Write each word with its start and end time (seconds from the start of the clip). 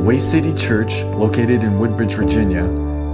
Way 0.00 0.18
City 0.18 0.54
Church, 0.54 1.02
located 1.02 1.62
in 1.62 1.78
Woodbridge, 1.78 2.14
Virginia, 2.14 2.64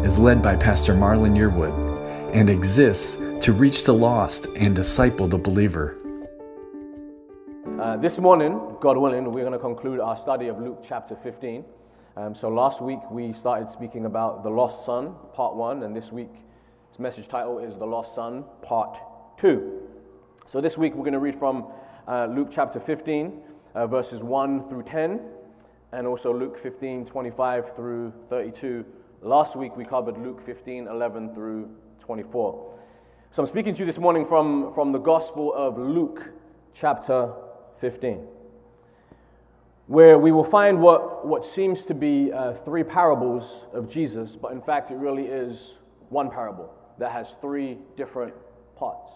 is 0.05 0.21
led 0.21 0.41
by 0.41 0.55
Pastor 0.55 0.95
Marlon 0.95 1.37
Yearwood 1.37 2.33
and 2.33 2.49
exists 2.49 3.17
to 3.45 3.53
reach 3.53 3.83
the 3.83 3.93
lost 3.93 4.47
and 4.55 4.77
disciple 4.77 5.27
the 5.27 5.37
believer. 5.37 5.99
Uh, 7.81 7.97
this 7.97 8.21
morning, 8.21 8.77
God 8.81 8.97
willing, 8.99 9.25
we're 9.33 9.41
going 9.41 9.53
to 9.53 9.59
conclude 9.59 9.99
our 9.99 10.17
study 10.17 10.47
of 10.47 10.61
Luke 10.61 10.85
chapter 10.87 11.17
15. 11.17 11.65
Um, 12.17 12.37
so 12.37 12.49
last 12.49 12.81
week 12.81 13.01
we 13.11 13.33
started 13.33 13.73
speaking 13.73 14.05
about 14.05 14.45
the 14.45 14.51
lost 14.51 14.87
son, 14.87 15.13
part 15.35 15.57
one, 15.57 15.83
and 15.83 15.95
this 15.95 16.13
week's 16.13 16.39
message 17.01 17.27
title 17.27 17.59
is 17.59 17.75
The 17.75 17.85
Lost 17.85 18.15
Son, 18.15 18.45
part 18.63 18.97
two. 19.37 19.89
So 20.47 20.61
this 20.61 20.79
week 20.79 20.95
we're 20.95 21.03
going 21.03 21.15
to 21.15 21.19
read 21.19 21.35
from 21.35 21.67
uh, 22.07 22.27
Luke 22.27 22.51
chapter 22.53 22.79
15, 22.79 23.43
uh, 23.75 23.89
verses 23.89 24.23
1 24.23 24.69
through 24.69 24.85
10, 24.85 25.21
and 25.97 26.07
also 26.07 26.31
Luke 26.33 26.59
15, 26.59 27.07
25 27.07 27.75
through 27.75 28.13
32. 28.29 28.85
Last 29.23 29.57
week 29.57 29.75
we 29.79 29.85
covered 29.85 30.19
Luke 30.19 30.45
15, 30.45 30.89
11 30.89 31.35
through 31.35 31.71
24. 32.01 32.79
So 33.31 33.43
I'm 33.43 33.47
speaking 33.47 33.73
to 33.75 33.81
you 33.81 33.87
this 33.87 33.99
morning 33.99 34.27
from, 34.27 34.75
from 34.75 34.93
the 34.93 34.99
Gospel 34.99 35.55
of 35.55 35.79
Luke 35.79 36.29
chapter 36.75 37.33
15 37.81 38.27
where 39.87 40.19
we 40.19 40.33
will 40.33 40.45
find 40.45 40.81
what, 40.81 41.25
what 41.25 41.47
seems 41.47 41.85
to 41.85 41.95
be 41.95 42.33
uh, 42.33 42.53
three 42.65 42.83
parables 42.83 43.65
of 43.73 43.89
Jesus, 43.89 44.35
but 44.35 44.51
in 44.51 44.61
fact, 44.61 44.91
it 44.91 44.97
really 44.97 45.27
is 45.27 45.75
one 46.09 46.29
parable 46.29 46.75
that 46.99 47.13
has 47.13 47.35
three 47.41 47.79
different 47.97 48.35
parts. 48.77 49.13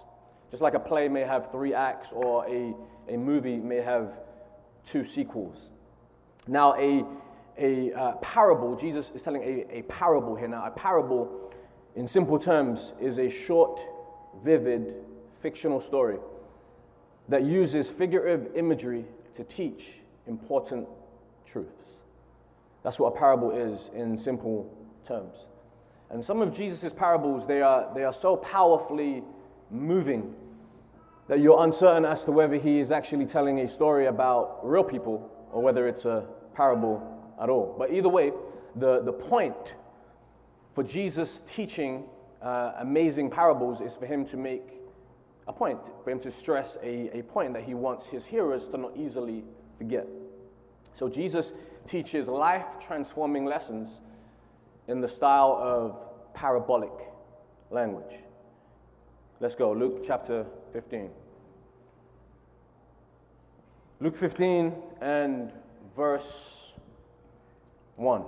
Just 0.53 0.63
like 0.63 0.75
a 0.75 0.79
play 0.79 1.09
may 1.09 1.23
have 1.23 1.51
three 1.51 1.75
acts, 1.75 2.11
or 2.13 2.47
a, 2.47 2.73
a 3.13 3.17
movie 3.17 3.57
may 3.57 3.79
have 3.83 4.13
two 4.89 5.05
sequels. 5.05 5.71
Now, 6.51 6.75
a, 6.75 7.05
a 7.59 7.93
uh, 7.93 8.13
parable, 8.17 8.75
Jesus 8.75 9.13
is 9.15 9.23
telling 9.23 9.43
a, 9.45 9.79
a 9.79 9.83
parable 9.83 10.35
here. 10.35 10.49
Now, 10.49 10.65
a 10.67 10.71
parable, 10.73 11.53
in 11.95 12.09
simple 12.09 12.41
terms, 12.41 12.93
is 13.01 13.21
a 13.21 13.31
short, 13.31 13.79
vivid, 14.45 14.97
fictional 15.41 15.81
story 15.81 16.19
that 17.29 17.45
uses 17.45 17.89
figurative 17.89 18.51
imagery 18.57 19.05
to 19.37 19.45
teach 19.45 20.01
important 20.27 20.89
truths. 21.47 21.87
That's 22.83 22.99
what 22.99 23.15
a 23.15 23.17
parable 23.17 23.53
is 23.53 23.89
in 23.95 24.19
simple 24.19 24.77
terms. 25.07 25.37
And 26.11 26.25
some 26.25 26.43
of 26.43 26.53
Jesus' 26.53 26.93
parables, 26.93 27.47
they 27.47 27.63
are, 27.63 27.95
they 27.95 28.03
are 28.03 28.13
so 28.13 28.37
powerfully 28.37 29.23
moving 29.71 30.35
that 31.29 31.39
you're 31.39 31.63
uncertain 31.63 32.05
as 32.05 32.25
to 32.25 32.33
whether 32.33 32.57
he 32.57 32.81
is 32.81 32.91
actually 32.91 33.27
telling 33.27 33.61
a 33.61 33.69
story 33.69 34.07
about 34.07 34.59
real 34.65 34.83
people 34.83 35.31
or 35.53 35.63
whether 35.63 35.87
it's 35.87 36.05
a 36.05 36.27
parable 36.55 37.03
at 37.41 37.49
all. 37.49 37.75
But 37.79 37.93
either 37.93 38.09
way, 38.09 38.33
the, 38.77 39.03
the 39.03 39.13
point 39.13 39.75
for 40.75 40.83
Jesus 40.83 41.41
teaching 41.53 42.05
uh, 42.43 42.73
amazing 42.79 43.31
parables 43.31 43.81
is 43.81 43.97
for 43.97 44.07
him 44.07 44.27
to 44.27 44.37
make 44.37 44.81
a 45.47 45.53
point, 45.53 45.79
for 46.05 46.11
him 46.11 46.21
to 46.21 46.31
stress 46.31 46.77
a, 46.83 47.19
a 47.19 47.23
point 47.23 47.55
that 47.55 47.65
he 47.65 47.75
wants 47.75 48.07
his 48.07 48.25
hearers 48.25 48.69
to 48.69 48.79
not 48.79 48.97
easily 48.97 49.45
forget. 49.79 50.07
So 50.95 51.09
Jesus 51.09 51.53
teaches 51.89 52.29
life 52.29 52.67
transforming 52.81 53.45
lessons 53.45 54.01
in 54.89 55.01
the 55.01 55.09
style 55.09 55.59
of 55.61 56.35
parabolic 56.35 56.93
language. 57.71 58.21
Let's 59.41 59.55
go, 59.55 59.73
Luke 59.73 60.05
chapter 60.07 60.45
15. 60.73 61.11
Luke 64.01 64.17
15 64.17 64.75
and 65.01 65.53
verse 65.97 66.73
1. 67.97 68.23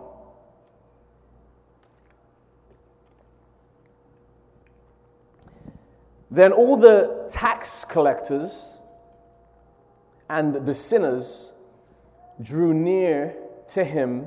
Then 6.30 6.52
all 6.52 6.76
the 6.78 7.28
tax 7.30 7.84
collectors 7.88 8.52
and 10.30 10.66
the 10.66 10.74
sinners 10.74 11.50
drew 12.40 12.72
near 12.72 13.34
to 13.74 13.84
him 13.84 14.26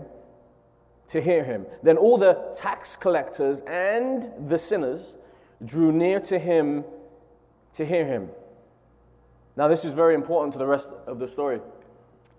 to 1.10 1.22
hear 1.22 1.44
him. 1.44 1.66
Then 1.82 1.98
all 1.98 2.18
the 2.18 2.56
tax 2.56 2.96
collectors 2.96 3.62
and 3.62 4.50
the 4.50 4.60
sinners 4.60 5.16
drew 5.64 5.92
near 5.92 6.20
to 6.22 6.38
him 6.38 6.84
to 7.76 7.86
hear 7.86 8.06
him. 8.06 8.30
Now, 9.56 9.68
this 9.68 9.86
is 9.86 9.94
very 9.94 10.16
important 10.16 10.54
to 10.54 10.60
the 10.60 10.68
rest 10.68 10.90
of 11.08 11.18
the 11.18 11.28
story. 11.28 11.60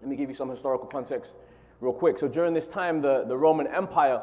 Let 0.00 0.08
me 0.08 0.16
give 0.16 0.28
you 0.28 0.36
some 0.36 0.50
historical 0.50 0.86
context 0.86 1.32
real 1.80 1.92
quick. 1.92 2.18
So, 2.18 2.28
during 2.28 2.54
this 2.54 2.68
time, 2.68 3.00
the, 3.00 3.24
the 3.26 3.36
Roman 3.36 3.66
Empire 3.66 4.20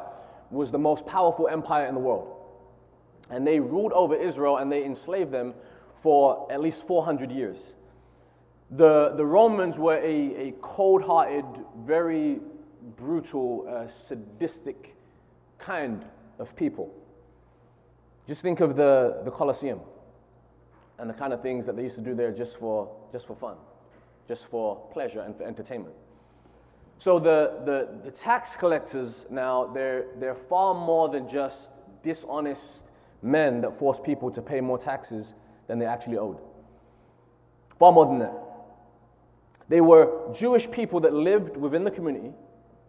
was 0.50 0.70
the 0.70 0.78
most 0.78 1.06
powerful 1.06 1.48
empire 1.48 1.86
in 1.86 1.94
the 1.94 2.00
world. 2.00 2.36
And 3.30 3.46
they 3.46 3.58
ruled 3.58 3.92
over 3.92 4.14
Israel 4.14 4.58
and 4.58 4.70
they 4.70 4.84
enslaved 4.84 5.32
them 5.32 5.54
for 6.02 6.50
at 6.52 6.60
least 6.60 6.86
400 6.86 7.30
years. 7.30 7.58
The, 8.70 9.14
the 9.16 9.24
Romans 9.24 9.78
were 9.78 9.96
a, 9.96 10.48
a 10.48 10.54
cold 10.60 11.02
hearted, 11.02 11.44
very 11.84 12.40
brutal, 12.96 13.66
uh, 13.68 13.88
sadistic 13.88 14.94
kind 15.58 16.04
of 16.38 16.54
people. 16.56 16.92
Just 18.26 18.42
think 18.42 18.60
of 18.60 18.76
the, 18.76 19.20
the 19.24 19.30
Colosseum 19.30 19.80
and 20.98 21.08
the 21.08 21.14
kind 21.14 21.32
of 21.32 21.42
things 21.42 21.66
that 21.66 21.76
they 21.76 21.82
used 21.82 21.96
to 21.96 22.00
do 22.00 22.14
there 22.14 22.32
just 22.32 22.58
for, 22.58 22.94
just 23.12 23.26
for 23.26 23.36
fun, 23.36 23.56
just 24.26 24.46
for 24.48 24.76
pleasure 24.92 25.20
and 25.20 25.36
for 25.36 25.44
entertainment. 25.44 25.94
So 26.98 27.18
the, 27.18 27.60
the, 27.64 27.88
the 28.04 28.10
tax 28.10 28.56
collectors 28.56 29.26
now, 29.30 29.66
they're, 29.66 30.06
they're 30.18 30.34
far 30.34 30.74
more 30.74 31.08
than 31.08 31.28
just 31.28 31.68
dishonest 32.02 32.62
men 33.22 33.60
that 33.62 33.78
force 33.78 34.00
people 34.02 34.30
to 34.30 34.42
pay 34.42 34.60
more 34.60 34.78
taxes 34.78 35.34
than 35.66 35.78
they 35.78 35.86
actually 35.86 36.18
owed. 36.18 36.38
Far 37.78 37.92
more 37.92 38.06
than 38.06 38.18
that. 38.20 38.34
They 39.68 39.80
were 39.80 40.32
Jewish 40.34 40.70
people 40.70 41.00
that 41.00 41.12
lived 41.12 41.56
within 41.56 41.84
the 41.84 41.90
community, 41.90 42.32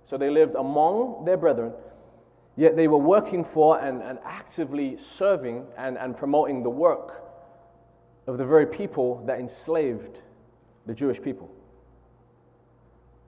so 0.06 0.18
they 0.18 0.29
lived 0.29 0.56
among 0.56 1.25
their 1.25 1.38
brethren, 1.38 1.72
yet 2.57 2.75
they 2.75 2.88
were 2.88 2.97
working 2.97 3.44
for 3.44 3.79
and, 3.79 4.01
and 4.03 4.19
actively 4.25 4.97
serving 4.97 5.66
and, 5.78 5.97
and 5.97 6.16
promoting 6.16 6.63
the 6.63 6.69
work 6.69 7.24
of 8.28 8.38
the 8.38 8.45
very 8.45 8.66
people 8.66 9.24
that 9.25 9.40
enslaved 9.40 10.19
the 10.85 10.94
Jewish 10.94 11.22
people. 11.22 11.50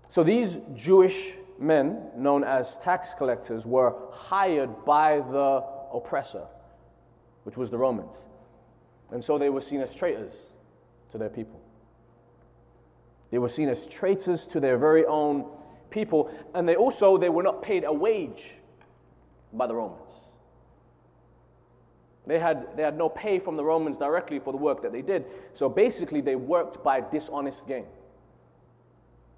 So 0.10 0.24
these 0.24 0.58
Jewish 0.76 1.34
men, 1.60 2.10
known 2.16 2.44
as 2.44 2.78
tax 2.84 3.10
collectors, 3.18 3.66
were 3.66 3.94
hired 4.12 4.86
by 4.86 5.18
the 5.18 5.64
oppressor, 5.94 6.46
which 7.44 7.58
was 7.58 7.70
the 7.70 7.78
Romans. 7.78 8.18
And 9.12 9.24
so 9.24 9.38
they 9.38 9.50
were 9.50 9.62
seen 9.62 9.82
as 9.82 9.94
traitors 9.94 10.36
to 11.12 11.18
their 11.18 11.30
people. 11.30 11.62
They 13.32 13.38
were 13.38 13.50
seen 13.50 13.70
as 13.70 13.86
traitors 13.88 14.46
to 14.48 14.60
their 14.60 14.78
very 14.78 15.06
own 15.06 15.46
people, 15.90 16.32
and 16.54 16.68
they 16.68 16.76
also 16.76 17.18
they 17.18 17.30
were 17.30 17.44
not 17.44 17.62
paid 17.62 17.84
a 17.84 17.92
wage 17.92 18.52
by 19.54 19.68
the 19.68 19.76
Romans. 19.76 20.02
They 22.28 22.40
had, 22.40 22.76
they 22.76 22.84
had 22.84 22.98
no 22.98 23.08
pay 23.08 23.40
from 23.40 23.56
the 23.56 23.64
Romans 23.64 23.98
directly 23.98 24.40
for 24.40 24.52
the 24.52 24.58
work 24.58 24.82
that 24.82 24.92
they 24.92 25.02
did. 25.02 25.26
So 25.54 25.70
basically, 25.70 26.20
they 26.20 26.36
worked 26.36 26.84
by 26.84 27.00
dishonest 27.00 27.66
gain. 27.66 27.86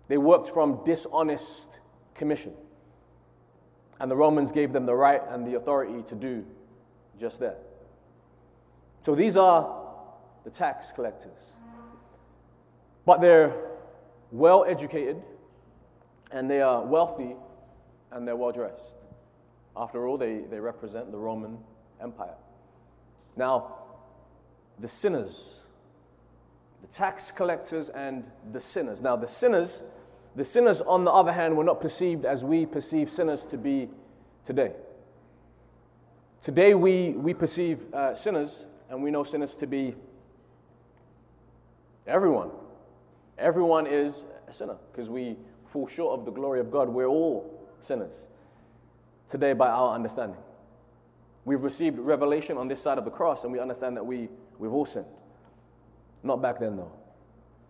They 0.08 0.18
worked 0.18 0.50
from 0.50 0.84
dishonest 0.84 1.68
commission. 2.16 2.54
And 4.00 4.10
the 4.10 4.16
Romans 4.16 4.52
gave 4.52 4.74
them 4.74 4.88
the 4.88 4.96
right 4.96 5.22
and 5.30 5.46
the 5.46 5.56
authority 5.56 6.04
to 6.10 6.16
do 6.16 6.44
just 7.20 7.40
that. 7.42 7.62
So 9.06 9.14
these 9.14 9.36
are 9.36 9.86
the 10.44 10.50
tax 10.50 10.88
collectors. 10.96 11.38
But 13.06 13.22
they're 13.22 13.56
well 14.32 14.66
educated, 14.68 15.22
and 16.32 16.50
they 16.50 16.62
are 16.62 16.84
wealthy, 16.84 17.36
and 18.12 18.28
they're 18.28 18.36
well 18.36 18.52
dressed. 18.52 18.82
After 19.78 20.08
all, 20.08 20.18
they, 20.18 20.40
they 20.50 20.60
represent 20.60 21.12
the 21.12 21.18
Roman 21.18 21.60
Empire. 22.02 22.36
Now, 23.40 23.76
the 24.80 24.90
sinners, 24.90 25.56
the 26.82 26.88
tax 26.88 27.32
collectors, 27.32 27.88
and 27.90 28.26
the 28.52 28.60
sinners. 28.60 29.00
Now, 29.02 29.16
the 29.16 29.28
sinners, 29.28 29.82
the 30.36 30.44
sinners, 30.44 30.82
on 30.82 31.06
the 31.06 31.12
other 31.12 31.32
hand, 31.32 31.56
were 31.56 31.64
not 31.64 31.80
perceived 31.80 32.26
as 32.26 32.44
we 32.44 32.66
perceive 32.66 33.10
sinners 33.10 33.46
to 33.50 33.58
be 33.58 33.88
today. 34.46 34.74
Today, 36.44 36.74
we, 36.74 37.12
we 37.12 37.34
perceive 37.34 37.80
uh, 37.94 38.14
sinners, 38.14 38.66
and 38.90 39.02
we 39.02 39.10
know 39.10 39.24
sinners 39.24 39.56
to 39.56 39.66
be 39.66 39.96
everyone 42.06 42.50
Everyone 43.40 43.88
is 43.88 44.14
a 44.50 44.54
sinner 44.54 44.76
because 44.92 45.10
we 45.10 45.38
fall 45.72 45.88
short 45.88 46.20
of 46.20 46.26
the 46.26 46.32
glory 46.32 46.60
of 46.60 46.70
God. 46.70 46.90
We're 46.90 47.08
all 47.08 47.66
sinners 47.88 48.12
today 49.30 49.54
by 49.54 49.70
our 49.70 49.96
understanding. 49.96 50.36
We've 51.50 51.64
received 51.64 51.98
revelation 51.98 52.60
on 52.60 52.68
this 52.68 52.80
side 52.80 53.00
of 53.00 53.06
the 53.06 53.10
cross 53.10 53.44
and 53.44 53.52
we 53.52 53.60
understand 53.60 53.98
that 53.98 54.06
we, 54.06 54.30
we've 54.60 54.72
all 54.72 54.86
sinned. 54.86 55.08
Not 56.22 56.44
back 56.44 56.60
then, 56.60 56.78
though. 56.78 56.92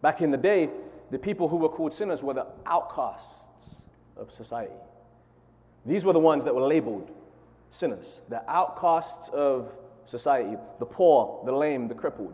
Back 0.01 0.21
in 0.21 0.31
the 0.31 0.37
day, 0.37 0.69
the 1.11 1.17
people 1.17 1.47
who 1.47 1.55
were 1.55 1.69
called 1.69 1.93
sinners 1.93 2.21
were 2.21 2.33
the 2.33 2.47
outcasts 2.65 3.77
of 4.17 4.33
society. 4.33 4.73
These 5.85 6.03
were 6.03 6.11
the 6.11 6.19
ones 6.19 6.43
that 6.43 6.53
were 6.53 6.67
labeled 6.67 7.09
sinners, 7.71 8.03
the 8.27 8.41
outcasts 8.51 9.29
of 9.29 9.71
society, 10.07 10.57
the 10.79 10.85
poor, 10.85 11.41
the 11.45 11.53
lame, 11.53 11.87
the 11.87 11.95
crippled, 11.95 12.33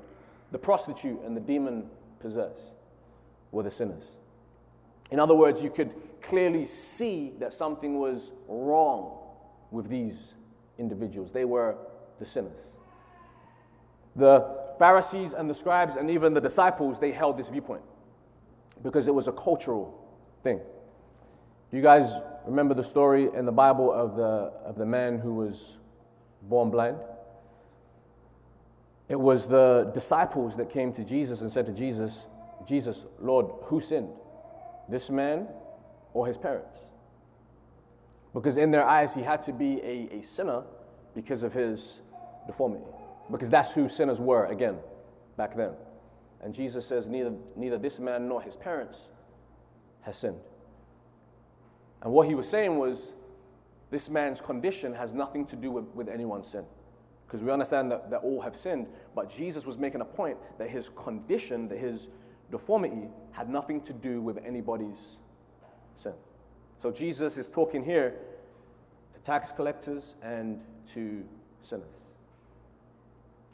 the 0.52 0.58
prostitute, 0.58 1.22
and 1.24 1.38
the 1.38 1.42
demon 1.42 1.86
possessed 2.22 2.74
were 3.52 3.62
the 3.62 3.70
sinners. 3.70 4.06
In 5.12 5.20
other 5.20 5.36
words, 5.36 5.62
you 5.62 5.70
could 5.70 5.92
clearly 6.24 6.66
see 6.66 7.34
that 7.38 7.54
something 7.54 8.00
was 8.00 8.32
wrong 8.48 9.20
with 9.70 9.90
these 9.90 10.34
individuals. 10.78 11.32
They 11.32 11.46
were 11.46 11.76
the 12.20 12.26
sinners. 12.26 12.60
The 14.16 14.48
Pharisees 14.80 15.34
and 15.34 15.50
the 15.50 15.56
scribes 15.56 15.96
and 15.96 16.10
even 16.10 16.34
the 16.34 16.42
disciples, 16.42 17.00
they 17.00 17.12
held 17.12 17.38
this 17.38 17.48
viewpoint 17.48 17.82
because 18.84 19.08
it 19.08 19.14
was 19.14 19.28
a 19.28 19.32
cultural 19.32 20.08
thing. 20.44 20.60
Do 21.72 21.78
you 21.78 21.84
guys 21.84 22.10
remember 22.46 22.74
the 22.74 22.84
story 22.84 23.30
in 23.34 23.46
the 23.46 23.52
Bible 23.52 23.92
of 23.92 24.16
the, 24.16 24.52
of 24.66 24.78
the 24.78 24.86
man 24.86 25.20
who 25.20 25.34
was 25.34 25.78
born 26.44 26.70
blind? 26.70 26.98
It 29.08 29.20
was 29.20 29.48
the 29.48 29.92
disciples 29.94 30.56
that 30.58 30.70
came 30.72 30.94
to 30.94 31.04
Jesus 31.04 31.42
and 31.42 31.52
said 31.52 31.66
to 31.68 31.72
Jesus, 31.72 32.14
Jesus, 32.68 33.04
Lord, 33.20 33.48
who 33.64 33.82
sinned? 33.82 34.10
This 34.90 35.10
man 35.10 35.48
or 36.14 36.26
his 36.26 36.38
parents? 36.38 36.80
Because 38.36 38.58
in 38.58 38.70
their 38.70 38.86
eyes, 38.86 39.14
he 39.14 39.22
had 39.22 39.42
to 39.44 39.54
be 39.54 39.80
a, 39.82 40.20
a 40.20 40.22
sinner 40.22 40.64
because 41.16 41.42
of 41.42 41.54
his 41.54 42.02
deformity. 42.46 42.84
Because 43.32 43.50
that's 43.50 43.72
who 43.72 43.88
sinners 43.88 44.20
were, 44.20 44.46
again, 44.48 44.76
back 45.38 45.56
then. 45.56 45.72
And 46.44 46.54
Jesus 46.54 46.86
says, 46.86 47.08
neither, 47.08 47.32
neither 47.56 47.78
this 47.78 47.98
man 47.98 48.28
nor 48.28 48.42
his 48.42 48.58
parents 48.58 49.08
has 50.02 50.18
sinned. 50.18 50.38
And 52.04 52.12
what 52.12 52.28
he 52.28 52.36
was 52.36 52.48
saying 52.48 52.78
was, 52.78 53.14
this 53.90 54.10
man's 54.10 54.42
condition 54.42 54.94
has 54.94 55.14
nothing 55.14 55.46
to 55.48 55.56
do 55.56 55.72
with, 55.72 55.86
with 55.96 56.10
anyone's 56.10 56.50
sin. 56.50 56.66
Because 57.26 57.42
we 57.42 57.52
understand 57.52 57.90
that, 57.92 58.12
that 58.12 58.18
all 58.18 58.42
have 58.42 58.58
sinned, 58.58 58.88
but 59.16 59.34
Jesus 59.36 59.66
was 59.66 59.78
making 59.78 60.02
a 60.02 60.06
point 60.06 60.38
that 60.60 60.70
his 60.70 60.90
condition, 60.90 61.70
that 61.70 61.80
his 61.80 62.10
deformity, 62.52 63.08
had 63.32 63.50
nothing 63.50 63.82
to 63.82 63.94
do 63.94 64.22
with 64.22 64.38
anybody's 64.46 65.18
sin. 66.04 66.14
So 66.86 66.92
Jesus 66.92 67.38
is 67.38 67.50
talking 67.50 67.84
here 67.84 68.14
to 69.16 69.20
tax 69.22 69.50
collectors 69.50 70.14
and 70.22 70.62
to 70.94 71.24
sinners. 71.64 71.96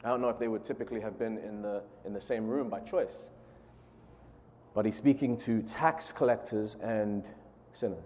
I 0.04 0.10
don't 0.10 0.20
know 0.20 0.28
if 0.28 0.38
they 0.38 0.48
would 0.48 0.66
typically 0.66 1.00
have 1.00 1.18
been 1.18 1.38
in 1.38 1.62
the, 1.62 1.82
in 2.04 2.12
the 2.12 2.20
same 2.20 2.46
room 2.46 2.68
by 2.68 2.80
choice, 2.80 3.30
but 4.74 4.84
he's 4.84 4.96
speaking 4.96 5.38
to 5.38 5.62
tax 5.62 6.12
collectors 6.12 6.76
and 6.82 7.24
sinners. 7.72 8.04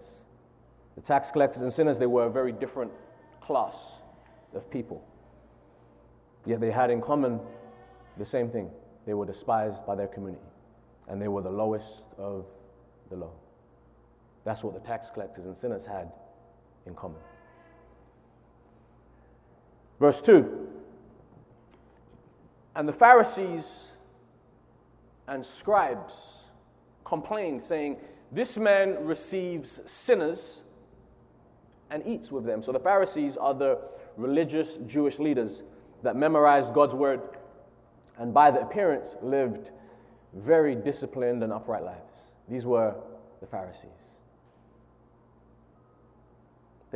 The 0.95 1.01
tax 1.01 1.29
collectors 1.29 1.61
and 1.61 1.73
sinners, 1.73 1.99
they 1.99 2.05
were 2.05 2.27
a 2.27 2.31
very 2.31 2.53
different 2.53 2.93
class 3.41 3.75
of 4.55 4.71
people. 4.71 5.03
Yet 6.45 6.61
they 6.61 6.71
had 6.71 6.89
in 6.89 7.01
common 7.01 7.41
the 8.17 8.25
same 8.25 8.49
thing. 8.49 8.71
They 9.05 9.13
were 9.13 9.25
despised 9.25 9.85
by 9.85 9.95
their 9.95 10.07
community, 10.07 10.45
and 11.09 11.21
they 11.21 11.27
were 11.27 11.41
the 11.41 11.51
lowest 11.51 12.05
of 12.17 12.45
the 13.09 13.17
low. 13.17 13.33
That's 14.47 14.63
what 14.63 14.73
the 14.73 14.79
tax 14.79 15.09
collectors 15.13 15.45
and 15.45 15.57
sinners 15.57 15.85
had 15.85 16.09
in 16.85 16.95
common. 16.95 17.19
Verse 19.99 20.21
2 20.21 20.69
And 22.73 22.87
the 22.87 22.93
Pharisees 22.93 23.65
and 25.27 25.45
scribes 25.45 26.13
complained, 27.03 27.65
saying, 27.65 27.97
This 28.31 28.57
man 28.57 29.05
receives 29.05 29.81
sinners 29.85 30.61
and 31.89 32.01
eats 32.07 32.31
with 32.31 32.45
them. 32.45 32.63
So 32.63 32.71
the 32.71 32.79
Pharisees 32.79 33.35
are 33.35 33.53
the 33.53 33.79
religious 34.15 34.77
Jewish 34.87 35.19
leaders 35.19 35.63
that 36.03 36.15
memorized 36.15 36.73
God's 36.73 36.93
word 36.93 37.19
and 38.17 38.33
by 38.33 38.51
the 38.51 38.61
appearance 38.61 39.17
lived 39.21 39.71
very 40.33 40.73
disciplined 40.73 41.43
and 41.43 41.51
upright 41.51 41.83
lives. 41.83 42.21
These 42.47 42.65
were 42.65 42.95
the 43.41 43.47
Pharisees. 43.47 44.06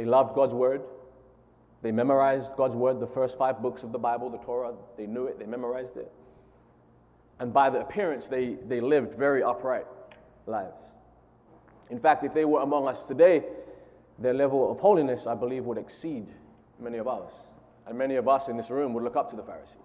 They 0.01 0.07
loved 0.07 0.33
God's 0.33 0.56
word. 0.56 0.81
They 1.83 1.92
memorized 1.92 2.53
God's 2.57 2.75
word, 2.75 3.00
the 3.00 3.06
first 3.06 3.38
five 3.38 3.62
books 3.62 3.83
of 3.83 3.92
the 3.92 4.00
Bible, 4.00 4.31
the 4.31 4.39
Torah. 4.39 4.74
They 4.98 5.06
knew 5.06 5.27
it, 5.27 5.38
they 5.38 5.45
memorized 5.45 5.95
it. 5.95 6.12
And 7.39 7.53
by 7.53 7.69
the 7.69 7.81
appearance, 7.81 8.25
they, 8.25 8.56
they 8.68 8.81
lived 8.81 9.15
very 9.15 9.44
upright 9.44 9.86
lives. 10.48 10.81
In 11.92 12.00
fact, 12.00 12.24
if 12.24 12.33
they 12.33 12.45
were 12.45 12.62
among 12.62 12.88
us 12.88 13.03
today, 13.07 13.44
their 14.18 14.33
level 14.33 14.71
of 14.71 14.80
holiness, 14.80 15.27
I 15.27 15.36
believe, 15.36 15.65
would 15.65 15.77
exceed 15.77 16.25
many 16.80 16.97
of 16.97 17.07
ours. 17.07 17.33
And 17.86 17.95
many 17.95 18.15
of 18.15 18.27
us 18.27 18.47
in 18.47 18.57
this 18.57 18.71
room 18.71 18.95
would 18.95 19.04
look 19.04 19.15
up 19.15 19.30
to 19.30 19.36
the 19.36 19.44
Pharisees. 19.44 19.75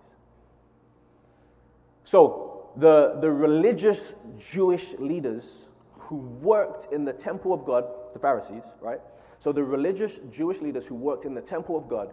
So, 2.05 2.71
the, 2.79 3.19
the 3.21 3.31
religious 3.31 4.15
Jewish 4.39 4.95
leaders 4.99 5.67
who 5.99 6.17
worked 6.17 6.91
in 6.91 7.05
the 7.05 7.12
temple 7.12 7.53
of 7.53 7.67
God, 7.67 7.85
the 8.17 8.23
Pharisees, 8.23 8.63
right? 8.81 9.01
So 9.41 9.53
the 9.53 9.63
religious 9.63 10.21
Jewish 10.33 10.61
leaders 10.61 10.87
who 10.87 10.95
worked 10.95 11.27
in 11.27 11.35
the 11.35 11.41
temple 11.43 11.77
of 11.77 11.89
God 11.89 12.13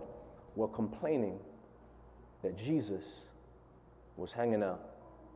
were 0.55 0.67
complaining 0.67 1.39
that 2.41 2.57
Jesus 2.57 3.03
was 4.17 4.31
hanging 4.31 4.61
out 4.61 4.81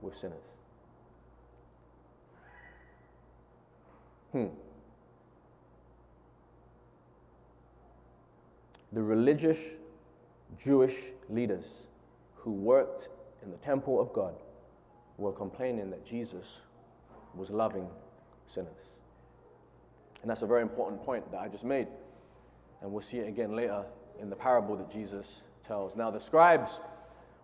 with 0.01 0.17
sinners. 0.17 0.43
Hmm. 4.33 4.47
The 8.91 9.01
religious 9.01 9.57
Jewish 10.63 10.95
leaders 11.29 11.65
who 12.35 12.51
worked 12.51 13.07
in 13.43 13.51
the 13.51 13.57
temple 13.57 14.01
of 14.01 14.11
God 14.11 14.35
were 15.17 15.31
complaining 15.31 15.89
that 15.91 16.05
Jesus 16.05 16.45
was 17.35 17.49
loving 17.49 17.87
sinners. 18.47 18.96
And 20.21 20.29
that's 20.29 20.41
a 20.41 20.47
very 20.47 20.61
important 20.61 21.03
point 21.03 21.29
that 21.31 21.39
I 21.39 21.47
just 21.47 21.63
made. 21.63 21.87
And 22.81 22.91
we'll 22.91 23.03
see 23.03 23.17
it 23.17 23.27
again 23.27 23.55
later 23.55 23.83
in 24.19 24.29
the 24.29 24.35
parable 24.35 24.75
that 24.77 24.91
Jesus 24.91 25.25
tells. 25.65 25.95
Now, 25.95 26.11
the 26.11 26.19
scribes 26.19 26.71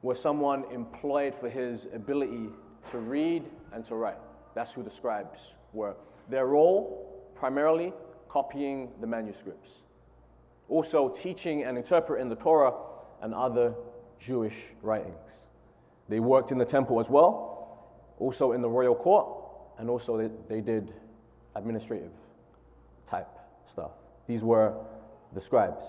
were 0.02 0.16
someone 0.16 0.66
employed 0.72 1.34
for 1.40 1.50
his 1.50 1.88
ability 1.94 2.50
to 2.92 2.98
read 2.98 3.44
and 3.74 3.86
to 3.86 3.96
write. 3.96 4.18
That's 4.56 4.72
who 4.72 4.84
the 4.84 4.92
scribes 4.92 5.40
were. 5.72 5.96
Their 6.30 6.48
role, 6.48 7.24
primarily, 7.36 7.94
copying 8.30 8.90
the 9.02 9.08
manuscripts. 9.08 9.80
Also, 10.69 11.09
teaching 11.09 11.64
and 11.64 11.78
interpreting 11.78 12.30
the 12.30 12.36
Torah 12.36 12.74
and 13.21 13.33
other 13.33 13.74
Jewish 14.19 14.56
writings. 14.81 15.47
They 16.09 16.19
worked 16.19 16.52
in 16.52 16.57
the 16.57 16.66
temple 16.66 17.00
as 17.00 17.09
well, 17.09 17.88
also 18.19 18.52
in 18.52 18.62
the 18.62 18.69
royal 18.69 18.95
court, 18.95 19.28
and 19.78 19.90
also 19.90 20.18
they, 20.18 20.30
they 20.47 20.62
did 20.62 20.94
administrative 21.56 22.12
stuff. 23.70 23.92
These 24.28 24.44
were 24.44 24.74
the 25.34 25.42
scribes. 25.42 25.86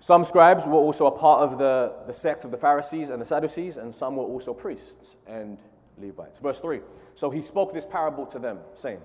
Some 0.00 0.24
scribes 0.24 0.64
were 0.66 0.74
also 0.74 1.06
a 1.06 1.10
part 1.10 1.42
of 1.42 1.58
the, 1.58 1.92
the 2.06 2.14
sect 2.14 2.44
of 2.44 2.50
the 2.50 2.56
Pharisees 2.56 3.10
and 3.10 3.20
the 3.20 3.26
Sadducees, 3.26 3.76
and 3.76 3.94
some 3.94 4.16
were 4.16 4.24
also 4.24 4.54
priests 4.54 5.16
and 5.26 5.58
Levites. 5.98 6.38
Verse 6.38 6.58
3 6.58 6.80
So 7.14 7.30
he 7.30 7.42
spoke 7.42 7.74
this 7.74 7.84
parable 7.84 8.24
to 8.26 8.38
them, 8.38 8.58
saying, 8.76 9.00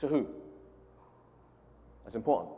To 0.00 0.08
who? 0.08 0.26
That's 2.04 2.16
important. 2.16 2.54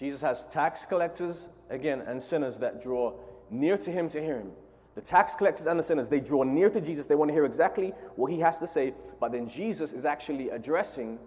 Jesus 0.00 0.20
has 0.22 0.44
tax 0.52 0.84
collectors, 0.84 1.46
again, 1.68 2.00
and 2.06 2.22
sinners 2.22 2.56
that 2.56 2.82
draw 2.82 3.12
near 3.50 3.76
to 3.76 3.92
him 3.92 4.08
to 4.10 4.20
hear 4.20 4.38
him. 4.38 4.50
The 4.94 5.00
tax 5.00 5.34
collectors 5.34 5.66
and 5.66 5.78
the 5.78 5.82
sinners, 5.82 6.08
they 6.08 6.20
draw 6.20 6.42
near 6.42 6.68
to 6.70 6.80
Jesus. 6.80 7.06
They 7.06 7.14
want 7.14 7.28
to 7.28 7.32
hear 7.32 7.44
exactly 7.44 7.92
what 8.16 8.30
he 8.30 8.40
has 8.40 8.58
to 8.58 8.66
say. 8.66 8.92
But 9.20 9.32
then 9.32 9.48
Jesus 9.48 9.92
is 9.92 10.04
actually 10.04 10.50
addressing 10.50 11.18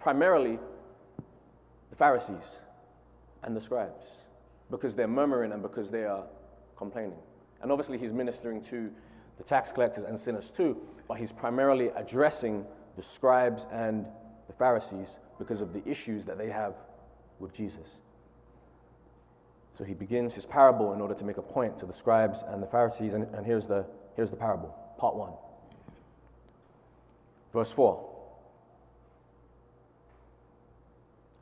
primarily 0.00 0.58
the 1.90 1.96
Pharisees 1.96 2.44
and 3.42 3.56
the 3.56 3.60
scribes 3.60 4.04
because 4.70 4.94
they're 4.94 5.06
murmuring 5.06 5.52
and 5.52 5.60
because 5.62 5.90
they 5.90 6.04
are 6.04 6.24
complaining. 6.76 7.18
And 7.60 7.70
obviously, 7.70 7.98
he's 7.98 8.12
ministering 8.12 8.62
to 8.64 8.90
the 9.36 9.44
tax 9.44 9.70
collectors 9.70 10.04
and 10.08 10.18
sinners 10.18 10.50
too, 10.50 10.76
but 11.06 11.18
he's 11.18 11.32
primarily 11.32 11.90
addressing 11.96 12.64
the 12.96 13.02
scribes 13.02 13.66
and 13.70 14.06
the 14.46 14.52
Pharisees 14.52 15.18
because 15.38 15.60
of 15.60 15.72
the 15.72 15.86
issues 15.86 16.24
that 16.24 16.38
they 16.38 16.48
have 16.48 16.74
with 17.38 17.52
Jesus. 17.52 17.98
So 19.76 19.84
he 19.84 19.94
begins 19.94 20.34
his 20.34 20.44
parable 20.44 20.92
in 20.92 21.00
order 21.00 21.14
to 21.14 21.24
make 21.24 21.38
a 21.38 21.42
point 21.42 21.78
to 21.78 21.86
the 21.86 21.92
scribes 21.92 22.44
and 22.46 22.62
the 22.62 22.66
Pharisees. 22.66 23.14
And, 23.14 23.24
and 23.34 23.46
here's, 23.46 23.66
the, 23.66 23.86
here's 24.16 24.30
the 24.30 24.36
parable, 24.36 24.74
part 24.98 25.16
one. 25.16 25.32
Verse 27.52 27.70
4. 27.70 28.08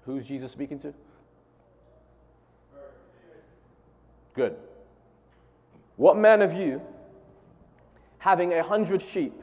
Who's 0.06 0.25
Jesus 0.25 0.50
speaking 0.52 0.78
to? 0.80 0.94
Good. 4.34 4.56
What 5.96 6.16
man 6.16 6.40
of 6.40 6.52
you, 6.52 6.80
having 8.18 8.54
a 8.54 8.62
hundred 8.62 9.02
sheep, 9.02 9.34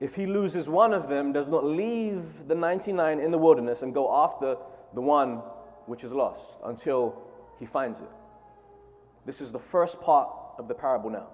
if 0.00 0.14
he 0.14 0.26
loses 0.26 0.68
one 0.68 0.92
of 0.92 1.08
them, 1.08 1.32
does 1.32 1.48
not 1.48 1.64
leave 1.64 2.22
the 2.48 2.54
99 2.54 3.18
in 3.20 3.30
the 3.30 3.38
wilderness 3.38 3.82
and 3.82 3.92
go 3.92 4.14
after 4.14 4.56
the 4.94 5.00
one 5.00 5.42
which 5.86 6.04
is 6.04 6.12
lost 6.12 6.44
until 6.64 7.22
he 7.58 7.66
finds 7.66 8.00
it. 8.00 8.10
This 9.24 9.40
is 9.40 9.50
the 9.50 9.58
first 9.58 10.00
part 10.00 10.28
of 10.58 10.68
the 10.68 10.74
parable 10.74 11.10
now. 11.10 11.28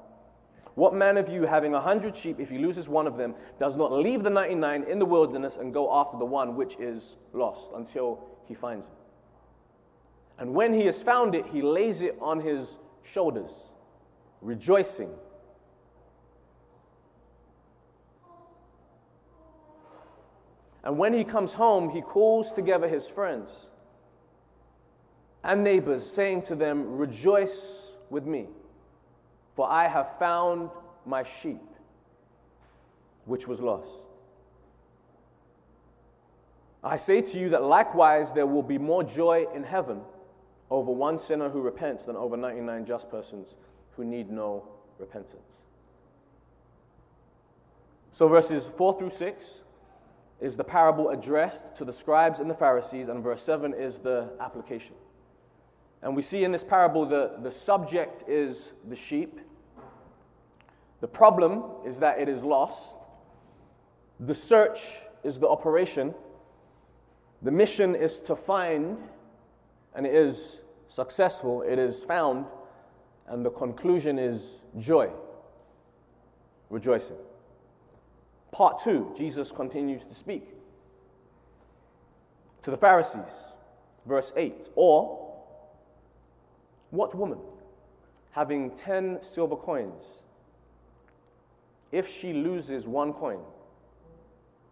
What 0.74 0.94
man 0.94 1.18
of 1.18 1.28
you, 1.28 1.42
having 1.42 1.74
a 1.74 1.80
hundred 1.80 2.16
sheep, 2.16 2.40
if 2.40 2.48
he 2.48 2.56
loses 2.56 2.88
one 2.88 3.06
of 3.06 3.18
them, 3.18 3.34
does 3.60 3.76
not 3.76 3.92
leave 3.92 4.22
the 4.22 4.30
99 4.30 4.84
in 4.84 4.98
the 4.98 5.04
wilderness 5.04 5.56
and 5.60 5.72
go 5.72 5.94
after 5.94 6.16
the 6.16 6.24
one 6.24 6.56
which 6.56 6.76
is 6.76 7.16
lost 7.34 7.68
until 7.74 8.24
he 8.46 8.54
finds 8.54 8.86
it? 8.86 8.92
And 10.38 10.54
when 10.54 10.72
he 10.72 10.86
has 10.86 11.02
found 11.02 11.34
it, 11.34 11.44
he 11.46 11.60
lays 11.60 12.00
it 12.00 12.16
on 12.20 12.40
his 12.40 12.76
shoulders, 13.02 13.50
rejoicing. 14.40 15.10
And 20.84 20.96
when 20.96 21.12
he 21.12 21.22
comes 21.22 21.52
home, 21.52 21.90
he 21.90 22.00
calls 22.00 22.50
together 22.50 22.88
his 22.88 23.06
friends 23.06 23.50
and 25.44 25.64
neighbors, 25.64 26.08
saying 26.08 26.42
to 26.42 26.54
them, 26.54 26.96
Rejoice 26.96 27.66
with 28.10 28.26
me, 28.26 28.46
for 29.56 29.68
I 29.68 29.88
have 29.88 30.18
found 30.18 30.70
my 31.04 31.24
sheep, 31.42 31.62
which 33.24 33.48
was 33.48 33.60
lost. 33.60 33.88
I 36.84 36.98
say 36.98 37.20
to 37.20 37.38
you 37.38 37.50
that 37.50 37.62
likewise 37.62 38.32
there 38.32 38.46
will 38.46 38.62
be 38.62 38.78
more 38.78 39.04
joy 39.04 39.46
in 39.54 39.62
heaven 39.62 40.00
over 40.70 40.90
one 40.90 41.18
sinner 41.18 41.48
who 41.48 41.60
repents 41.60 42.04
than 42.04 42.16
over 42.16 42.36
99 42.36 42.86
just 42.86 43.10
persons 43.10 43.54
who 43.96 44.04
need 44.04 44.30
no 44.30 44.64
repentance. 44.98 45.42
So, 48.12 48.28
verses 48.28 48.68
4 48.76 48.98
through 48.98 49.12
6 49.16 49.44
is 50.40 50.56
the 50.56 50.64
parable 50.64 51.10
addressed 51.10 51.62
to 51.76 51.84
the 51.84 51.92
scribes 51.92 52.40
and 52.40 52.50
the 52.50 52.54
Pharisees, 52.54 53.08
and 53.08 53.22
verse 53.22 53.42
7 53.42 53.74
is 53.74 53.98
the 53.98 54.30
application. 54.40 54.94
And 56.02 56.16
we 56.16 56.22
see 56.22 56.44
in 56.44 56.50
this 56.50 56.64
parable 56.64 57.06
that 57.06 57.42
the 57.42 57.52
subject 57.52 58.28
is 58.28 58.70
the 58.88 58.96
sheep. 58.96 59.40
The 61.00 61.08
problem 61.08 61.64
is 61.86 61.98
that 61.98 62.20
it 62.20 62.28
is 62.28 62.42
lost. 62.42 62.96
The 64.20 64.34
search 64.34 64.80
is 65.22 65.38
the 65.38 65.48
operation. 65.48 66.14
The 67.42 67.50
mission 67.50 67.94
is 67.94 68.20
to 68.20 68.36
find, 68.36 68.98
and 69.94 70.06
it 70.06 70.14
is 70.14 70.56
successful, 70.88 71.62
it 71.62 71.78
is 71.78 72.02
found, 72.04 72.46
and 73.28 73.44
the 73.44 73.50
conclusion 73.50 74.18
is 74.18 74.42
joy, 74.78 75.08
rejoicing. 76.70 77.16
Part 78.52 78.80
two, 78.80 79.12
Jesus 79.16 79.50
continues 79.50 80.04
to 80.04 80.14
speak 80.14 80.48
to 82.62 82.70
the 82.70 82.76
Pharisees, 82.76 83.32
verse 84.06 84.32
8. 84.36 84.68
Or, 84.76 85.31
what 86.92 87.14
woman, 87.14 87.38
having 88.32 88.70
ten 88.70 89.18
silver 89.22 89.56
coins, 89.56 90.04
if 91.90 92.06
she 92.06 92.34
loses 92.34 92.86
one 92.86 93.14
coin, 93.14 93.40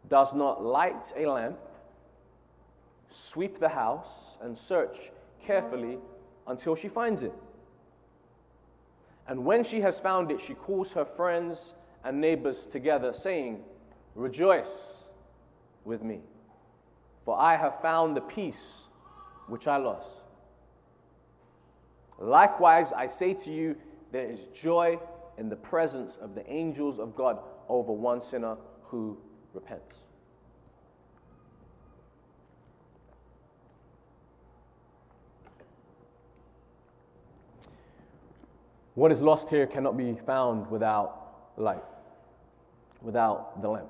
does 0.09 0.35
not 0.35 0.63
light 0.63 1.13
a 1.17 1.27
lamp, 1.27 1.59
sweep 3.11 3.59
the 3.59 3.71
house, 3.71 4.37
and 4.43 4.57
search 4.57 5.11
carefully 5.43 5.99
until 6.47 6.77
she 6.77 6.89
finds 6.89 7.23
it? 7.23 7.33
And 9.27 9.45
when 9.45 9.65
she 9.65 9.81
has 9.81 9.99
found 9.99 10.31
it, 10.31 10.43
she 10.47 10.53
calls 10.53 10.93
her 10.93 11.07
friends 11.07 11.73
and 12.05 12.21
neighbors 12.21 12.67
together, 12.71 13.15
saying, 13.15 13.63
Rejoice 14.15 15.05
with 15.87 16.03
me, 16.03 16.21
for 17.25 17.39
I 17.39 17.57
have 17.57 17.81
found 17.81 18.15
the 18.15 18.21
piece 18.21 18.83
which 19.47 19.67
I 19.67 19.79
lost. 19.79 20.20
Likewise, 22.21 22.93
I 22.93 23.07
say 23.07 23.33
to 23.33 23.51
you, 23.51 23.77
there 24.13 24.31
is 24.31 24.41
joy 24.55 24.99
in 25.39 25.49
the 25.49 25.57
presence 25.57 26.19
of 26.21 26.35
the 26.35 26.49
angels 26.53 26.99
of 26.99 27.17
God 27.17 27.39
over 27.69 27.93
one 27.93 28.23
sinner 28.23 28.57
who 28.83 29.17
repents. 29.55 29.97
What 38.95 39.13
is 39.13 39.23
lost 39.23 39.49
here 39.49 39.67
cannot 39.67 39.97
be 39.97 40.15
found 40.27 40.71
without 40.71 41.53
light, 41.57 41.83
without 43.01 43.63
the 43.63 43.69
lamp. 43.71 43.89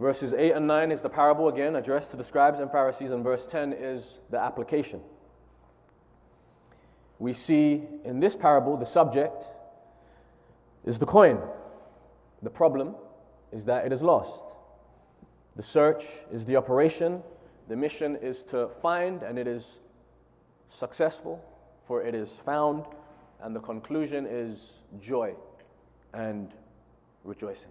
Verses 0.00 0.34
8 0.34 0.52
and 0.52 0.66
9 0.66 0.90
is 0.90 1.00
the 1.00 1.08
parable 1.08 1.48
again 1.48 1.76
addressed 1.76 2.10
to 2.10 2.16
the 2.16 2.24
scribes 2.24 2.58
and 2.58 2.72
Pharisees, 2.72 3.12
and 3.12 3.22
verse 3.22 3.46
10 3.48 3.72
is 3.72 4.18
the 4.30 4.38
application. 4.38 5.00
We 7.18 7.32
see 7.32 7.82
in 8.04 8.20
this 8.20 8.36
parable 8.36 8.76
the 8.76 8.86
subject 8.86 9.44
is 10.84 10.98
the 10.98 11.06
coin. 11.06 11.40
The 12.42 12.50
problem 12.50 12.94
is 13.52 13.64
that 13.64 13.86
it 13.86 13.92
is 13.92 14.02
lost. 14.02 14.42
The 15.56 15.62
search 15.62 16.04
is 16.32 16.44
the 16.44 16.56
operation. 16.56 17.22
The 17.68 17.76
mission 17.76 18.16
is 18.16 18.42
to 18.50 18.68
find, 18.82 19.22
and 19.22 19.38
it 19.38 19.46
is 19.46 19.78
successful, 20.70 21.42
for 21.86 22.02
it 22.02 22.14
is 22.14 22.30
found. 22.44 22.84
And 23.40 23.56
the 23.56 23.60
conclusion 23.60 24.26
is 24.28 24.58
joy 25.00 25.34
and 26.12 26.52
rejoicing. 27.24 27.70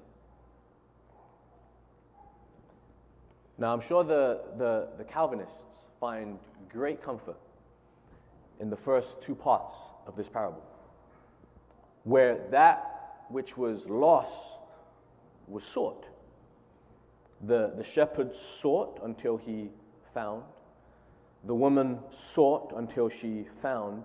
Now, 3.58 3.72
I'm 3.72 3.82
sure 3.82 4.04
the, 4.04 4.42
the, 4.58 4.90
the, 4.98 5.06
Calvinists 5.06 5.86
find 6.00 6.38
great 6.70 7.02
comfort 7.02 7.38
in 8.60 8.70
the 8.70 8.76
first 8.76 9.22
two 9.22 9.36
parts 9.36 9.74
of 10.08 10.16
this 10.16 10.30
parable, 10.30 10.64
where 12.04 12.40
that 12.52 13.24
which 13.30 13.58
was 13.58 13.86
lost 13.88 14.60
was 15.48 15.64
sought. 15.64 16.06
The, 17.42 17.74
the 17.78 17.84
shepherd 17.84 18.36
sought 18.36 19.00
until 19.04 19.38
he 19.38 19.70
found, 20.14 20.44
the 21.46 21.56
woman 21.56 22.00
sought 22.10 22.74
until 22.76 23.10
she 23.10 23.46
found, 23.62 24.04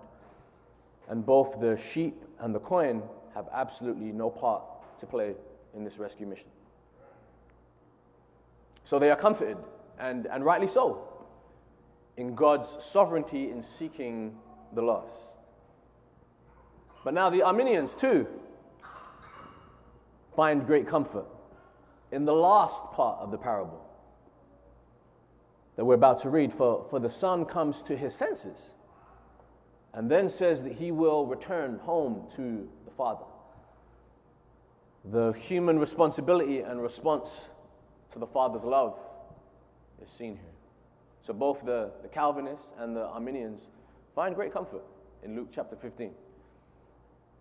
and 1.09 1.25
both 1.25 1.61
the 1.61 1.79
sheep 1.93 2.23
and 2.41 2.55
the 2.55 2.59
coin 2.59 3.03
have 3.35 3.49
absolutely 3.53 4.13
no 4.13 4.31
part 4.31 4.63
to 5.01 5.07
play 5.07 5.35
in 5.75 5.85
this 5.85 5.99
rescue 5.99 6.27
mission. 6.27 6.49
So 8.85 8.99
they 8.99 9.11
are 9.11 9.17
comforted, 9.17 9.57
and, 9.99 10.27
and 10.27 10.45
rightly 10.45 10.67
so, 10.67 11.10
in 12.21 12.35
God's 12.35 12.69
sovereignty 12.93 13.51
in 13.51 13.65
seeking 13.79 14.37
the 14.75 14.83
lost. 14.83 15.33
But 17.03 17.15
now 17.15 17.31
the 17.31 17.43
Arminians, 17.43 17.95
too, 17.95 18.27
find 20.37 20.67
great 20.67 20.87
comfort 20.87 21.25
in 22.13 22.27
the 22.27 22.35
last 22.35 22.83
part 22.93 23.21
of 23.21 23.31
the 23.31 23.39
parable 23.39 23.83
that 25.77 25.85
we're 25.85 25.95
about 25.95 26.21
to 26.23 26.29
read. 26.29 26.53
For, 26.53 26.87
for 26.91 27.01
the 27.01 27.11
son 27.11 27.47
comes 27.47 27.81
to 27.83 27.97
his 27.97 28.15
senses 28.15 28.75
and 29.95 30.11
then 30.11 30.29
says 30.29 30.63
that 30.63 30.73
he 30.73 30.93
will 30.93 31.25
return 31.25 31.79
home 31.79 32.27
to 32.37 32.69
the 32.85 32.91
father. 32.91 33.25
The 35.07 35.33
human 35.33 35.79
responsibility 35.79 36.61
and 36.61 36.83
response 36.83 37.31
to 38.13 38.19
the 38.19 38.27
Father's 38.27 38.65
love 38.65 38.99
is 40.05 40.11
seen 40.11 40.35
here. 40.35 40.50
So 41.23 41.33
both 41.33 41.65
the, 41.65 41.91
the 42.03 42.09
Calvinists 42.09 42.73
and 42.79 42.97
the 42.97 43.07
Arminians 43.07 43.69
find 44.15 44.35
great 44.35 44.53
comfort 44.53 44.83
in 45.23 45.37
Luke 45.37 45.49
chapter 45.53 45.77
15. 45.77 46.13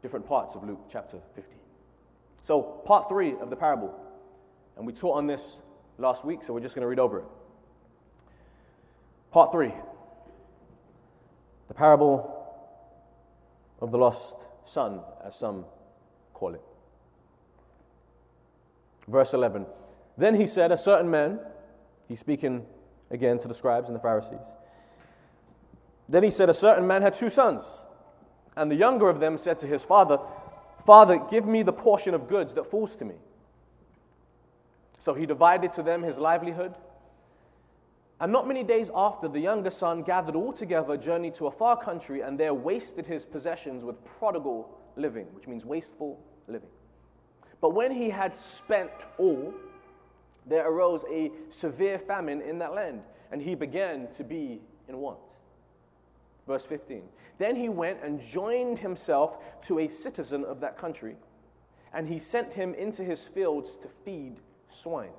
Different 0.01 0.27
parts 0.27 0.55
of 0.55 0.63
Luke 0.63 0.81
chapter 0.91 1.17
15. 1.35 1.55
So, 2.45 2.61
part 2.61 3.09
three 3.09 3.35
of 3.39 3.49
the 3.49 3.55
parable. 3.55 3.93
And 4.77 4.87
we 4.87 4.93
taught 4.93 5.17
on 5.17 5.27
this 5.27 5.41
last 5.97 6.25
week, 6.25 6.39
so 6.45 6.53
we're 6.53 6.61
just 6.61 6.73
going 6.73 6.83
to 6.83 6.87
read 6.87 6.99
over 6.99 7.19
it. 7.19 7.25
Part 9.31 9.51
three 9.51 9.73
the 11.67 11.73
parable 11.75 12.35
of 13.79 13.91
the 13.91 13.97
lost 13.97 14.33
son, 14.65 15.01
as 15.23 15.35
some 15.35 15.65
call 16.33 16.55
it. 16.55 16.61
Verse 19.07 19.33
11. 19.33 19.65
Then 20.17 20.33
he 20.33 20.47
said, 20.47 20.71
A 20.71 20.77
certain 20.77 21.09
man, 21.09 21.39
he's 22.07 22.19
speaking 22.19 22.65
again 23.11 23.39
to 23.39 23.47
the 23.47 23.53
scribes 23.53 23.87
and 23.87 23.95
the 23.95 24.01
Pharisees. 24.01 24.45
Then 26.07 26.23
he 26.23 26.31
said, 26.31 26.49
A 26.49 26.53
certain 26.53 26.87
man 26.87 27.01
had 27.01 27.13
two 27.13 27.29
sons. 27.29 27.63
And 28.55 28.69
the 28.69 28.75
younger 28.75 29.09
of 29.09 29.19
them 29.19 29.37
said 29.37 29.59
to 29.59 29.67
his 29.67 29.83
father, 29.83 30.19
Father, 30.85 31.19
give 31.29 31.45
me 31.45 31.63
the 31.63 31.71
portion 31.71 32.13
of 32.13 32.27
goods 32.27 32.53
that 32.55 32.69
falls 32.69 32.95
to 32.97 33.05
me. 33.05 33.15
So 34.99 35.13
he 35.13 35.25
divided 35.25 35.71
to 35.73 35.83
them 35.83 36.03
his 36.03 36.17
livelihood. 36.17 36.75
And 38.19 38.33
not 38.33 38.47
many 38.47 38.63
days 38.63 38.89
after, 38.93 39.29
the 39.29 39.39
younger 39.39 39.69
son 39.69 40.03
gathered 40.03 40.35
all 40.35 40.51
together, 40.51 40.97
journeyed 40.97 41.35
to 41.35 41.47
a 41.47 41.51
far 41.51 41.81
country, 41.81 42.21
and 42.21 42.37
there 42.37 42.53
wasted 42.53 43.05
his 43.05 43.25
possessions 43.25 43.83
with 43.83 44.03
prodigal 44.03 44.77
living, 44.97 45.27
which 45.33 45.47
means 45.47 45.63
wasteful 45.63 46.19
living. 46.47 46.69
But 47.61 47.73
when 47.73 47.91
he 47.91 48.09
had 48.09 48.35
spent 48.35 48.91
all, 49.17 49.53
there 50.49 50.67
arose 50.67 51.03
a 51.09 51.31
severe 51.49 51.99
famine 51.99 52.41
in 52.41 52.57
that 52.59 52.73
land, 52.73 53.01
and 53.31 53.41
he 53.41 53.55
began 53.55 54.07
to 54.17 54.23
be 54.23 54.59
in 54.87 54.97
want. 54.97 55.19
Verse 56.47 56.65
15. 56.65 57.03
Then 57.37 57.55
he 57.55 57.69
went 57.69 57.99
and 58.03 58.21
joined 58.21 58.79
himself 58.79 59.37
to 59.67 59.79
a 59.79 59.87
citizen 59.87 60.43
of 60.43 60.59
that 60.61 60.77
country, 60.77 61.15
and 61.93 62.07
he 62.07 62.19
sent 62.19 62.53
him 62.53 62.73
into 62.73 63.03
his 63.03 63.23
fields 63.23 63.77
to 63.81 63.87
feed 64.03 64.37
swine. 64.71 65.13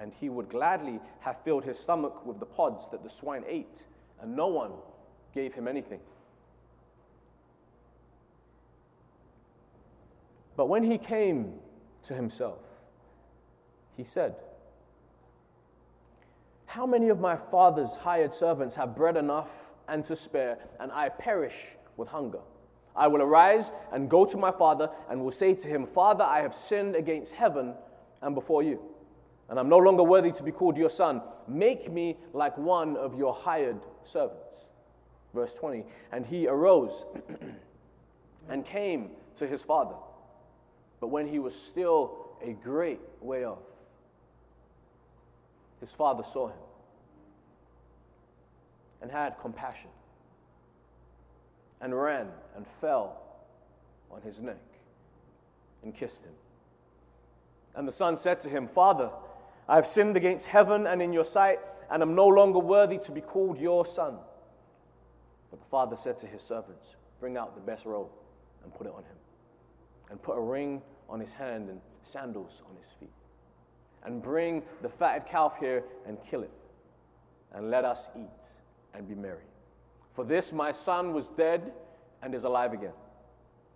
And 0.00 0.12
he 0.20 0.28
would 0.28 0.48
gladly 0.48 1.00
have 1.20 1.36
filled 1.44 1.64
his 1.64 1.78
stomach 1.78 2.24
with 2.26 2.38
the 2.40 2.46
pods 2.46 2.84
that 2.90 3.02
the 3.02 3.10
swine 3.10 3.44
ate, 3.48 3.84
and 4.20 4.36
no 4.36 4.48
one 4.48 4.72
gave 5.34 5.54
him 5.54 5.66
anything. 5.66 6.00
But 10.56 10.66
when 10.66 10.82
he 10.82 10.98
came 10.98 11.54
to 12.04 12.14
himself, 12.14 12.58
he 13.98 14.04
said, 14.04 14.36
How 16.66 16.86
many 16.86 17.08
of 17.08 17.18
my 17.18 17.36
father's 17.50 17.90
hired 18.00 18.32
servants 18.32 18.76
have 18.76 18.94
bread 18.94 19.16
enough 19.16 19.48
and 19.88 20.04
to 20.04 20.14
spare, 20.14 20.56
and 20.78 20.92
I 20.92 21.08
perish 21.08 21.56
with 21.96 22.08
hunger? 22.08 22.38
I 22.94 23.08
will 23.08 23.22
arise 23.22 23.72
and 23.92 24.08
go 24.08 24.24
to 24.24 24.36
my 24.36 24.52
father 24.52 24.88
and 25.10 25.20
will 25.22 25.32
say 25.32 25.52
to 25.52 25.66
him, 25.66 25.84
Father, 25.84 26.22
I 26.22 26.42
have 26.42 26.54
sinned 26.54 26.94
against 26.94 27.32
heaven 27.32 27.74
and 28.22 28.36
before 28.36 28.62
you, 28.62 28.80
and 29.50 29.58
I'm 29.58 29.68
no 29.68 29.78
longer 29.78 30.04
worthy 30.04 30.30
to 30.30 30.42
be 30.44 30.52
called 30.52 30.76
your 30.76 30.90
son. 30.90 31.20
Make 31.48 31.90
me 31.90 32.18
like 32.32 32.56
one 32.56 32.96
of 32.96 33.18
your 33.18 33.34
hired 33.34 33.80
servants. 34.04 34.62
Verse 35.34 35.52
20. 35.58 35.84
And 36.12 36.24
he 36.24 36.46
arose 36.46 37.04
and 38.48 38.64
came 38.64 39.10
to 39.38 39.46
his 39.46 39.64
father. 39.64 39.96
But 41.00 41.08
when 41.08 41.26
he 41.26 41.40
was 41.40 41.54
still 41.54 42.28
a 42.44 42.52
great 42.52 43.00
way 43.20 43.44
off, 43.44 43.58
his 45.80 45.90
father 45.90 46.24
saw 46.32 46.48
him 46.48 46.56
and 49.00 49.10
had 49.10 49.38
compassion 49.40 49.90
and 51.80 51.98
ran 51.98 52.28
and 52.56 52.66
fell 52.80 53.20
on 54.10 54.20
his 54.22 54.40
neck 54.40 54.56
and 55.82 55.94
kissed 55.94 56.24
him. 56.24 56.32
And 57.74 57.86
the 57.86 57.92
son 57.92 58.16
said 58.16 58.40
to 58.40 58.48
him, 58.48 58.66
Father, 58.66 59.10
I 59.68 59.76
have 59.76 59.86
sinned 59.86 60.16
against 60.16 60.46
heaven 60.46 60.86
and 60.86 61.00
in 61.00 61.12
your 61.12 61.24
sight, 61.24 61.60
and 61.90 62.02
am 62.02 62.14
no 62.14 62.26
longer 62.26 62.58
worthy 62.58 62.98
to 62.98 63.12
be 63.12 63.20
called 63.20 63.58
your 63.58 63.86
son. 63.86 64.16
But 65.50 65.60
the 65.60 65.66
father 65.66 65.96
said 65.96 66.18
to 66.18 66.26
his 66.26 66.42
servants, 66.42 66.96
Bring 67.20 67.36
out 67.36 67.54
the 67.54 67.60
best 67.60 67.84
robe 67.84 68.10
and 68.62 68.74
put 68.74 68.86
it 68.86 68.92
on 68.92 69.04
him 69.04 69.16
and 70.10 70.22
put 70.22 70.36
a 70.36 70.40
ring 70.40 70.82
on 71.08 71.20
his 71.20 71.32
hand 71.32 71.68
and 71.68 71.80
sandals 72.02 72.62
on 72.68 72.76
his 72.76 72.90
feet. 72.98 73.10
And 74.04 74.22
bring 74.22 74.62
the 74.82 74.88
fatted 74.88 75.26
calf 75.26 75.54
here 75.58 75.82
and 76.06 76.16
kill 76.30 76.42
it, 76.42 76.50
and 77.52 77.70
let 77.70 77.84
us 77.84 78.08
eat 78.16 78.28
and 78.94 79.08
be 79.08 79.14
merry. 79.14 79.44
For 80.14 80.24
this 80.24 80.52
my 80.52 80.72
son 80.72 81.12
was 81.12 81.28
dead 81.28 81.72
and 82.22 82.34
is 82.34 82.44
alive 82.44 82.72
again. 82.72 82.92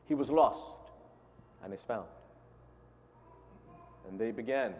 He 0.06 0.14
was 0.14 0.28
lost 0.28 0.60
and 1.64 1.72
is 1.72 1.82
found. 1.82 2.06
And 4.08 4.18
they 4.18 4.30
began 4.30 4.74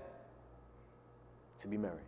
to 1.61 1.69
be 1.69 1.77
merry. 1.77 2.03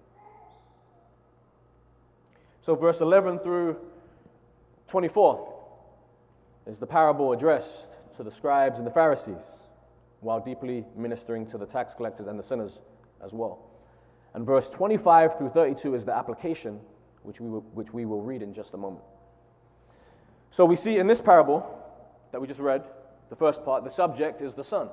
So, 2.66 2.74
verse 2.74 3.00
11 3.00 3.40
through 3.40 3.76
24 4.88 5.52
is 6.66 6.78
the 6.78 6.86
parable 6.86 7.32
addressed 7.32 7.86
to 8.16 8.22
the 8.22 8.30
scribes 8.30 8.78
and 8.78 8.86
the 8.86 8.90
Pharisees, 8.90 9.42
while 10.20 10.40
deeply 10.40 10.84
ministering 10.96 11.46
to 11.50 11.58
the 11.58 11.66
tax 11.66 11.94
collectors 11.94 12.26
and 12.26 12.38
the 12.38 12.42
sinners 12.42 12.78
as 13.24 13.32
well. 13.32 13.58
And 14.34 14.44
verse 14.44 14.68
25 14.68 15.38
through 15.38 15.50
32 15.50 15.94
is 15.94 16.04
the 16.04 16.14
application, 16.14 16.80
which 17.22 17.40
we 17.40 17.48
will, 17.48 17.62
which 17.74 17.92
we 17.92 18.04
will 18.04 18.20
read 18.20 18.42
in 18.42 18.52
just 18.52 18.74
a 18.74 18.76
moment. 18.76 19.04
So 20.50 20.64
we 20.64 20.76
see 20.76 20.98
in 20.98 21.06
this 21.06 21.20
parable 21.20 21.66
that 22.32 22.40
we 22.40 22.46
just 22.46 22.60
read, 22.60 22.84
the 23.30 23.36
first 23.36 23.64
part, 23.64 23.84
the 23.84 23.90
subject 23.90 24.42
is 24.42 24.54
the 24.54 24.64
son. 24.64 24.88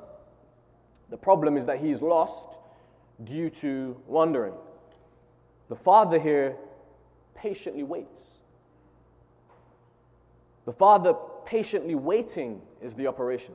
The 1.09 1.17
problem 1.17 1.57
is 1.57 1.65
that 1.65 1.79
he 1.79 1.91
is 1.91 2.01
lost 2.01 2.55
due 3.23 3.49
to 3.49 3.97
wandering. 4.07 4.53
The 5.69 5.75
father 5.75 6.19
here 6.19 6.55
patiently 7.35 7.83
waits. 7.83 8.29
The 10.65 10.73
father 10.73 11.13
patiently 11.45 11.95
waiting 11.95 12.61
is 12.81 12.93
the 12.93 13.07
operation. 13.07 13.53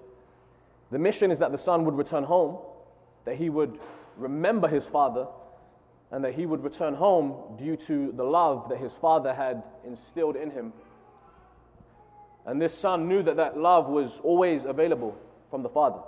The 0.90 0.98
mission 0.98 1.31
is 1.31 1.38
that 1.38 1.53
the 1.53 1.59
son 1.59 1.85
would 1.85 1.96
return 1.96 2.24
home, 2.24 2.59
that 3.24 3.37
he 3.37 3.48
would 3.48 3.79
remember 4.16 4.68
his 4.68 4.87
father, 4.87 5.26
and 6.11 6.24
that 6.24 6.35
he 6.35 6.46
would 6.46 6.62
return 6.62 6.94
home 6.94 7.57
due 7.59 7.76
to 7.76 8.12
the 8.12 8.24
love 8.24 8.68
that 8.68 8.79
his 8.79 8.92
father 8.94 9.35
had 9.35 9.62
instilled 9.85 10.37
in 10.37 10.50
him. 10.50 10.72
And 12.46 12.62
this 12.62 12.76
son 12.76 13.09
knew 13.09 13.22
that 13.24 13.37
that 13.37 13.59
love 13.59 13.88
was 13.88 14.20
always 14.22 14.64
available 14.64 15.16
from 15.50 15.62
the 15.62 15.68
father. 15.68 16.00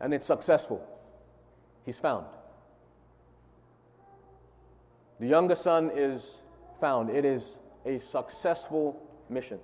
And 0.00 0.14
it's 0.14 0.26
successful. 0.26 0.84
He's 1.84 1.98
found. 1.98 2.26
The 5.18 5.26
younger 5.26 5.56
son 5.56 5.90
is 5.94 6.24
found. 6.80 7.10
It 7.10 7.24
is 7.24 7.56
a 7.84 8.00
successful 8.00 9.00
mission. 9.28 9.58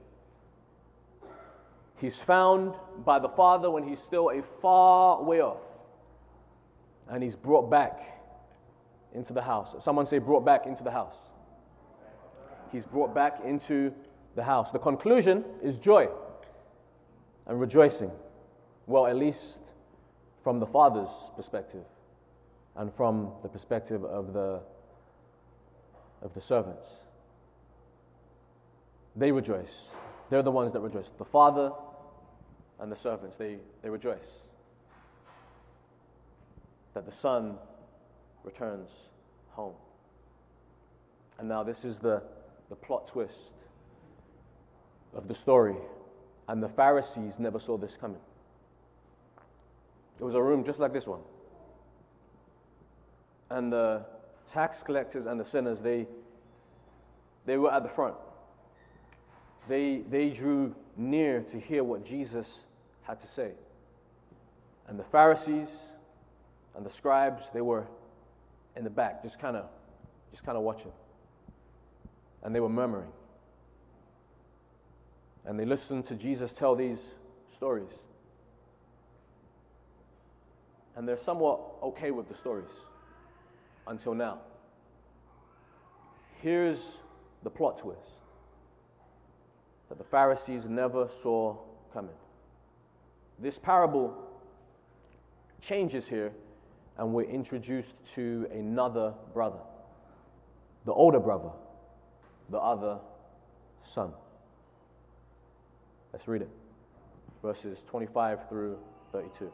He's 2.00 2.18
found 2.18 2.74
by 3.04 3.18
the 3.18 3.28
Father 3.28 3.70
when 3.70 3.82
he's 3.82 4.00
still 4.00 4.30
a 4.30 4.42
far 4.62 5.22
way 5.22 5.40
off. 5.40 5.58
And 7.10 7.22
he's 7.22 7.36
brought 7.36 7.70
back 7.70 8.00
into 9.14 9.32
the 9.32 9.42
house. 9.42 9.74
Someone 9.82 10.06
say, 10.06 10.18
brought 10.18 10.44
back 10.44 10.66
into 10.66 10.82
the 10.82 10.90
house. 10.90 11.16
He's 12.70 12.84
brought 12.84 13.14
back 13.14 13.40
into 13.44 13.92
the 14.34 14.42
house. 14.42 14.70
The 14.70 14.78
conclusion 14.78 15.44
is 15.62 15.78
joy 15.78 16.08
and 17.46 17.58
rejoicing. 17.58 18.10
Well, 18.86 19.06
at 19.06 19.16
least 19.16 19.58
from 20.44 20.60
the 20.60 20.66
Father's 20.66 21.08
perspective 21.36 21.84
and 22.76 22.92
from 22.94 23.32
the 23.42 23.48
perspective 23.48 24.04
of 24.04 24.32
the, 24.32 24.60
of 26.22 26.34
the 26.34 26.40
servants. 26.40 26.86
They 29.16 29.32
rejoice. 29.32 29.88
They're 30.30 30.42
the 30.42 30.50
ones 30.50 30.72
that 30.74 30.80
rejoice. 30.80 31.10
The 31.16 31.24
Father 31.24 31.72
and 32.78 32.92
the 32.92 32.96
servants, 32.96 33.36
they, 33.36 33.56
they 33.82 33.88
rejoice 33.88 34.42
that 36.98 37.06
the 37.06 37.16
Son 37.16 37.56
returns 38.42 38.90
home. 39.50 39.74
And 41.38 41.48
now, 41.48 41.62
this 41.62 41.84
is 41.84 42.00
the, 42.00 42.20
the 42.70 42.74
plot 42.74 43.06
twist 43.06 43.52
of 45.14 45.28
the 45.28 45.34
story. 45.34 45.76
And 46.48 46.60
the 46.60 46.68
Pharisees 46.68 47.38
never 47.38 47.60
saw 47.60 47.76
this 47.76 47.96
coming. 48.00 48.18
It 50.18 50.24
was 50.24 50.34
a 50.34 50.42
room 50.42 50.64
just 50.64 50.80
like 50.80 50.92
this 50.92 51.06
one. 51.06 51.20
And 53.50 53.72
the 53.72 54.02
tax 54.52 54.82
collectors 54.82 55.26
and 55.26 55.38
the 55.38 55.44
sinners, 55.44 55.80
they, 55.80 56.04
they 57.46 57.58
were 57.58 57.72
at 57.72 57.84
the 57.84 57.88
front 57.88 58.16
they, 59.68 59.98
they 60.10 60.30
drew 60.30 60.74
near 60.96 61.42
to 61.42 61.60
hear 61.60 61.84
what 61.84 62.04
Jesus 62.04 62.60
had 63.02 63.20
to 63.20 63.28
say. 63.28 63.50
And 64.88 64.98
the 64.98 65.04
Pharisees 65.04 65.68
and 66.76 66.84
the 66.84 66.90
scribes, 66.90 67.44
they 67.52 67.60
were 67.60 67.86
in 68.76 68.84
the 68.84 68.90
back, 68.90 69.22
just 69.22 69.38
kind 69.38 69.56
of 69.56 69.66
just 70.30 70.44
kind 70.44 70.56
of 70.56 70.64
watching. 70.64 70.92
And 72.42 72.54
they 72.54 72.60
were 72.60 72.68
murmuring. 72.68 73.10
And 75.44 75.58
they 75.58 75.64
listened 75.64 76.06
to 76.06 76.14
Jesus 76.14 76.52
tell 76.52 76.76
these 76.76 77.00
stories. 77.54 77.92
And 80.96 81.08
they're 81.08 81.16
somewhat 81.16 81.60
okay 81.82 82.10
with 82.10 82.28
the 82.28 82.34
stories 82.34 82.70
until 83.86 84.14
now. 84.14 84.40
Here's 86.42 86.78
the 87.42 87.50
plot 87.50 87.78
twist 87.78 88.00
that 89.88 89.98
the 89.98 90.04
Pharisees 90.04 90.66
never 90.66 91.08
saw 91.22 91.56
coming. 91.92 92.14
This 93.38 93.58
parable 93.58 94.14
changes 95.62 96.06
here, 96.06 96.32
and 96.98 97.12
we're 97.12 97.22
introduced 97.22 97.94
to 98.14 98.48
another 98.52 99.14
brother, 99.32 99.60
the 100.84 100.92
older 100.92 101.20
brother, 101.20 101.50
the 102.50 102.58
other 102.58 102.98
son. 103.84 104.10
Let's 106.12 106.26
read 106.26 106.42
it. 106.42 106.50
Verses 107.42 107.78
25 107.86 108.48
through 108.48 108.78
32. 109.12 109.52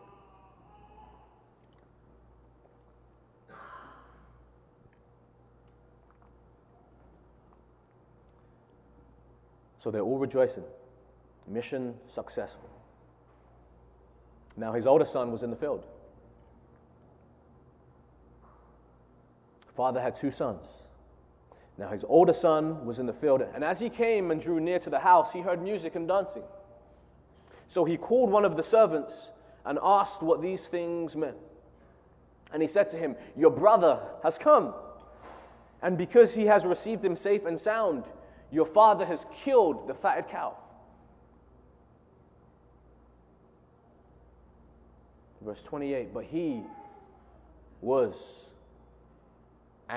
So 9.79 9.91
they're 9.91 10.01
all 10.01 10.17
rejoicing. 10.17 10.65
Mission 11.47 11.95
successful. 12.15 12.71
Now 14.57 14.73
his 14.73 14.87
older 14.87 15.05
son 15.05 15.31
was 15.31 15.43
in 15.43 15.51
the 15.51 15.57
field. 15.57 15.85
Father 19.77 20.01
had 20.01 20.17
two 20.17 20.31
sons. 20.31 20.67
Now 21.77 21.89
his 21.89 22.05
older 22.09 22.33
son 22.33 22.87
was 22.87 22.99
in 22.99 23.07
the 23.07 23.13
field, 23.13 23.43
and 23.43 23.65
as 23.65 23.81
he 23.81 23.91
came 23.91 24.31
and 24.31 24.41
drew 24.41 24.61
near 24.61 24.79
to 24.79 24.91
the 24.91 25.01
house, 25.01 25.33
he 25.33 25.41
heard 25.41 25.61
music 25.61 25.97
and 25.97 26.07
dancing. 26.07 26.45
So 27.69 27.85
he 27.85 27.97
called 27.97 28.31
one 28.31 28.45
of 28.45 28.57
the 28.57 28.63
servants 28.63 29.31
and 29.65 29.79
asked 29.83 30.23
what 30.23 30.41
these 30.41 30.61
things 30.61 31.17
meant. 31.17 31.37
And 32.53 32.63
he 32.63 32.69
said 32.69 32.91
to 32.91 32.97
him, 32.97 33.17
Your 33.37 33.51
brother 33.51 33.99
has 34.23 34.39
come, 34.39 34.75
and 35.83 35.99
because 35.99 36.35
he 36.35 36.47
has 36.47 36.65
received 36.65 37.05
him 37.05 37.17
safe 37.17 37.45
and 37.45 37.59
sound, 37.59 38.05
your 38.53 38.67
father 38.67 39.05
has 39.05 39.27
killed 39.43 39.89
the 39.89 39.95
fatted 39.95 40.29
calf. 40.29 40.53
Verse 45.45 45.61
28 45.65 46.15
But 46.15 46.25
he 46.25 46.63
was 47.81 48.15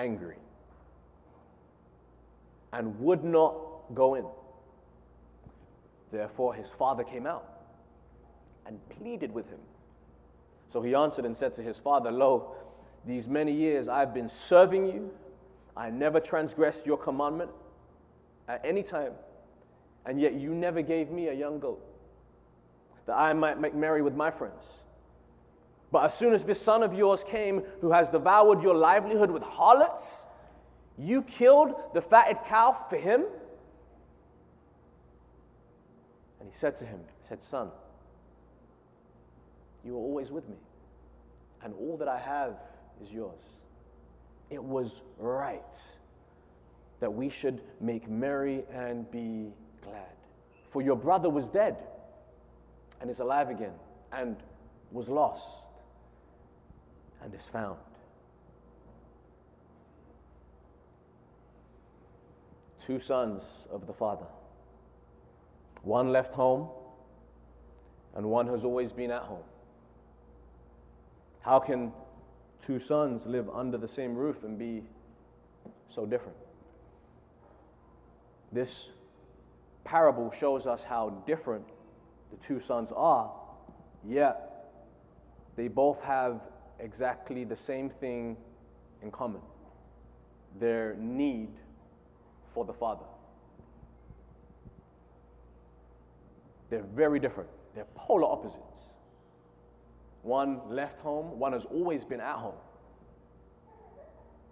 angry 0.03 0.37
and 2.73 2.99
would 2.99 3.23
not 3.23 3.55
go 3.93 4.15
in. 4.15 4.25
Therefore, 6.11 6.53
his 6.53 6.69
father 6.69 7.03
came 7.03 7.25
out 7.25 7.47
and 8.65 8.79
pleaded 8.89 9.33
with 9.33 9.49
him. 9.49 9.59
So 10.71 10.81
he 10.81 10.93
answered 10.93 11.25
and 11.25 11.35
said 11.35 11.55
to 11.55 11.63
his 11.63 11.77
father, 11.77 12.11
Lo, 12.11 12.55
these 13.05 13.27
many 13.27 13.53
years 13.53 13.87
I've 13.87 14.13
been 14.13 14.29
serving 14.29 14.85
you. 14.85 15.11
I 15.75 15.89
never 15.89 16.19
transgressed 16.19 16.85
your 16.85 16.97
commandment 16.97 17.51
at 18.47 18.61
any 18.63 18.83
time, 18.83 19.13
and 20.05 20.19
yet 20.19 20.33
you 20.33 20.53
never 20.53 20.81
gave 20.81 21.09
me 21.09 21.27
a 21.27 21.33
young 21.33 21.59
goat 21.59 21.83
that 23.05 23.15
I 23.15 23.33
might 23.33 23.59
make 23.59 23.73
merry 23.73 24.01
with 24.01 24.15
my 24.15 24.31
friends. 24.31 24.63
But 25.91 26.05
as 26.05 26.13
soon 26.13 26.33
as 26.33 26.43
this 26.43 26.61
son 26.61 26.83
of 26.83 26.93
yours 26.93 27.23
came, 27.23 27.63
who 27.81 27.91
has 27.91 28.09
devoured 28.09 28.61
your 28.61 28.75
livelihood 28.75 29.31
with 29.31 29.43
harlots, 29.43 30.25
you 30.97 31.21
killed 31.21 31.75
the 31.93 32.01
fatted 32.01 32.37
calf 32.47 32.89
for 32.89 32.97
him? 32.97 33.23
And 36.39 36.49
he 36.49 36.57
said 36.59 36.77
to 36.79 36.85
him, 36.85 36.99
he 37.23 37.29
said, 37.29 37.43
Son, 37.43 37.69
you 39.85 39.93
are 39.93 39.99
always 39.99 40.29
with 40.29 40.47
me, 40.49 40.57
and 41.63 41.73
all 41.75 41.95
that 41.97 42.07
I 42.07 42.19
have 42.19 42.55
is 43.01 43.11
yours. 43.11 43.39
It 44.49 44.61
was 44.61 45.01
right 45.17 45.61
that 46.99 47.13
we 47.13 47.29
should 47.29 47.61
make 47.79 48.09
merry 48.09 48.63
and 48.73 49.09
be 49.11 49.51
glad. 49.83 50.07
For 50.71 50.81
your 50.81 50.95
brother 50.95 51.29
was 51.29 51.47
dead 51.47 51.77
and 52.99 53.09
is 53.09 53.19
alive 53.19 53.49
again, 53.49 53.73
and 54.11 54.35
was 54.91 55.07
lost 55.07 55.66
and 57.23 57.33
is 57.33 57.41
found. 57.51 57.77
Two 62.85 62.99
sons 62.99 63.43
of 63.71 63.85
the 63.85 63.93
Father. 63.93 64.25
One 65.83 66.11
left 66.11 66.33
home, 66.33 66.69
and 68.15 68.25
one 68.25 68.47
has 68.47 68.63
always 68.63 68.91
been 68.91 69.11
at 69.11 69.23
home. 69.23 69.43
How 71.41 71.59
can 71.59 71.91
two 72.65 72.79
sons 72.79 73.25
live 73.25 73.49
under 73.49 73.77
the 73.77 73.87
same 73.87 74.15
roof 74.15 74.43
and 74.43 74.57
be 74.57 74.83
so 75.89 76.05
different? 76.05 76.37
This 78.51 78.87
parable 79.83 80.33
shows 80.37 80.65
us 80.65 80.83
how 80.83 81.09
different 81.25 81.65
the 82.31 82.37
two 82.45 82.59
sons 82.59 82.89
are, 82.95 83.31
yet 84.05 84.71
they 85.55 85.67
both 85.67 86.01
have 86.01 86.41
exactly 86.79 87.43
the 87.43 87.55
same 87.55 87.89
thing 87.89 88.37
in 89.01 89.11
common 89.11 89.41
their 90.59 90.95
need 90.99 91.49
for 92.53 92.65
the 92.65 92.73
Father. 92.73 93.05
They're 96.69 96.85
very 96.95 97.19
different, 97.19 97.49
they're 97.75 97.85
polar 97.95 98.25
opposites. 98.25 98.61
One 100.23 100.59
left 100.69 100.99
home, 100.99 101.39
one 101.39 101.53
has 101.53 101.65
always 101.65 102.03
been 102.03 102.19
at 102.19 102.35
home. 102.35 102.55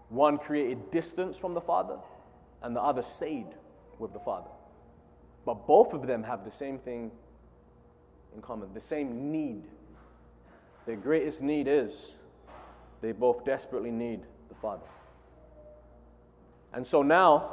One 0.09 0.38
created 0.38 0.91
distance 0.91 1.38
from 1.38 1.53
the 1.53 1.61
Father, 1.61 1.97
and 2.61 2.75
the 2.75 2.81
other 2.81 3.01
stayed 3.01 3.47
with 3.99 4.13
the 4.13 4.19
Father. 4.19 4.49
But 5.45 5.67
both 5.67 5.93
of 5.93 6.07
them 6.07 6.23
have 6.23 6.45
the 6.45 6.51
same 6.51 6.79
thing 6.79 7.11
in 8.33 8.41
common, 8.41 8.73
the 8.73 8.81
same 8.81 9.31
need. 9.31 9.63
Their 10.85 10.95
greatest 10.95 11.41
need 11.41 11.67
is 11.67 11.91
they 13.01 13.12
both 13.12 13.45
desperately 13.45 13.91
need 13.91 14.21
the 14.49 14.55
Father. 14.55 14.86
And 16.73 16.86
so 16.86 17.01
now, 17.01 17.51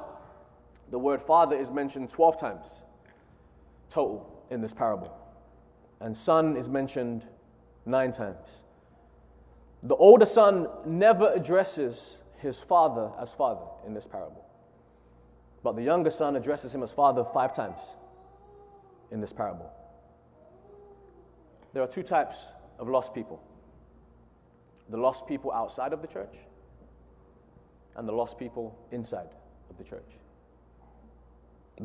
the 0.91 0.99
word 0.99 1.23
Father 1.23 1.57
is 1.57 1.71
mentioned 1.71 2.11
12 2.11 2.41
times 2.41 2.67
total 3.91 4.45
in 4.51 4.61
this 4.61 4.75
parable. 4.75 5.15
And 6.01 6.17
Son 6.17 6.57
is 6.57 6.69
mentioned 6.69 7.25
nine 7.87 8.13
times. 8.13 8.49
The 9.83 9.97
older 9.97 10.27
son 10.27 10.69
never 10.87 11.33
addresses 11.33 12.17
his 12.39 12.59
father 12.59 13.11
as 13.21 13.33
father 13.33 13.67
in 13.87 13.95
this 13.95 14.07
parable. 14.07 14.45
But 15.63 15.77
the 15.77 15.83
younger 15.83 16.11
son 16.11 16.37
addresses 16.37 16.73
him 16.73 16.83
as 16.83 16.93
father 16.93 17.25
five 17.33 17.55
times 17.55 17.81
in 19.11 19.21
this 19.21 19.33
parable. 19.33 19.71
There 21.73 21.83
are 21.83 21.89
two 21.89 22.03
types 22.03 22.37
of 22.79 22.89
lost 22.89 23.15
people 23.15 23.43
the 24.93 24.99
lost 24.99 25.27
people 25.27 25.51
outside 25.51 25.95
of 25.95 26.03
the 26.03 26.07
church, 26.07 26.35
and 27.97 28.07
the 28.07 28.13
lost 28.13 28.39
people 28.39 28.79
inside 28.93 29.31
of 29.71 29.79
the 29.79 29.85
church. 29.85 30.11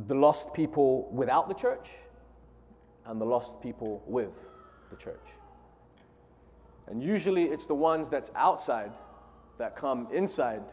The 0.08 0.14
lost 0.14 0.54
people 0.54 1.10
without 1.12 1.48
the 1.48 1.56
church, 1.56 1.88
and 3.06 3.20
the 3.20 3.26
lost 3.26 3.54
people 3.62 4.04
with 4.06 4.34
the 4.90 4.98
church. 4.98 5.26
And 6.88 7.02
usually 7.02 7.46
it's 7.46 7.66
the 7.66 7.76
ones 7.76 8.10
that's 8.10 8.30
outside 8.36 8.92
that 9.58 9.78
come 9.78 10.10
inside 10.14 10.64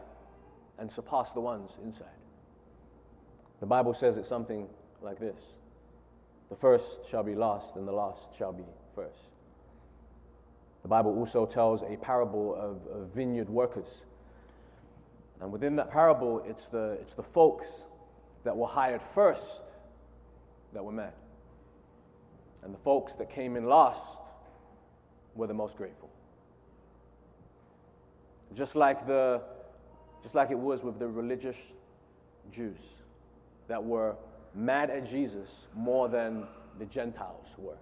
and 0.77 0.91
surpass 0.91 1.31
the 1.31 1.39
ones 1.39 1.77
inside. 1.83 2.07
The 3.61 3.65
Bible 3.65 3.93
says 3.93 4.17
it's 4.17 4.27
something 4.27 4.67
like 5.01 5.19
this 5.19 5.41
The 6.49 6.57
first 6.57 6.85
shall 7.09 7.23
be 7.23 7.33
last, 7.33 7.77
and 7.77 7.87
the 7.87 7.93
last 7.93 8.27
shall 8.37 8.51
be 8.51 8.65
first. 8.93 9.34
The 10.85 10.89
Bible 10.89 11.17
also 11.17 11.47
tells 11.47 11.81
a 11.81 11.97
parable 11.97 12.53
of, 12.53 12.77
of 12.95 13.07
vineyard 13.07 13.49
workers. 13.49 13.87
And 15.41 15.51
within 15.51 15.75
that 15.77 15.89
parable, 15.89 16.45
it's 16.47 16.67
the, 16.67 16.99
it's 17.01 17.15
the 17.15 17.23
folks 17.23 17.85
that 18.43 18.55
were 18.55 18.67
hired 18.67 19.01
first 19.15 19.61
that 20.73 20.85
were 20.85 20.91
mad. 20.91 21.13
And 22.61 22.71
the 22.71 22.77
folks 22.77 23.13
that 23.13 23.31
came 23.31 23.55
in 23.55 23.65
last 23.65 23.99
were 25.33 25.47
the 25.47 25.55
most 25.55 25.75
grateful. 25.75 26.11
Just 28.55 28.75
like, 28.75 29.07
the, 29.07 29.41
just 30.21 30.35
like 30.35 30.51
it 30.51 30.59
was 30.59 30.83
with 30.83 30.99
the 30.99 31.07
religious 31.07 31.57
Jews 32.51 32.77
that 33.67 33.83
were 33.83 34.15
mad 34.53 34.91
at 34.91 35.09
Jesus 35.09 35.49
more 35.73 36.09
than 36.09 36.45
the 36.77 36.85
Gentiles 36.85 37.47
were. 37.57 37.73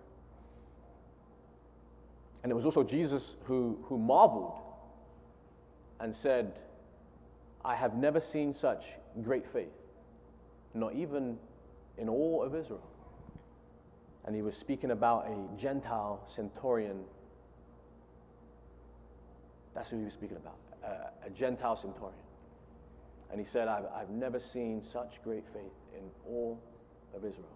And 2.43 2.51
it 2.51 2.55
was 2.55 2.65
also 2.65 2.83
Jesus 2.83 3.23
who, 3.45 3.79
who 3.83 3.97
marveled 3.97 4.59
and 5.99 6.15
said, 6.15 6.59
I 7.63 7.75
have 7.75 7.95
never 7.95 8.19
seen 8.19 8.53
such 8.53 8.83
great 9.23 9.45
faith, 9.53 9.71
not 10.73 10.93
even 10.93 11.37
in 11.97 12.09
all 12.09 12.43
of 12.43 12.53
Israel. 12.53 12.83
And 14.25 14.35
he 14.35 14.41
was 14.41 14.55
speaking 14.55 14.91
about 14.91 15.27
a 15.27 15.61
Gentile 15.61 16.21
centurion 16.35 17.03
that's 19.73 19.89
who 19.89 19.97
he 19.97 20.05
was 20.05 20.13
speaking 20.13 20.37
about, 20.37 20.57
uh, 20.85 21.27
a 21.27 21.29
Gentile 21.29 21.75
centurion. 21.75 22.19
And 23.31 23.39
he 23.39 23.45
said, 23.45 23.67
I've, 23.67 23.85
I've 23.95 24.09
never 24.09 24.39
seen 24.39 24.83
such 24.91 25.19
great 25.23 25.43
faith 25.53 25.73
in 25.97 26.03
all 26.27 26.59
of 27.15 27.25
Israel. 27.25 27.47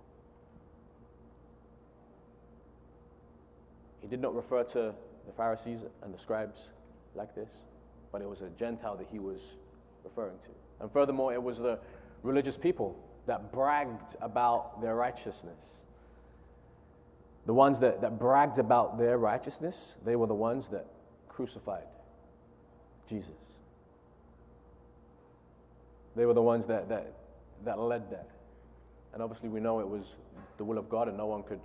He 4.07 4.09
did 4.09 4.21
not 4.21 4.33
refer 4.33 4.63
to 4.63 4.93
the 5.25 5.33
Pharisees 5.35 5.81
and 6.01 6.13
the 6.13 6.17
scribes 6.17 6.61
like 7.13 7.35
this, 7.35 7.49
but 8.13 8.21
it 8.21 8.29
was 8.29 8.39
a 8.39 8.47
Gentile 8.57 8.95
that 8.95 9.07
he 9.11 9.19
was 9.19 9.41
referring 10.05 10.37
to. 10.45 10.49
And 10.79 10.89
furthermore, 10.89 11.33
it 11.33 11.43
was 11.43 11.57
the 11.57 11.77
religious 12.23 12.55
people 12.55 12.97
that 13.25 13.51
bragged 13.51 14.15
about 14.21 14.81
their 14.81 14.95
righteousness. 14.95 15.59
The 17.47 17.53
ones 17.53 17.81
that, 17.81 17.99
that 17.99 18.17
bragged 18.17 18.59
about 18.59 18.97
their 18.97 19.17
righteousness, 19.17 19.75
they 20.05 20.15
were 20.15 20.27
the 20.27 20.33
ones 20.33 20.69
that 20.69 20.85
crucified 21.27 21.83
Jesus. 23.09 23.31
They 26.15 26.25
were 26.25 26.33
the 26.33 26.41
ones 26.41 26.65
that, 26.67 26.87
that, 26.87 27.11
that 27.65 27.77
led 27.77 28.09
that. 28.11 28.29
And 29.13 29.21
obviously, 29.21 29.49
we 29.49 29.59
know 29.59 29.81
it 29.81 29.87
was 29.87 30.15
the 30.57 30.63
will 30.63 30.77
of 30.77 30.87
God, 30.87 31.09
and 31.09 31.17
no 31.17 31.25
one 31.25 31.43
could 31.43 31.59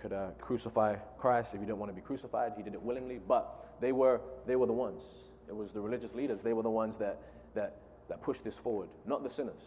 could 0.00 0.12
uh, 0.12 0.28
crucify 0.40 0.96
Christ 1.18 1.54
if 1.54 1.60
he 1.60 1.66
didn't 1.66 1.78
want 1.78 1.90
to 1.90 1.94
be 1.94 2.02
crucified. 2.02 2.52
He 2.56 2.62
did 2.62 2.74
it 2.74 2.82
willingly, 2.82 3.18
but 3.26 3.76
they 3.80 3.92
were, 3.92 4.20
they 4.46 4.56
were 4.56 4.66
the 4.66 4.72
ones. 4.72 5.02
It 5.48 5.56
was 5.56 5.72
the 5.72 5.80
religious 5.80 6.14
leaders. 6.14 6.40
They 6.42 6.52
were 6.52 6.62
the 6.62 6.70
ones 6.70 6.96
that, 6.98 7.20
that, 7.54 7.76
that 8.08 8.22
pushed 8.22 8.44
this 8.44 8.56
forward, 8.56 8.88
not 9.06 9.22
the 9.22 9.30
sinners. 9.30 9.60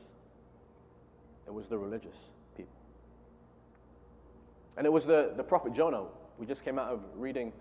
It 1.48 1.54
was 1.54 1.68
the 1.68 1.78
religious 1.78 2.16
people. 2.56 2.76
And 4.78 4.86
it 4.86 4.92
was 4.92 5.06
the, 5.06 5.34
the 5.36 5.44
prophet 5.44 5.74
Jonah. 5.74 6.04
We 6.38 6.46
just 6.46 6.64
came 6.64 6.78
out 6.78 6.92
of 6.92 7.02
reading 7.16 7.52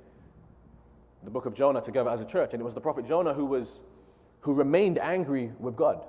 the 1.25 1.31
book 1.31 1.47
of 1.47 1.55
Jonah 1.55 1.81
together 1.81 2.11
as 2.11 2.21
a 2.21 2.25
church, 2.25 2.51
and 2.53 2.61
it 2.61 2.65
was 2.65 2.75
the 2.75 2.81
prophet 2.81 3.07
Jonah 3.07 3.35
who, 3.35 3.47
was, 3.47 3.81
who 4.41 4.53
remained 4.53 4.99
angry 4.99 5.53
with 5.59 5.75
God 5.75 6.05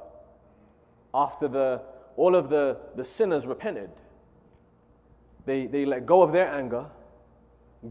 after 1.14 1.48
the, 1.48 1.82
all 2.16 2.36
of 2.36 2.50
the, 2.50 2.78
the 2.96 3.06
sinners 3.06 3.48
repented. 3.48 3.90
They, 5.46 5.68
they 5.68 5.86
let 5.86 6.06
go 6.06 6.22
of 6.22 6.32
their 6.32 6.52
anger. 6.54 6.86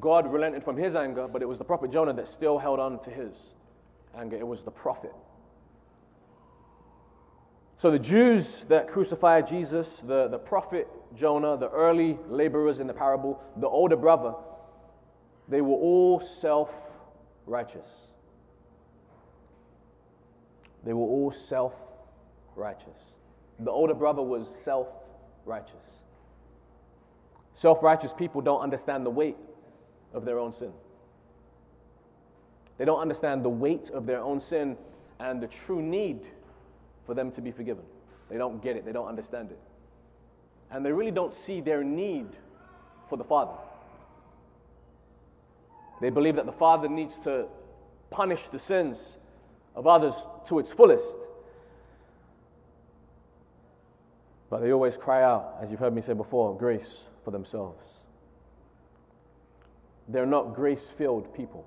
God 0.01 0.31
relented 0.31 0.63
from 0.63 0.77
his 0.77 0.95
anger, 0.95 1.29
but 1.29 1.43
it 1.43 1.47
was 1.47 1.59
the 1.59 1.65
prophet 1.65 1.91
Jonah 1.91 2.13
that 2.13 2.29
still 2.29 2.59
held 2.59 2.79
on 2.79 3.03
to 3.05 3.11
his 3.11 3.35
anger. 4.17 4.37
It 4.37 4.47
was 4.47 4.63
the 4.63 4.71
prophet. 4.71 5.13
So 7.77 7.91
the 7.91 7.99
Jews 7.99 8.65
that 8.69 8.89
crucified 8.89 9.47
Jesus, 9.47 9.87
the, 10.07 10.29
the 10.29 10.39
prophet 10.39 10.89
Jonah, 11.15 11.57
the 11.57 11.71
early 11.71 12.19
laborers 12.29 12.81
in 12.81 12.87
the 12.87 12.93
parable, 12.93 13.41
the 13.57 13.69
older 13.69 13.97
brother, 13.97 14.35
they 15.49 15.61
were 15.61 15.77
all 15.77 16.21
self 16.21 16.71
righteous. 17.47 17.87
They 20.85 20.93
were 20.93 21.07
all 21.07 21.31
self 21.31 21.73
righteous. 22.57 23.13
The 23.61 23.71
older 23.71 23.95
brother 23.95 24.23
was 24.23 24.49
self 24.65 24.89
righteous. 25.47 26.03
Self 27.59 27.83
righteous 27.83 28.13
people 28.13 28.41
don't 28.41 28.61
understand 28.61 29.05
the 29.05 29.11
weight 29.11 29.37
of 30.15 30.25
their 30.25 30.39
own 30.39 30.53
sin. 30.53 30.71
They 32.77 32.85
don't 32.85 33.01
understand 33.01 33.45
the 33.45 33.49
weight 33.49 33.91
of 33.91 34.07
their 34.07 34.21
own 34.21 34.41
sin 34.41 34.77
and 35.19 35.43
the 35.43 35.49
true 35.49 35.83
need 35.83 36.21
for 37.05 37.15
them 37.15 37.33
to 37.33 37.41
be 37.41 37.51
forgiven. 37.51 37.83
They 38.31 38.39
don't 38.39 38.63
get 38.63 38.77
it, 38.77 38.85
they 38.85 38.93
don't 38.93 39.09
understand 39.09 39.51
it. 39.51 39.59
And 40.71 40.87
they 40.87 40.93
really 40.93 41.11
don't 41.11 41.35
see 41.35 41.61
their 41.61 41.83
need 41.83 42.29
for 43.09 43.17
the 43.17 43.25
Father. 43.25 43.59
They 46.01 46.11
believe 46.11 46.37
that 46.37 46.47
the 46.47 46.53
Father 46.53 46.89
needs 46.89 47.19
to 47.25 47.47
punish 48.11 48.47
the 48.53 48.61
sins 48.61 49.17
of 49.75 49.89
others 49.89 50.15
to 50.47 50.61
its 50.61 50.71
fullest. 50.71 51.17
But 54.49 54.61
they 54.61 54.71
always 54.71 54.97
cry 54.97 55.25
out, 55.25 55.57
as 55.61 55.73
you've 55.73 55.81
heard 55.81 55.93
me 55.93 56.03
say 56.03 56.13
before, 56.13 56.57
grace 56.57 57.03
for 57.29 57.33
themselves. 57.33 57.93
They're 60.09 60.25
not 60.25 60.55
grace 60.55 60.91
filled 60.97 61.35
people. 61.35 61.63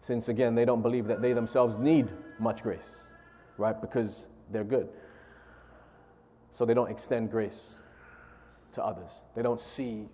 Since 0.00 0.30
again, 0.30 0.54
they 0.54 0.64
don't 0.64 0.80
believe 0.80 1.06
that 1.08 1.20
they 1.20 1.34
themselves 1.34 1.76
need 1.76 2.08
much 2.38 2.62
grace, 2.62 3.04
right? 3.58 3.78
Because 3.78 4.24
they're 4.50 4.64
good. 4.64 4.88
So 6.52 6.64
they 6.64 6.72
don't 6.72 6.90
extend 6.90 7.30
grace 7.30 7.74
to 8.72 8.82
others. 8.82 9.10
They 9.34 9.42
don't 9.42 9.60
see 9.60 10.08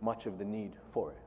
much 0.00 0.24
of 0.24 0.38
the 0.38 0.44
need 0.46 0.72
for 0.90 1.10
it. 1.10 1.18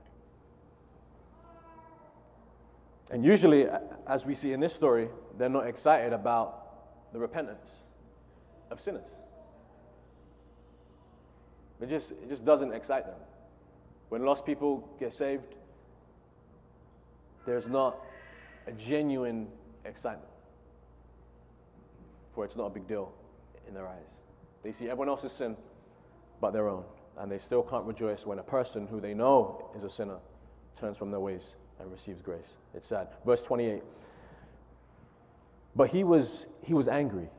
And 3.12 3.24
usually, 3.24 3.68
as 4.08 4.26
we 4.26 4.34
see 4.34 4.54
in 4.54 4.60
this 4.60 4.74
story, 4.74 5.08
they're 5.38 5.50
not 5.50 5.68
excited 5.68 6.14
about 6.14 7.14
the 7.14 7.20
repentance 7.20 7.70
of 8.72 8.82
sinners. 8.82 9.12
It 11.82 11.90
just, 11.90 12.12
it 12.12 12.30
just 12.30 12.44
doesn't 12.44 12.74
excite 12.74 13.06
them. 13.06 13.18
When 14.10 14.26
lost 14.26 14.46
people 14.46 14.88
get 15.00 15.14
saved, 15.14 15.56
there's 17.46 17.68
not 17.68 17.98
a 18.66 18.72
genuine 18.72 19.48
excitement. 19.86 20.30
For 22.34 22.46
it's 22.46 22.56
not 22.56 22.66
a 22.66 22.70
big 22.70 22.88
deal 22.88 23.12
in 23.68 23.74
their 23.74 23.88
eyes. 23.88 24.06
They 24.64 24.72
see 24.72 24.86
everyone 24.86 25.10
else's 25.10 25.32
sin 25.32 25.56
but 26.42 26.52
their 26.52 26.68
own. 26.68 26.84
And 27.18 27.32
they 27.32 27.40
still 27.40 27.64
can't 27.64 27.86
rejoice 27.86 28.26
when 28.26 28.40
a 28.40 28.44
person 28.44 28.88
who 28.88 29.00
they 29.00 29.14
know 29.14 29.72
is 29.76 29.84
a 29.84 29.90
sinner 29.90 30.18
turns 30.80 30.98
from 30.98 31.10
their 31.10 31.20
ways 31.20 31.56
and 31.80 31.92
receives 31.92 32.22
grace. 32.22 32.58
It's 32.74 32.88
sad. 32.88 33.08
Verse 33.26 33.42
28. 33.44 33.82
But 35.76 35.90
he 35.90 36.04
was, 36.04 36.46
he 36.64 36.74
was 36.74 36.88
angry 36.88 37.30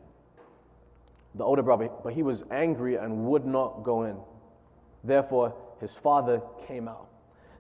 the 1.39 1.45
older 1.45 1.63
brother, 1.63 1.89
but 2.03 2.13
he 2.13 2.23
was 2.23 2.43
angry 2.51 2.97
and 2.97 3.27
would 3.27 3.47
not 3.47 3.85
go 3.85 4.03
in. 4.03 4.17
Therefore, 5.05 5.55
his 5.81 5.95
father 5.95 6.43
came 6.67 6.89
out 6.89 7.09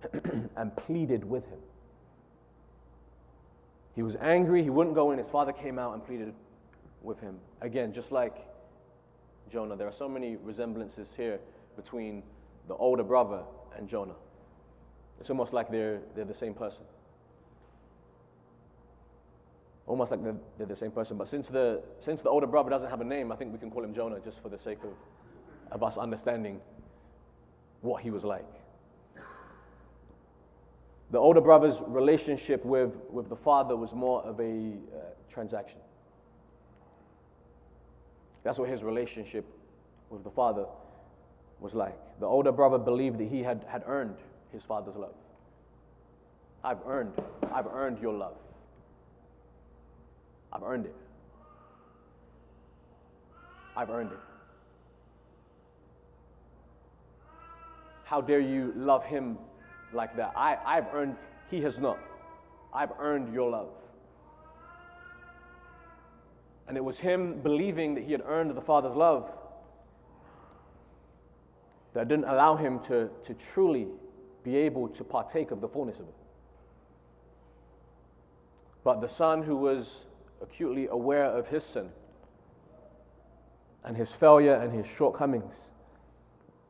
and 0.56 0.76
pleaded 0.76 1.24
with 1.24 1.44
him. 1.46 1.58
He 3.94 4.02
was 4.02 4.16
angry, 4.16 4.62
he 4.62 4.70
wouldn't 4.70 4.94
go 4.94 5.12
in. 5.12 5.18
His 5.18 5.28
father 5.28 5.52
came 5.52 5.78
out 5.78 5.94
and 5.94 6.04
pleaded 6.04 6.34
with 7.02 7.20
him. 7.20 7.38
Again, 7.60 7.92
just 7.92 8.12
like 8.12 8.36
Jonah, 9.50 9.76
there 9.76 9.88
are 9.88 9.92
so 9.92 10.08
many 10.08 10.36
resemblances 10.36 11.12
here 11.16 11.40
between 11.76 12.22
the 12.68 12.74
older 12.74 13.02
brother 13.02 13.42
and 13.76 13.88
Jonah. 13.88 14.14
It's 15.20 15.30
almost 15.30 15.52
like 15.52 15.70
they're, 15.70 16.00
they're 16.14 16.24
the 16.24 16.34
same 16.34 16.54
person 16.54 16.82
almost 19.88 20.10
like 20.10 20.22
they're, 20.22 20.36
they're, 20.58 20.66
the 20.66 20.76
same 20.76 20.90
person. 20.90 21.16
But 21.16 21.28
since 21.28 21.48
the, 21.48 21.82
since 22.00 22.22
the 22.22 22.28
older 22.28 22.46
brother 22.46 22.70
doesn't 22.70 22.90
have 22.90 23.00
a 23.00 23.04
name, 23.04 23.32
I 23.32 23.36
think 23.36 23.52
we 23.52 23.58
can 23.58 23.70
call 23.70 23.82
him 23.82 23.94
Jonah 23.94 24.20
just 24.20 24.40
for 24.42 24.48
the 24.48 24.58
sake 24.58 24.78
of, 24.84 24.92
of 25.72 25.82
us 25.82 25.96
understanding 25.96 26.60
what 27.80 28.02
he 28.02 28.10
was 28.10 28.22
like. 28.22 28.46
The 31.10 31.18
older 31.18 31.40
brother's 31.40 31.76
relationship 31.86 32.64
with, 32.66 32.94
with 33.10 33.30
the 33.30 33.36
father 33.36 33.76
was 33.76 33.94
more 33.94 34.22
of 34.22 34.38
a 34.40 34.42
uh, 34.44 35.00
transaction. 35.32 35.78
That's 38.44 38.58
what 38.58 38.68
his 38.68 38.82
relationship 38.82 39.46
with 40.10 40.22
the 40.22 40.30
father 40.30 40.66
was 41.60 41.72
like. 41.72 41.96
The 42.20 42.26
older 42.26 42.52
brother 42.52 42.78
believed 42.78 43.18
that 43.18 43.28
he 43.28 43.42
had, 43.42 43.64
had 43.68 43.84
earned 43.86 44.16
his 44.52 44.64
father's 44.64 44.96
love. 44.96 45.14
I've 46.62 46.78
earned, 46.86 47.12
I've 47.52 47.66
earned 47.66 48.00
your 48.00 48.12
love. 48.12 48.36
I've 50.52 50.62
earned 50.62 50.86
it. 50.86 50.94
I've 53.76 53.90
earned 53.90 54.12
it. 54.12 54.18
How 58.04 58.20
dare 58.20 58.40
you 58.40 58.72
love 58.74 59.04
him 59.04 59.38
like 59.92 60.16
that? 60.16 60.32
I, 60.34 60.56
I've 60.64 60.86
earned, 60.94 61.16
he 61.50 61.60
has 61.60 61.78
not. 61.78 61.98
I've 62.72 62.92
earned 62.98 63.32
your 63.34 63.50
love. 63.50 63.68
And 66.66 66.76
it 66.76 66.84
was 66.84 66.98
him 66.98 67.40
believing 67.42 67.94
that 67.94 68.04
he 68.04 68.12
had 68.12 68.22
earned 68.26 68.56
the 68.56 68.60
Father's 68.60 68.96
love 68.96 69.30
that 71.94 72.08
didn't 72.08 72.26
allow 72.26 72.56
him 72.56 72.80
to, 72.80 73.10
to 73.26 73.34
truly 73.52 73.88
be 74.42 74.56
able 74.56 74.88
to 74.88 75.04
partake 75.04 75.50
of 75.50 75.60
the 75.60 75.68
fullness 75.68 75.98
of 75.98 76.06
it. 76.08 76.14
But 78.84 79.00
the 79.00 79.08
son 79.08 79.42
who 79.42 79.56
was 79.56 79.88
acutely 80.42 80.86
aware 80.88 81.24
of 81.24 81.48
his 81.48 81.64
sin 81.64 81.90
and 83.84 83.96
his 83.96 84.10
failure 84.10 84.54
and 84.54 84.72
his 84.72 84.86
shortcomings, 84.86 85.70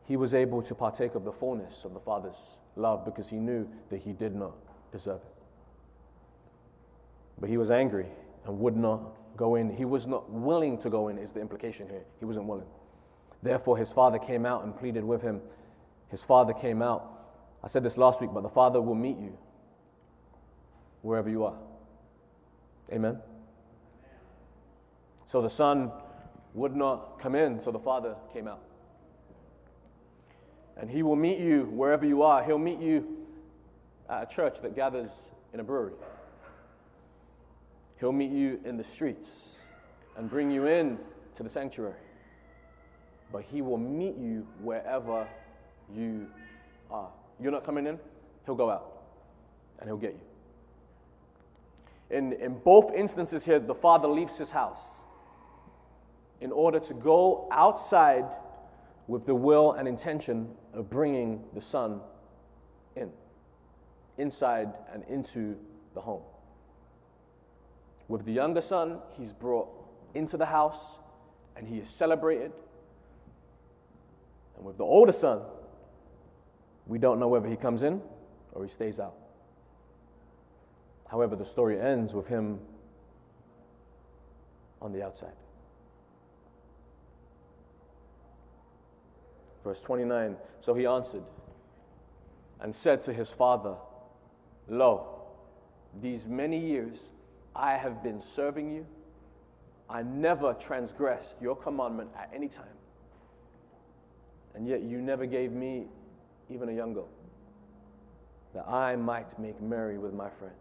he 0.05 0.17
was 0.17 0.35
able 0.35 0.63
to 0.63 0.75
partake 0.75 1.15
of 1.15 1.25
the 1.25 1.33
fullness 1.33 1.85
of 1.85 1.95
the 1.95 2.01
Father's 2.01 2.39
love 2.77 3.05
because 3.05 3.29
he 3.29 3.37
knew 3.37 3.69
that 3.91 3.99
he 3.99 4.13
did 4.13 4.35
not 4.35 4.55
deserve 4.93 5.21
it. 5.21 5.35
But 7.41 7.51
he 7.51 7.57
was 7.57 7.71
angry 7.71 8.07
and 8.47 8.59
would 8.61 8.77
not 8.77 9.01
go 9.37 9.55
in. 9.55 9.75
He 9.75 9.85
was 9.85 10.07
not 10.07 10.31
willing 10.31 10.79
to 10.79 10.91
go 10.91 11.09
in, 11.09 11.19
is 11.19 11.31
the 11.31 11.41
implication 11.41 11.89
here. 11.89 12.03
He 12.19 12.25
wasn't 12.25 12.47
willing. 12.47 12.67
Therefore, 13.43 13.77
his 13.77 13.93
father 13.93 14.19
came 14.19 14.45
out 14.45 14.65
and 14.65 14.77
pleaded 14.77 15.05
with 15.05 15.23
him. 15.23 15.41
His 16.11 16.23
father 16.23 16.53
came 16.53 16.83
out. 16.83 17.19
I 17.63 17.69
said 17.69 17.83
this 17.83 17.97
last 17.97 18.21
week, 18.21 18.31
but 18.33 18.43
the 18.43 18.49
Father 18.49 18.81
will 18.81 18.95
meet 18.95 19.19
you 19.19 19.37
wherever 21.03 21.29
you 21.29 21.45
are. 21.45 21.57
Amen. 22.93 23.19
So 25.31 25.43
the 25.43 25.51
son 25.51 25.93
would 26.55 26.75
not 26.75 27.21
come 27.21 27.35
in, 27.35 27.63
so 27.63 27.71
the 27.71 27.79
father 27.79 28.15
came 28.33 28.49
out. 28.49 28.61
And 30.79 30.89
he 30.89 31.03
will 31.03 31.17
meet 31.17 31.39
you 31.39 31.65
wherever 31.65 32.07
you 32.07 32.23
are. 32.23 32.43
He'll 32.43 32.59
meet 32.59 32.81
you 32.81 33.27
at 34.09 34.23
a 34.23 34.35
church 34.35 34.57
that 34.63 34.75
gathers 34.75 35.11
in 35.53 35.61
a 35.61 35.65
brewery. 35.65 35.93
He'll 38.01 38.13
meet 38.13 38.31
you 38.31 38.61
in 38.65 38.77
the 38.77 38.85
streets 38.85 39.49
and 40.17 40.31
bring 40.31 40.51
you 40.51 40.67
in 40.67 40.99
to 41.37 41.43
the 41.43 41.51
sanctuary. 41.51 41.95
But 43.31 43.43
he 43.43 43.61
will 43.61 43.77
meet 43.77 44.17
you 44.17 44.47
wherever 44.63 45.29
you 45.95 46.27
are. 46.91 47.11
You're 47.41 47.53
not 47.53 47.65
coming 47.65 47.87
in, 47.87 47.99
he'll 48.47 48.55
go 48.55 48.71
out 48.71 49.03
and 49.81 49.89
he'll 49.89 49.99
get 49.99 50.13
you. 50.13 52.17
In, 52.17 52.33
in 52.35 52.59
both 52.61 52.95
instances 52.95 53.45
here, 53.45 53.59
the 53.59 53.75
father 53.75 54.09
leaves 54.09 54.37
his 54.37 54.51
house 54.51 54.81
in 56.41 56.53
order 56.53 56.79
to 56.79 56.95
go 56.95 57.49
outside 57.51 58.25
with 59.07 59.27
the 59.27 59.35
will 59.35 59.73
and 59.73 59.89
intention 59.89 60.49
of 60.75 60.89
bringing 60.91 61.43
the 61.55 61.61
son 61.61 62.01
in, 62.95 63.11
inside 64.19 64.69
and 64.93 65.03
into 65.09 65.57
the 65.95 66.01
home. 66.01 66.23
With 68.07 68.25
the 68.25 68.33
younger 68.33 68.63
son, 68.63 68.99
he's 69.17 69.33
brought 69.33 69.69
into 70.15 70.37
the 70.37 70.47
house 70.47 70.81
and 71.57 71.67
he 71.67 71.79
is 71.79 71.89
celebrated. 71.89 72.53
And 74.57 74.65
with 74.65 74.79
the 74.79 74.85
older 74.85 75.13
son, 75.13 75.41
we 76.87 76.99
don't 76.99 77.19
know 77.19 77.29
whether 77.29 77.49
he 77.49 77.57
comes 77.57 77.83
in 77.83 78.01
or 78.53 78.65
he 78.65 78.71
stays 78.71 79.01
out. 79.01 79.15
However, 81.09 81.37
the 81.37 81.45
story 81.45 81.81
ends 81.81 82.15
with 82.15 82.27
him 82.27 82.61
on 84.81 84.93
the 84.93 85.03
outside. 85.03 85.33
Verse 89.69 89.83
29 89.83 90.35
So 90.63 90.73
he 90.73 90.87
answered 90.87 91.25
and 92.59 92.75
said 92.75 93.03
to 93.03 93.13
his 93.13 93.31
father, 93.31 93.75
Lo, 94.67 95.25
these 96.01 96.27
many 96.27 96.59
years 96.59 97.11
I 97.55 97.77
have 97.77 98.03
been 98.03 98.23
serving 98.23 98.75
you. 98.75 98.87
I 99.91 100.03
never 100.03 100.55
transgressed 100.55 101.35
your 101.43 101.55
commandment 101.55 102.09
at 102.17 102.31
any 102.35 102.49
time. 102.49 102.65
And 104.55 104.67
yet 104.67 104.81
you 104.81 105.03
never 105.03 105.27
gave 105.27 105.53
me 105.53 105.85
even 106.49 106.71
a 106.71 106.73
young 106.73 106.95
goat, 106.95 107.13
that 108.55 108.67
I 108.67 108.97
might 108.97 109.39
make 109.39 109.61
merry 109.61 109.99
with 109.99 110.15
my 110.15 110.31
friends. 110.31 110.55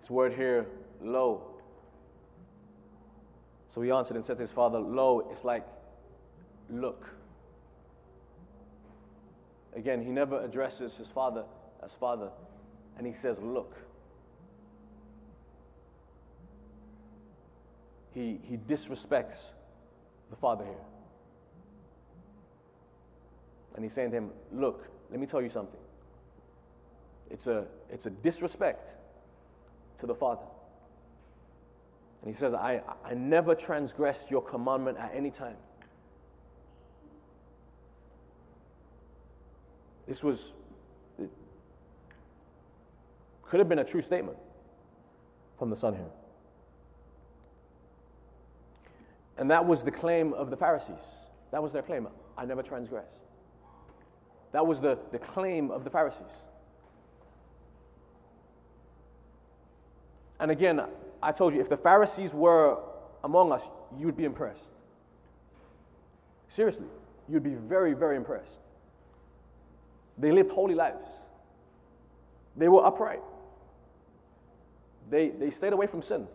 This 0.00 0.10
word 0.10 0.32
here, 0.32 0.66
lo. 1.00 1.42
So 3.72 3.82
he 3.82 3.92
answered 3.92 4.16
and 4.16 4.26
said 4.26 4.38
to 4.38 4.42
his 4.42 4.50
father, 4.50 4.80
Lo, 4.80 5.28
it's 5.30 5.44
like, 5.44 5.64
look. 6.72 7.08
Again, 9.74 10.02
he 10.02 10.10
never 10.10 10.42
addresses 10.44 10.94
his 10.96 11.08
father 11.08 11.44
as 11.82 11.92
father, 11.92 12.30
and 12.98 13.06
he 13.06 13.12
says, 13.12 13.38
Look. 13.40 13.76
He, 18.14 18.38
he 18.44 18.58
disrespects 18.58 19.46
the 20.28 20.36
father 20.36 20.64
here. 20.64 20.74
And 23.74 23.84
he's 23.84 23.94
saying 23.94 24.10
to 24.10 24.18
him, 24.18 24.30
Look, 24.52 24.86
let 25.10 25.18
me 25.18 25.26
tell 25.26 25.40
you 25.40 25.50
something. 25.50 25.80
It's 27.30 27.46
a, 27.46 27.64
it's 27.90 28.04
a 28.04 28.10
disrespect 28.10 28.90
to 30.00 30.06
the 30.06 30.14
Father. 30.14 30.42
And 32.22 32.32
he 32.32 32.38
says, 32.38 32.52
I, 32.54 32.82
I 33.04 33.14
never 33.14 33.54
transgressed 33.54 34.30
your 34.30 34.42
commandment 34.42 34.98
at 34.98 35.12
any 35.14 35.30
time. 35.30 35.56
This 40.06 40.22
was, 40.22 40.38
could 43.42 43.60
have 43.60 43.68
been 43.68 43.78
a 43.78 43.84
true 43.84 44.02
statement 44.02 44.36
from 45.58 45.70
the 45.70 45.76
Son 45.76 45.94
here. 45.94 46.10
And 49.38 49.50
that 49.50 49.64
was 49.64 49.82
the 49.82 49.90
claim 49.90 50.32
of 50.34 50.50
the 50.50 50.56
Pharisees. 50.56 50.96
That 51.50 51.62
was 51.62 51.72
their 51.72 51.82
claim. 51.82 52.08
I 52.36 52.44
never 52.44 52.62
transgressed. 52.62 53.20
That 54.52 54.66
was 54.66 54.80
the, 54.80 54.98
the 55.10 55.18
claim 55.18 55.70
of 55.70 55.84
the 55.84 55.90
Pharisees. 55.90 56.20
And 60.40 60.50
again, 60.50 60.82
I 61.22 61.32
told 61.32 61.54
you, 61.54 61.60
if 61.60 61.68
the 61.68 61.76
Pharisees 61.76 62.34
were 62.34 62.78
among 63.22 63.52
us, 63.52 63.68
you 63.98 64.06
would 64.06 64.16
be 64.16 64.24
impressed. 64.24 64.68
Seriously, 66.48 66.86
you'd 67.28 67.44
be 67.44 67.54
very, 67.54 67.94
very 67.94 68.16
impressed. 68.16 68.58
They 70.18 70.32
lived 70.32 70.50
holy 70.50 70.74
lives, 70.74 71.08
they 72.56 72.68
were 72.68 72.84
upright, 72.84 73.22
they, 75.10 75.30
they 75.30 75.50
stayed 75.50 75.72
away 75.72 75.86
from 75.86 76.02
sin. 76.02 76.26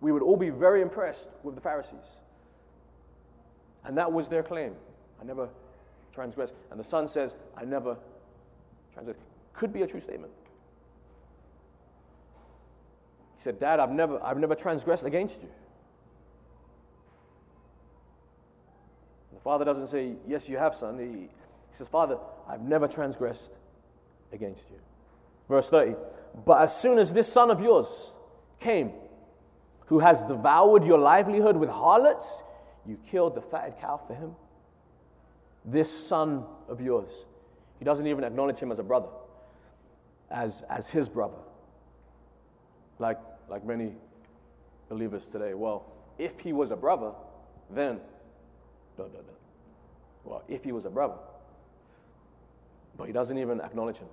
We 0.00 0.12
would 0.12 0.22
all 0.22 0.36
be 0.36 0.50
very 0.50 0.82
impressed 0.82 1.28
with 1.42 1.54
the 1.54 1.60
Pharisees. 1.60 2.18
And 3.84 3.96
that 3.96 4.12
was 4.12 4.28
their 4.28 4.42
claim. 4.42 4.74
I 5.20 5.24
never 5.24 5.48
transgress. 6.12 6.50
And 6.70 6.78
the 6.78 6.84
son 6.84 7.08
says, 7.08 7.34
I 7.56 7.64
never 7.64 7.96
transgress. 8.92 9.16
Could 9.54 9.72
be 9.72 9.82
a 9.82 9.86
true 9.86 10.00
statement. 10.00 10.32
He 13.38 13.44
said, 13.44 13.60
Dad, 13.60 13.80
I've 13.80 13.90
never, 13.90 14.22
I've 14.22 14.38
never 14.38 14.54
transgressed 14.54 15.04
against 15.04 15.40
you. 15.42 15.48
The 19.32 19.40
father 19.40 19.64
doesn't 19.64 19.88
say, 19.88 20.14
Yes, 20.26 20.48
you 20.48 20.56
have, 20.56 20.74
son. 20.74 20.98
He, 20.98 21.28
he 21.74 21.78
says, 21.78 21.88
Father, 21.88 22.18
I've 22.48 22.62
never 22.62 22.86
transgressed 22.86 23.50
against 24.32 24.70
you. 24.70 24.78
Verse 25.48 25.68
30. 25.68 25.96
But 26.46 26.62
as 26.62 26.80
soon 26.80 26.98
as 26.98 27.12
this 27.12 27.30
son 27.32 27.50
of 27.50 27.60
yours 27.60 27.86
came, 28.60 28.92
who 29.86 29.98
has 29.98 30.22
devoured 30.22 30.84
your 30.84 30.98
livelihood 30.98 31.56
with 31.56 31.68
harlots, 31.68 32.26
you 32.86 32.98
killed 33.10 33.34
the 33.34 33.42
fatted 33.42 33.74
cow 33.80 34.00
for 34.06 34.14
him 34.14 34.34
this 35.64 35.90
son 36.06 36.44
of 36.68 36.80
yours. 36.80 37.10
He 37.78 37.84
doesn't 37.84 38.06
even 38.06 38.24
acknowledge 38.24 38.58
him 38.58 38.70
as 38.70 38.78
a 38.78 38.82
brother, 38.82 39.08
as, 40.30 40.62
as 40.68 40.88
his 40.88 41.08
brother. 41.08 41.38
Like, 42.98 43.18
like 43.48 43.64
many 43.64 43.92
believers 44.88 45.26
today. 45.26 45.54
Well, 45.54 45.86
if 46.18 46.38
he 46.38 46.52
was 46.52 46.70
a 46.70 46.76
brother, 46.76 47.12
then, 47.70 47.98
no, 48.98 49.04
no, 49.04 49.10
no. 49.12 49.34
Well, 50.24 50.42
if 50.48 50.62
he 50.64 50.72
was 50.72 50.84
a 50.84 50.90
brother, 50.90 51.16
but 52.96 53.06
he 53.06 53.12
doesn't 53.12 53.38
even 53.38 53.60
acknowledge 53.60 53.96
him 53.96 54.08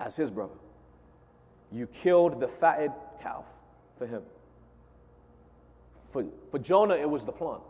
as 0.00 0.16
his 0.16 0.30
brother. 0.30 0.54
You 1.72 1.86
killed 2.02 2.40
the 2.40 2.48
fatted 2.48 2.92
calf 3.22 3.44
for 3.98 4.06
him. 4.06 4.22
For, 6.12 6.24
for 6.50 6.58
Jonah, 6.58 6.94
it 6.94 7.08
was 7.08 7.24
the 7.24 7.32
plant 7.32 7.62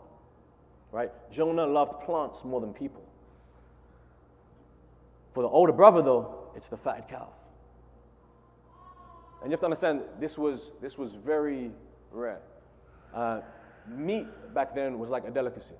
right? 0.91 1.11
Jonah 1.31 1.65
loved 1.65 2.01
plants 2.05 2.43
more 2.43 2.61
than 2.61 2.73
people. 2.73 3.03
For 5.33 5.43
the 5.43 5.49
older 5.49 5.73
brother, 5.73 6.01
though, 6.01 6.49
it's 6.55 6.67
the 6.67 6.77
fatted 6.77 7.07
calf. 7.07 7.29
And 9.41 9.51
you 9.51 9.53
have 9.53 9.59
to 9.59 9.65
understand, 9.65 10.01
this 10.19 10.37
was, 10.37 10.71
this 10.81 10.97
was 10.97 11.11
very 11.13 11.71
rare. 12.11 12.39
Uh, 13.13 13.41
meat 13.87 14.25
back 14.53 14.73
then 14.73 14.97
was 14.97 15.09
like 15.09 15.27
a 15.27 15.31
delicacy. 15.31 15.75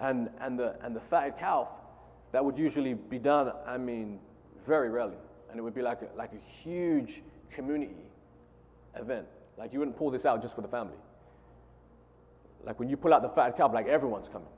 And, 0.00 0.28
and, 0.40 0.58
the, 0.58 0.74
and 0.82 0.94
the 0.94 1.00
fatted 1.00 1.38
calf, 1.38 1.68
that 2.36 2.44
would 2.44 2.58
usually 2.58 2.92
be 2.92 3.18
done, 3.18 3.50
I 3.66 3.78
mean, 3.78 4.20
very 4.66 4.90
rarely. 4.90 5.16
And 5.48 5.58
it 5.58 5.62
would 5.62 5.74
be 5.74 5.80
like 5.80 6.02
a, 6.02 6.18
like 6.18 6.32
a 6.34 6.62
huge 6.62 7.22
community 7.50 7.96
event. 8.94 9.24
Like 9.56 9.72
you 9.72 9.78
wouldn't 9.78 9.96
pull 9.96 10.10
this 10.10 10.26
out 10.26 10.42
just 10.42 10.54
for 10.54 10.60
the 10.60 10.68
family. 10.68 10.98
Like 12.62 12.78
when 12.78 12.90
you 12.90 12.98
pull 12.98 13.14
out 13.14 13.22
the 13.22 13.30
fat 13.30 13.56
calf, 13.56 13.70
like 13.72 13.86
everyone's 13.86 14.28
coming. 14.28 14.50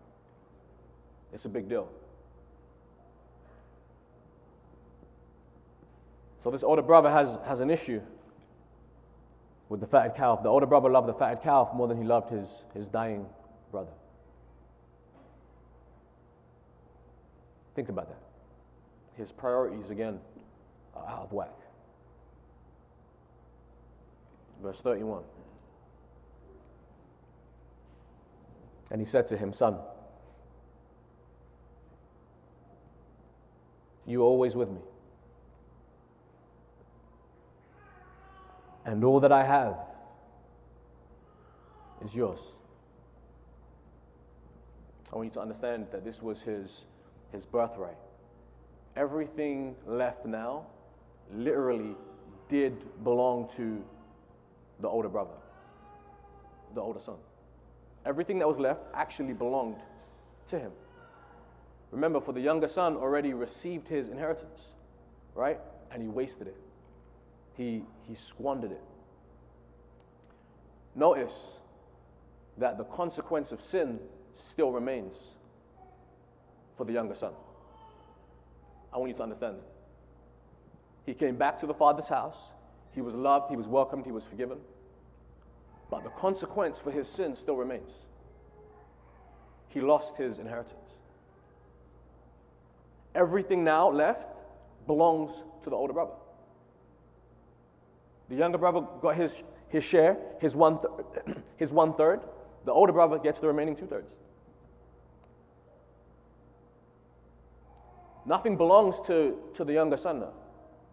It's 1.32 1.44
a 1.44 1.48
big 1.48 1.68
deal. 1.68 1.88
So 6.42 6.50
this 6.50 6.64
older 6.64 6.82
brother 6.82 7.12
has, 7.12 7.38
has 7.46 7.60
an 7.60 7.70
issue 7.70 8.00
with 9.68 9.78
the 9.78 9.86
fatted 9.86 10.16
calf. 10.16 10.42
The 10.42 10.48
older 10.48 10.66
brother 10.66 10.90
loved 10.90 11.06
the 11.06 11.14
fatted 11.14 11.44
calf 11.44 11.68
more 11.72 11.86
than 11.86 11.96
he 11.96 12.02
loved 12.02 12.32
his, 12.32 12.48
his 12.74 12.88
dying 12.88 13.24
brother. 13.70 13.92
Think 17.78 17.90
about 17.90 18.08
that. 18.08 18.18
His 19.16 19.30
priorities, 19.30 19.88
again, 19.88 20.18
are 20.96 21.06
out 21.06 21.22
of 21.22 21.32
whack. 21.32 21.54
Verse 24.60 24.80
31. 24.80 25.22
And 28.90 29.00
he 29.00 29.06
said 29.06 29.28
to 29.28 29.36
him, 29.36 29.52
Son, 29.52 29.76
you 34.06 34.22
are 34.22 34.24
always 34.24 34.56
with 34.56 34.70
me. 34.70 34.80
And 38.86 39.04
all 39.04 39.20
that 39.20 39.30
I 39.30 39.44
have 39.44 39.76
is 42.04 42.12
yours. 42.12 42.40
I 45.12 45.16
want 45.16 45.26
you 45.26 45.34
to 45.34 45.40
understand 45.40 45.86
that 45.92 46.04
this 46.04 46.20
was 46.20 46.40
his, 46.40 46.80
his 47.32 47.44
birthright. 47.44 47.96
Everything 48.96 49.76
left 49.86 50.26
now 50.26 50.66
literally 51.34 51.94
did 52.48 52.74
belong 53.04 53.48
to 53.56 53.82
the 54.80 54.88
older 54.88 55.08
brother, 55.08 55.34
the 56.74 56.80
older 56.80 57.00
son. 57.00 57.16
Everything 58.06 58.38
that 58.38 58.48
was 58.48 58.58
left 58.58 58.80
actually 58.94 59.34
belonged 59.34 59.76
to 60.48 60.58
him. 60.58 60.72
Remember, 61.90 62.20
for 62.20 62.32
the 62.32 62.40
younger 62.40 62.68
son 62.68 62.96
already 62.96 63.34
received 63.34 63.88
his 63.88 64.08
inheritance, 64.08 64.60
right? 65.34 65.58
And 65.90 66.02
he 66.02 66.08
wasted 66.08 66.46
it. 66.48 66.56
He, 67.56 67.82
he 68.06 68.14
squandered 68.14 68.72
it. 68.72 68.82
Notice 70.94 71.32
that 72.58 72.78
the 72.78 72.84
consequence 72.84 73.52
of 73.52 73.62
sin 73.62 73.98
still 74.50 74.70
remains 74.72 75.16
for 76.78 76.84
the 76.84 76.92
younger 76.92 77.14
son. 77.14 77.32
I 78.92 78.96
want 78.96 79.10
you 79.10 79.16
to 79.16 79.22
understand. 79.22 79.56
He 81.04 81.12
came 81.12 81.36
back 81.36 81.58
to 81.60 81.66
the 81.66 81.74
father's 81.74 82.08
house. 82.08 82.38
He 82.92 83.02
was 83.02 83.14
loved, 83.14 83.50
he 83.50 83.56
was 83.56 83.66
welcomed, 83.66 84.06
he 84.06 84.12
was 84.12 84.24
forgiven. 84.24 84.58
But 85.90 86.04
the 86.04 86.10
consequence 86.10 86.78
for 86.78 86.90
his 86.90 87.08
sin 87.08 87.36
still 87.36 87.56
remains. 87.56 87.90
He 89.68 89.80
lost 89.80 90.16
his 90.16 90.38
inheritance. 90.38 90.74
Everything 93.14 93.64
now 93.64 93.90
left 93.90 94.36
belongs 94.86 95.30
to 95.64 95.70
the 95.70 95.76
older 95.76 95.92
brother. 95.92 96.12
The 98.28 98.36
younger 98.36 98.58
brother 98.58 98.86
got 99.02 99.16
his, 99.16 99.42
his 99.68 99.82
share, 99.82 100.16
his 100.40 100.54
one, 100.54 100.78
th- 100.80 101.36
his 101.56 101.72
one 101.72 101.94
third. 101.94 102.20
The 102.64 102.72
older 102.72 102.92
brother 102.92 103.18
gets 103.18 103.40
the 103.40 103.46
remaining 103.46 103.76
two 103.76 103.86
thirds. 103.86 104.12
Nothing 108.28 108.58
belongs 108.58 108.96
to, 109.06 109.38
to 109.54 109.64
the 109.64 109.72
younger 109.72 109.96
son 109.96 110.22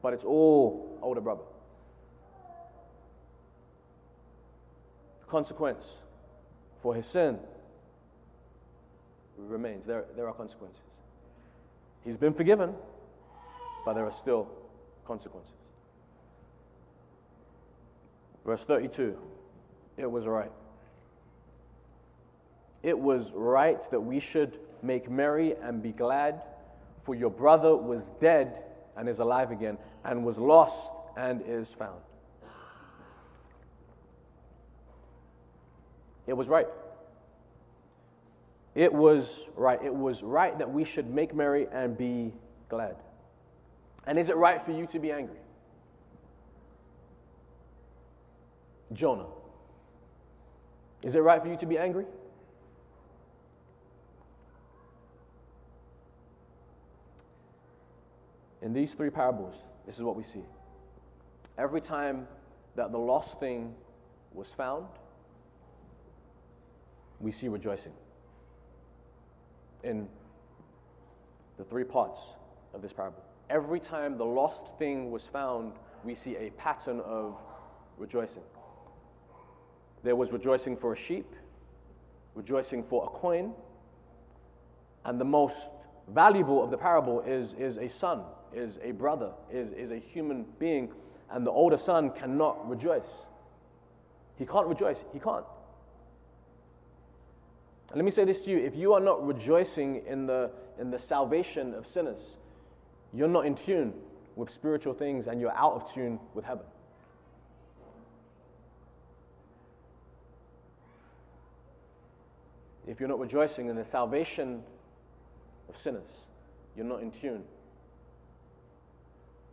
but 0.01 0.13
it's 0.13 0.23
all 0.23 0.97
older 1.01 1.19
brother. 1.19 1.41
The 5.19 5.25
consequence 5.25 5.83
for 6.81 6.95
his 6.95 7.05
sin 7.05 7.37
remains. 9.37 9.85
There, 9.85 10.05
there 10.15 10.29
are 10.29 10.33
consequences. 10.33 10.79
He's 12.05 12.17
been 12.17 12.33
forgiven, 12.33 12.73
but 13.83 13.95
there 13.95 14.05
are 14.05 14.13
still 14.13 14.47
consequences. 15.05 15.51
Verse 18.45 18.63
32 18.63 19.17
it 19.97 20.09
was 20.09 20.25
right. 20.25 20.51
It 22.83 22.97
was 22.97 23.31
right 23.33 23.81
that 23.91 23.99
we 23.99 24.19
should 24.19 24.59
make 24.83 25.09
merry 25.09 25.55
and 25.55 25.81
be 25.81 25.91
glad, 25.91 26.43
for 27.05 27.15
your 27.15 27.29
brother 27.29 27.75
was 27.75 28.09
dead 28.19 28.63
and 28.97 29.07
is 29.07 29.19
alive 29.19 29.51
again, 29.51 29.77
and 30.03 30.25
was 30.25 30.37
lost 30.37 30.91
and 31.15 31.41
is 31.47 31.71
found. 31.73 31.99
It 36.27 36.33
was 36.33 36.47
right. 36.47 36.67
It 38.73 38.91
was 38.91 39.47
right. 39.55 39.81
It 39.83 39.93
was 39.93 40.23
right 40.23 40.57
that 40.57 40.71
we 40.71 40.83
should 40.83 41.09
make 41.09 41.35
merry 41.35 41.67
and 41.71 41.97
be 41.97 42.33
glad. 42.69 42.95
And 44.07 44.17
is 44.17 44.29
it 44.29 44.35
right 44.35 44.63
for 44.65 44.71
you 44.71 44.87
to 44.87 44.99
be 44.99 45.11
angry? 45.11 45.37
Jonah. 48.93 49.27
Is 51.03 51.15
it 51.15 51.19
right 51.19 51.41
for 51.41 51.47
you 51.47 51.57
to 51.57 51.65
be 51.65 51.77
angry? 51.77 52.05
In 58.65 58.73
these 58.73 58.95
three 58.95 59.11
parables, 59.11 59.53
this 59.85 59.95
is 59.95 60.01
what 60.01 60.15
we 60.15 60.23
see. 60.23 60.41
Every 61.55 61.79
time 61.79 62.27
that 62.75 62.91
the 62.91 62.97
lost 62.97 63.39
thing 63.39 63.75
was 64.33 64.47
found, 64.47 64.87
we 67.19 67.31
see 67.31 67.47
rejoicing. 67.47 67.91
In 69.83 70.07
the 71.57 71.63
three 71.63 71.83
parts 71.83 72.19
of 72.73 72.81
this 72.81 72.91
parable. 72.91 73.23
Every 73.51 73.79
time 73.79 74.17
the 74.17 74.25
lost 74.25 74.75
thing 74.79 75.11
was 75.11 75.27
found, 75.27 75.73
we 76.03 76.15
see 76.15 76.35
a 76.35 76.49
pattern 76.57 77.01
of 77.01 77.37
rejoicing. 77.99 78.43
There 80.03 80.15
was 80.15 80.31
rejoicing 80.31 80.75
for 80.75 80.91
a 80.91 80.97
sheep, 80.97 81.35
rejoicing 82.33 82.83
for 82.83 83.03
a 83.03 83.07
coin, 83.07 83.53
and 85.05 85.21
the 85.21 85.25
most 85.25 85.55
valuable 86.07 86.63
of 86.63 86.71
the 86.71 86.77
parable 86.77 87.21
is, 87.21 87.53
is 87.59 87.77
a 87.77 87.89
son, 87.89 88.23
is 88.55 88.79
a 88.83 88.91
brother, 88.91 89.31
is, 89.51 89.71
is 89.73 89.91
a 89.91 89.97
human 89.97 90.45
being, 90.59 90.91
and 91.29 91.45
the 91.45 91.51
older 91.51 91.77
son 91.77 92.11
cannot 92.11 92.67
rejoice. 92.69 93.25
He 94.37 94.45
can't 94.45 94.67
rejoice. 94.67 94.97
He 95.13 95.19
can't. 95.19 95.45
And 97.89 97.97
let 97.97 98.05
me 98.05 98.11
say 98.11 98.25
this 98.25 98.41
to 98.41 98.51
you 98.51 98.57
if 98.57 98.75
you 98.75 98.93
are 98.93 98.99
not 98.99 99.25
rejoicing 99.25 100.03
in 100.07 100.25
the, 100.25 100.49
in 100.79 100.91
the 100.91 100.99
salvation 100.99 101.73
of 101.73 101.87
sinners, 101.87 102.37
you're 103.13 103.27
not 103.27 103.45
in 103.45 103.55
tune 103.55 103.93
with 104.35 104.49
spiritual 104.49 104.93
things 104.93 105.27
and 105.27 105.39
you're 105.39 105.55
out 105.55 105.73
of 105.73 105.93
tune 105.93 106.19
with 106.33 106.43
heaven. 106.43 106.65
If 112.87 112.99
you're 112.99 113.09
not 113.09 113.19
rejoicing 113.19 113.67
in 113.67 113.75
the 113.75 113.85
salvation 113.85 114.61
of 115.69 115.79
sinners, 115.81 116.11
you're 116.75 116.85
not 116.85 117.01
in 117.01 117.11
tune 117.11 117.43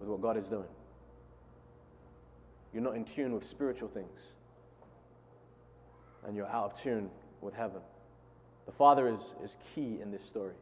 with 0.03 0.11
what 0.11 0.21
God 0.21 0.37
is 0.37 0.47
doing. 0.47 0.69
You're 2.75 2.83
not 2.83 2.97
in 2.97 3.05
tune 3.05 3.33
with 3.33 3.47
spiritual 3.47 3.89
things. 3.89 4.21
And 6.27 6.37
you're 6.37 6.47
out 6.47 6.73
of 6.73 6.83
tune 6.83 7.11
with 7.41 7.55
heaven. 7.55 7.81
The 8.67 8.73
Father 8.73 9.09
is, 9.09 9.21
is 9.43 9.57
key 9.75 9.99
in 10.03 10.11
this 10.11 10.25
story. 10.25 10.55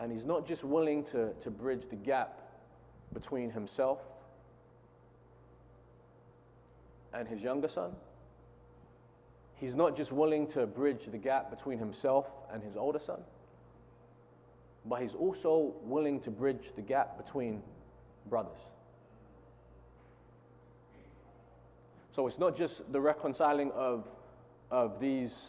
And 0.00 0.10
He's 0.12 0.24
not 0.24 0.46
just 0.46 0.64
willing 0.64 1.04
to, 1.06 1.32
to 1.42 1.50
bridge 1.50 1.82
the 1.90 1.96
gap 1.96 2.40
between 3.12 3.50
Himself 3.50 3.98
and 7.12 7.28
His 7.28 7.40
younger 7.40 7.68
son. 7.68 7.92
He's 9.56 9.74
not 9.74 9.96
just 9.96 10.12
willing 10.12 10.46
to 10.48 10.66
bridge 10.66 11.06
the 11.10 11.18
gap 11.18 11.50
between 11.50 11.78
himself 11.78 12.26
and 12.52 12.62
his 12.62 12.76
older 12.76 12.98
son, 12.98 13.20
but 14.84 15.00
he's 15.02 15.14
also 15.14 15.74
willing 15.82 16.20
to 16.20 16.30
bridge 16.30 16.72
the 16.76 16.82
gap 16.82 17.16
between 17.16 17.62
brothers. 18.28 18.58
So 22.14 22.26
it's 22.26 22.38
not 22.38 22.56
just 22.56 22.92
the 22.92 23.00
reconciling 23.00 23.72
of, 23.72 24.06
of 24.70 25.00
these 25.00 25.48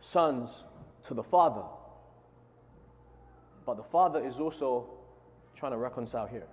sons 0.00 0.64
to 1.06 1.14
the 1.14 1.22
father, 1.22 1.62
but 3.64 3.76
the 3.76 3.82
father 3.84 4.24
is 4.24 4.36
also 4.36 4.86
trying 5.56 5.72
to 5.72 5.78
reconcile 5.78 6.26
here. 6.26 6.46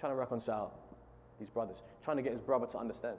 Trying 0.00 0.12
to 0.12 0.16
reconcile 0.16 0.72
these 1.38 1.48
brothers, 1.48 1.76
trying 2.04 2.16
to 2.16 2.22
get 2.22 2.32
his 2.32 2.40
brother 2.40 2.66
to 2.68 2.78
understand. 2.78 3.16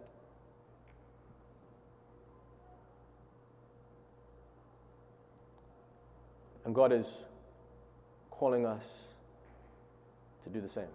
And 6.66 6.74
God 6.74 6.92
is 6.92 7.06
calling 8.32 8.66
us 8.66 8.84
to 10.44 10.50
do 10.50 10.62
the 10.62 10.70
same. 10.70 10.88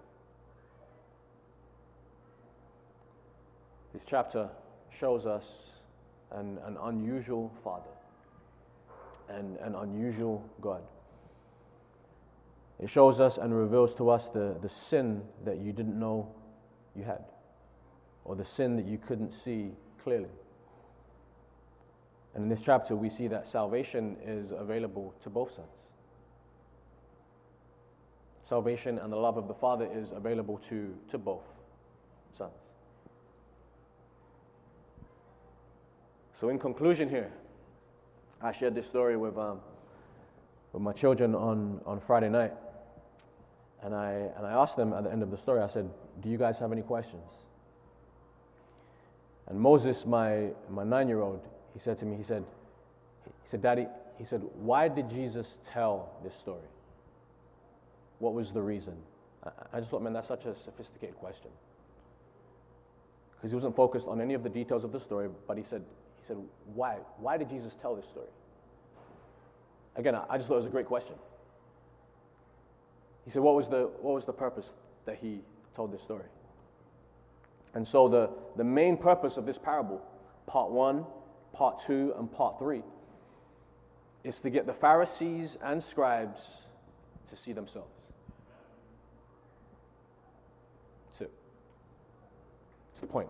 This 3.92 4.02
chapter 4.06 4.48
shows 4.90 5.26
us 5.26 5.44
an, 6.32 6.58
an 6.64 6.76
unusual 6.82 7.52
Father 7.64 7.90
and 9.28 9.56
an 9.58 9.74
unusual 9.74 10.44
God. 10.60 10.82
It 12.80 12.88
shows 12.88 13.18
us 13.18 13.38
and 13.38 13.54
reveals 13.54 13.94
to 13.96 14.08
us 14.08 14.28
the, 14.28 14.56
the 14.62 14.68
sin 14.68 15.22
that 15.44 15.58
you 15.58 15.72
didn't 15.72 15.98
know 15.98 16.28
you 16.94 17.04
had, 17.04 17.24
or 18.24 18.36
the 18.36 18.44
sin 18.44 18.76
that 18.76 18.86
you 18.86 18.98
couldn't 18.98 19.32
see 19.32 19.72
clearly. 20.02 20.28
And 22.38 22.44
in 22.44 22.48
this 22.50 22.60
chapter, 22.60 22.94
we 22.94 23.10
see 23.10 23.26
that 23.26 23.48
salvation 23.48 24.16
is 24.24 24.52
available 24.52 25.12
to 25.24 25.28
both 25.28 25.56
sons. 25.56 25.66
Salvation 28.48 28.96
and 29.00 29.12
the 29.12 29.16
love 29.16 29.36
of 29.36 29.48
the 29.48 29.54
Father 29.54 29.88
is 29.92 30.12
available 30.12 30.58
to, 30.68 30.96
to 31.10 31.18
both 31.18 31.42
sons. 32.32 32.52
So, 36.38 36.50
in 36.50 36.60
conclusion, 36.60 37.08
here, 37.08 37.32
I 38.40 38.52
shared 38.52 38.76
this 38.76 38.86
story 38.86 39.16
with, 39.16 39.36
um, 39.36 39.58
with 40.72 40.82
my 40.82 40.92
children 40.92 41.34
on, 41.34 41.80
on 41.86 41.98
Friday 41.98 42.28
night. 42.28 42.52
And 43.82 43.92
I, 43.96 44.12
and 44.36 44.46
I 44.46 44.52
asked 44.52 44.76
them 44.76 44.92
at 44.92 45.02
the 45.02 45.10
end 45.10 45.24
of 45.24 45.32
the 45.32 45.38
story, 45.38 45.60
I 45.60 45.66
said, 45.66 45.90
Do 46.20 46.28
you 46.28 46.38
guys 46.38 46.56
have 46.60 46.70
any 46.70 46.82
questions? 46.82 47.32
And 49.48 49.58
Moses, 49.58 50.06
my, 50.06 50.50
my 50.70 50.84
nine 50.84 51.08
year 51.08 51.20
old, 51.20 51.40
he 51.78 51.84
said 51.84 51.96
to 52.00 52.04
me, 52.04 52.16
he 52.16 52.24
said, 52.24 52.44
he 53.24 53.50
said, 53.50 53.62
Daddy, 53.62 53.86
he 54.18 54.24
said, 54.24 54.42
why 54.56 54.88
did 54.88 55.08
Jesus 55.08 55.58
tell 55.72 56.10
this 56.24 56.34
story? 56.34 56.66
What 58.18 58.34
was 58.34 58.50
the 58.50 58.60
reason? 58.60 58.96
I 59.72 59.78
just 59.78 59.92
thought, 59.92 60.02
man, 60.02 60.12
that's 60.12 60.26
such 60.26 60.44
a 60.44 60.56
sophisticated 60.56 61.14
question. 61.18 61.50
Because 63.36 63.52
he 63.52 63.54
wasn't 63.54 63.76
focused 63.76 64.08
on 64.08 64.20
any 64.20 64.34
of 64.34 64.42
the 64.42 64.48
details 64.48 64.82
of 64.82 64.90
the 64.90 64.98
story, 64.98 65.28
but 65.46 65.56
he 65.56 65.62
said, 65.62 65.84
he 66.20 66.26
said, 66.26 66.38
why? 66.74 66.96
Why 67.18 67.36
did 67.36 67.48
Jesus 67.48 67.76
tell 67.80 67.94
this 67.94 68.06
story? 68.06 68.26
Again, 69.94 70.16
I 70.28 70.36
just 70.36 70.48
thought 70.48 70.54
it 70.54 70.64
was 70.64 70.66
a 70.66 70.70
great 70.70 70.86
question. 70.86 71.14
He 73.24 73.30
said, 73.30 73.40
what 73.40 73.54
was 73.54 73.68
the, 73.68 73.88
what 74.00 74.14
was 74.14 74.24
the 74.24 74.32
purpose 74.32 74.72
that 75.06 75.18
he 75.22 75.42
told 75.76 75.92
this 75.92 76.02
story? 76.02 76.26
And 77.74 77.86
so 77.86 78.08
the, 78.08 78.30
the 78.56 78.64
main 78.64 78.96
purpose 78.96 79.36
of 79.36 79.46
this 79.46 79.58
parable 79.58 80.02
part 80.48 80.72
one, 80.72 81.04
part 81.58 81.84
two, 81.84 82.14
and 82.16 82.32
part 82.32 82.56
three, 82.56 82.82
is 84.22 84.38
to 84.38 84.48
get 84.48 84.64
the 84.64 84.72
Pharisees 84.72 85.58
and 85.60 85.82
scribes 85.82 86.40
to 87.28 87.36
see 87.36 87.52
themselves. 87.52 88.12
Two. 91.18 91.28
It's 92.92 93.00
the 93.00 93.08
point. 93.08 93.28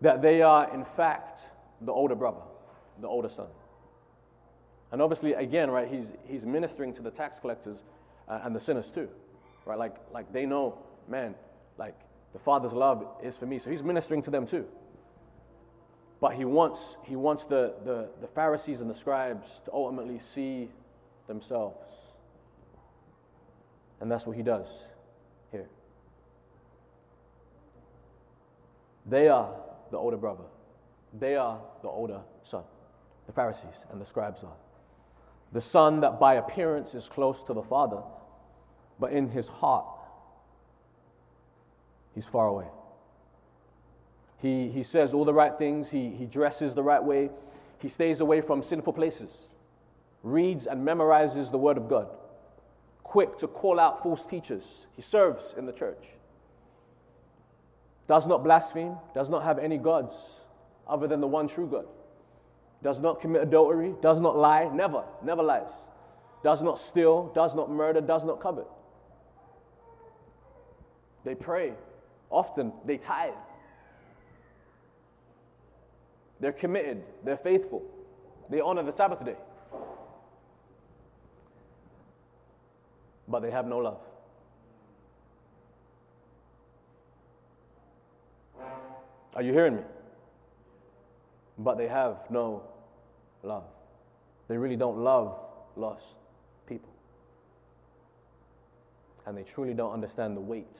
That 0.00 0.22
they 0.22 0.40
are, 0.40 0.72
in 0.74 0.86
fact, 0.86 1.40
the 1.82 1.92
older 1.92 2.14
brother, 2.14 2.40
the 3.02 3.08
older 3.08 3.28
son. 3.28 3.48
And 4.90 5.02
obviously, 5.02 5.34
again, 5.34 5.70
right, 5.70 5.86
he's, 5.86 6.12
he's 6.24 6.46
ministering 6.46 6.94
to 6.94 7.02
the 7.02 7.10
tax 7.10 7.38
collectors 7.38 7.84
uh, 8.26 8.40
and 8.42 8.56
the 8.56 8.60
sinners 8.60 8.90
too, 8.90 9.10
right? 9.66 9.78
Like, 9.78 9.96
like 10.14 10.32
they 10.32 10.46
know, 10.46 10.78
man, 11.08 11.34
like 11.76 11.94
the 12.32 12.38
Father's 12.38 12.72
love 12.72 13.06
is 13.22 13.36
for 13.36 13.46
me. 13.46 13.58
So 13.58 13.70
he's 13.70 13.82
ministering 13.82 14.22
to 14.22 14.30
them 14.30 14.46
too. 14.46 14.66
But 16.20 16.34
he 16.34 16.44
wants, 16.44 16.80
he 17.04 17.16
wants 17.16 17.44
the, 17.44 17.74
the, 17.84 18.08
the 18.20 18.26
Pharisees 18.26 18.80
and 18.80 18.90
the 18.90 18.94
scribes 18.94 19.46
to 19.64 19.72
ultimately 19.72 20.20
see 20.34 20.68
themselves. 21.26 21.78
And 24.00 24.10
that's 24.10 24.26
what 24.26 24.36
he 24.36 24.42
does 24.42 24.66
here. 25.52 25.66
They 29.06 29.28
are 29.28 29.50
the 29.90 29.96
older 29.96 30.16
brother, 30.16 30.44
they 31.18 31.36
are 31.36 31.60
the 31.82 31.88
older 31.88 32.20
son. 32.44 32.64
The 33.26 33.32
Pharisees 33.32 33.84
and 33.90 34.00
the 34.00 34.06
scribes 34.06 34.42
are. 34.42 34.56
The 35.52 35.60
son 35.60 36.00
that 36.00 36.18
by 36.18 36.34
appearance 36.34 36.94
is 36.94 37.08
close 37.08 37.42
to 37.44 37.54
the 37.54 37.62
father, 37.62 38.02
but 38.98 39.12
in 39.12 39.30
his 39.30 39.48
heart, 39.48 39.86
he's 42.18 42.26
far 42.26 42.48
away. 42.48 42.64
He, 44.42 44.70
he 44.70 44.82
says 44.82 45.14
all 45.14 45.24
the 45.24 45.32
right 45.32 45.56
things, 45.56 45.88
he, 45.88 46.10
he 46.10 46.26
dresses 46.26 46.74
the 46.74 46.82
right 46.82 47.02
way, 47.02 47.30
he 47.78 47.88
stays 47.88 48.18
away 48.18 48.40
from 48.40 48.60
sinful 48.60 48.92
places, 48.92 49.30
reads 50.24 50.66
and 50.66 50.84
memorizes 50.84 51.52
the 51.52 51.58
Word 51.58 51.76
of 51.76 51.88
God, 51.88 52.08
quick 53.04 53.38
to 53.38 53.46
call 53.46 53.78
out 53.78 54.02
false 54.02 54.26
teachers. 54.26 54.64
He 54.96 55.02
serves 55.02 55.54
in 55.56 55.64
the 55.64 55.72
church, 55.72 56.04
does 58.08 58.26
not 58.26 58.42
blaspheme, 58.42 58.96
does 59.14 59.28
not 59.28 59.44
have 59.44 59.60
any 59.60 59.78
gods 59.78 60.16
other 60.88 61.06
than 61.06 61.20
the 61.20 61.28
one 61.28 61.46
true 61.46 61.68
God, 61.68 61.86
does 62.82 62.98
not 62.98 63.20
commit 63.20 63.42
adultery, 63.42 63.94
does 64.02 64.18
not 64.18 64.36
lie, 64.36 64.68
never, 64.74 65.04
never 65.22 65.44
lies, 65.44 65.70
does 66.42 66.62
not 66.62 66.80
steal, 66.80 67.30
does 67.32 67.54
not 67.54 67.70
murder, 67.70 68.00
does 68.00 68.24
not 68.24 68.40
covet. 68.40 68.66
They 71.24 71.36
pray 71.36 71.74
often, 72.30 72.72
they 72.84 72.96
tithe. 72.96 73.32
They're 76.40 76.52
committed, 76.52 77.02
they're 77.24 77.36
faithful, 77.36 77.82
they 78.48 78.60
honor 78.60 78.82
the 78.82 78.92
Sabbath 78.92 79.24
day. 79.24 79.36
But 83.26 83.40
they 83.40 83.50
have 83.50 83.66
no 83.66 83.78
love. 83.78 84.00
Are 89.34 89.42
you 89.42 89.52
hearing 89.52 89.76
me? 89.76 89.82
But 91.58 91.76
they 91.76 91.88
have 91.88 92.16
no 92.30 92.62
love. 93.42 93.64
They 94.48 94.56
really 94.56 94.76
don't 94.76 94.98
love 94.98 95.38
lost 95.76 96.04
people. 96.66 96.90
And 99.26 99.36
they 99.36 99.42
truly 99.42 99.74
don't 99.74 99.92
understand 99.92 100.36
the 100.36 100.40
weight 100.40 100.78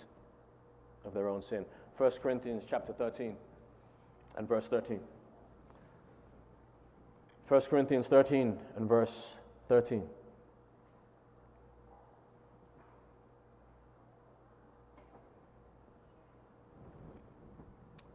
of 1.05 1.15
their 1.15 1.29
own 1.29 1.43
sin. 1.43 1.65
1 1.97 2.11
Corinthians 2.23 2.65
chapter 2.69 2.93
13 2.93 3.37
and 4.37 4.49
verse 4.49 4.65
13. 4.65 5.01
1 7.49 7.61
Corinthians 7.63 8.07
13 8.07 8.59
and 8.77 8.89
verse 8.89 9.33
13. 9.69 10.03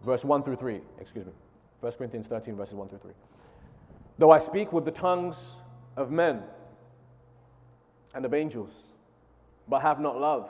Verse 0.04 0.24
1 0.24 0.44
through 0.44 0.58
3, 0.58 0.82
excuse 1.00 1.26
me. 1.26 1.32
1 1.80 1.94
Corinthians 1.94 2.28
13, 2.28 2.56
verses 2.56 2.74
1 2.74 2.90
through 2.90 3.00
3. 3.00 3.12
Though 4.20 4.32
I 4.32 4.38
speak 4.38 4.72
with 4.72 4.86
the 4.86 4.92
tongues 4.92 5.36
of 5.96 6.12
men 6.12 6.44
and 8.14 8.26
of 8.26 8.34
angels, 8.34 8.72
but 9.68 9.82
have 9.82 10.00
not 10.00 10.20
love, 10.20 10.50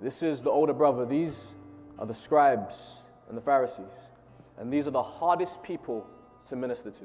This 0.00 0.22
is 0.22 0.42
the 0.42 0.50
older 0.50 0.72
brother. 0.72 1.06
These 1.06 1.44
are 1.98 2.06
the 2.06 2.14
scribes 2.14 2.74
and 3.28 3.36
the 3.36 3.42
Pharisees. 3.42 3.92
And 4.58 4.72
these 4.72 4.86
are 4.86 4.90
the 4.90 5.02
hardest 5.02 5.62
people 5.62 6.06
to 6.48 6.56
minister 6.56 6.90
to. 6.90 7.04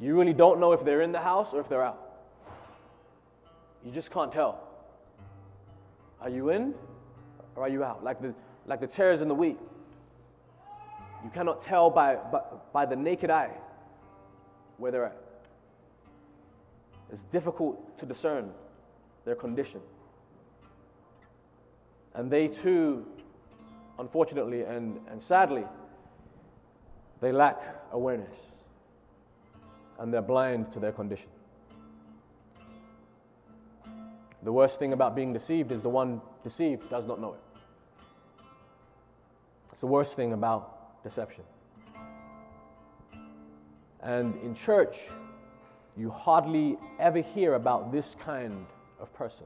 You 0.00 0.16
really 0.18 0.32
don't 0.32 0.60
know 0.60 0.72
if 0.72 0.84
they're 0.84 1.02
in 1.02 1.12
the 1.12 1.20
house 1.20 1.52
or 1.52 1.60
if 1.60 1.68
they're 1.68 1.84
out. 1.84 2.00
You 3.84 3.92
just 3.92 4.10
can't 4.10 4.32
tell. 4.32 4.66
Are 6.20 6.30
you 6.30 6.50
in 6.50 6.74
or 7.56 7.64
are 7.64 7.68
you 7.68 7.84
out? 7.84 8.04
Like 8.04 8.20
the, 8.20 8.34
like 8.66 8.80
the 8.80 8.86
tares 8.86 9.20
in 9.20 9.28
the 9.28 9.34
wheat. 9.34 9.58
You 11.22 11.30
cannot 11.30 11.62
tell 11.62 11.90
by, 11.90 12.16
by, 12.16 12.40
by 12.72 12.86
the 12.86 12.96
naked 12.96 13.30
eye 13.30 13.50
where 14.78 14.90
they're 14.90 15.04
at. 15.04 15.16
It's 17.12 17.22
difficult 17.24 17.98
to 17.98 18.06
discern 18.06 18.50
their 19.24 19.34
condition. 19.34 19.80
And 22.14 22.30
they 22.30 22.48
too 22.48 23.06
unfortunately 24.00 24.62
and, 24.62 24.98
and 25.10 25.22
sadly, 25.22 25.64
they 27.20 27.30
lack 27.30 27.60
awareness 27.92 28.36
and 29.98 30.12
they're 30.12 30.22
blind 30.22 30.72
to 30.72 30.80
their 30.80 30.92
condition. 30.92 31.28
The 34.42 34.52
worst 34.52 34.78
thing 34.78 34.94
about 34.94 35.14
being 35.14 35.34
deceived 35.34 35.70
is 35.70 35.82
the 35.82 35.90
one 35.90 36.22
deceived 36.42 36.88
does 36.88 37.06
not 37.06 37.20
know 37.20 37.34
it. 37.34 37.40
It's 39.70 39.80
the 39.80 39.86
worst 39.86 40.14
thing 40.14 40.32
about 40.32 41.02
deception. 41.04 41.44
And 44.02 44.34
in 44.42 44.54
church, 44.54 44.96
you 45.94 46.08
hardly 46.10 46.78
ever 46.98 47.20
hear 47.20 47.54
about 47.54 47.92
this 47.92 48.16
kind 48.24 48.64
of 48.98 49.12
person. 49.12 49.44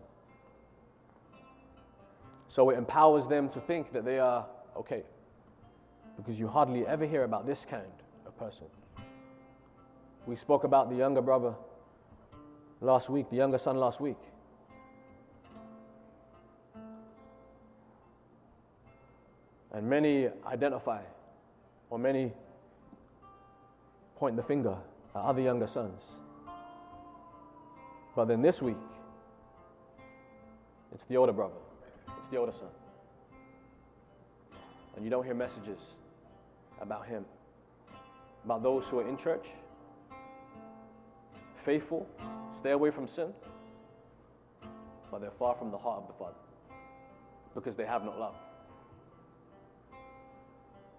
So 2.54 2.70
it 2.70 2.78
empowers 2.78 3.26
them 3.26 3.48
to 3.48 3.58
think 3.58 3.92
that 3.92 4.04
they 4.04 4.20
are 4.20 4.46
okay. 4.76 5.02
Because 6.16 6.38
you 6.38 6.46
hardly 6.46 6.86
ever 6.86 7.04
hear 7.04 7.24
about 7.24 7.48
this 7.48 7.66
kind 7.68 7.82
of 8.24 8.38
person. 8.38 8.66
We 10.24 10.36
spoke 10.36 10.62
about 10.62 10.88
the 10.88 10.94
younger 10.94 11.20
brother 11.20 11.52
last 12.80 13.10
week, 13.10 13.28
the 13.28 13.34
younger 13.34 13.58
son 13.58 13.76
last 13.76 14.00
week. 14.00 14.18
And 19.72 19.90
many 19.90 20.28
identify, 20.46 21.02
or 21.90 21.98
many 21.98 22.32
point 24.14 24.36
the 24.36 24.44
finger 24.44 24.76
at 25.16 25.22
other 25.22 25.40
younger 25.40 25.66
sons. 25.66 26.02
But 28.14 28.26
then 28.26 28.42
this 28.42 28.62
week, 28.62 28.78
it's 30.94 31.02
the 31.06 31.16
older 31.16 31.32
brother. 31.32 31.63
The 32.34 32.40
older 32.40 32.50
son. 32.50 32.66
And 34.96 35.04
you 35.04 35.10
don't 35.10 35.24
hear 35.24 35.34
messages 35.34 35.78
about 36.80 37.06
him, 37.06 37.24
about 38.44 38.60
those 38.60 38.86
who 38.86 38.98
are 38.98 39.08
in 39.08 39.16
church, 39.16 39.46
faithful, 41.64 42.08
stay 42.58 42.72
away 42.72 42.90
from 42.90 43.06
sin, 43.06 43.28
but 45.12 45.20
they're 45.20 45.30
far 45.38 45.54
from 45.54 45.70
the 45.70 45.78
heart 45.78 46.02
of 46.02 46.08
the 46.08 46.14
Father 46.14 46.34
because 47.54 47.76
they 47.76 47.86
have 47.86 48.04
not 48.04 48.18
love. 48.18 48.34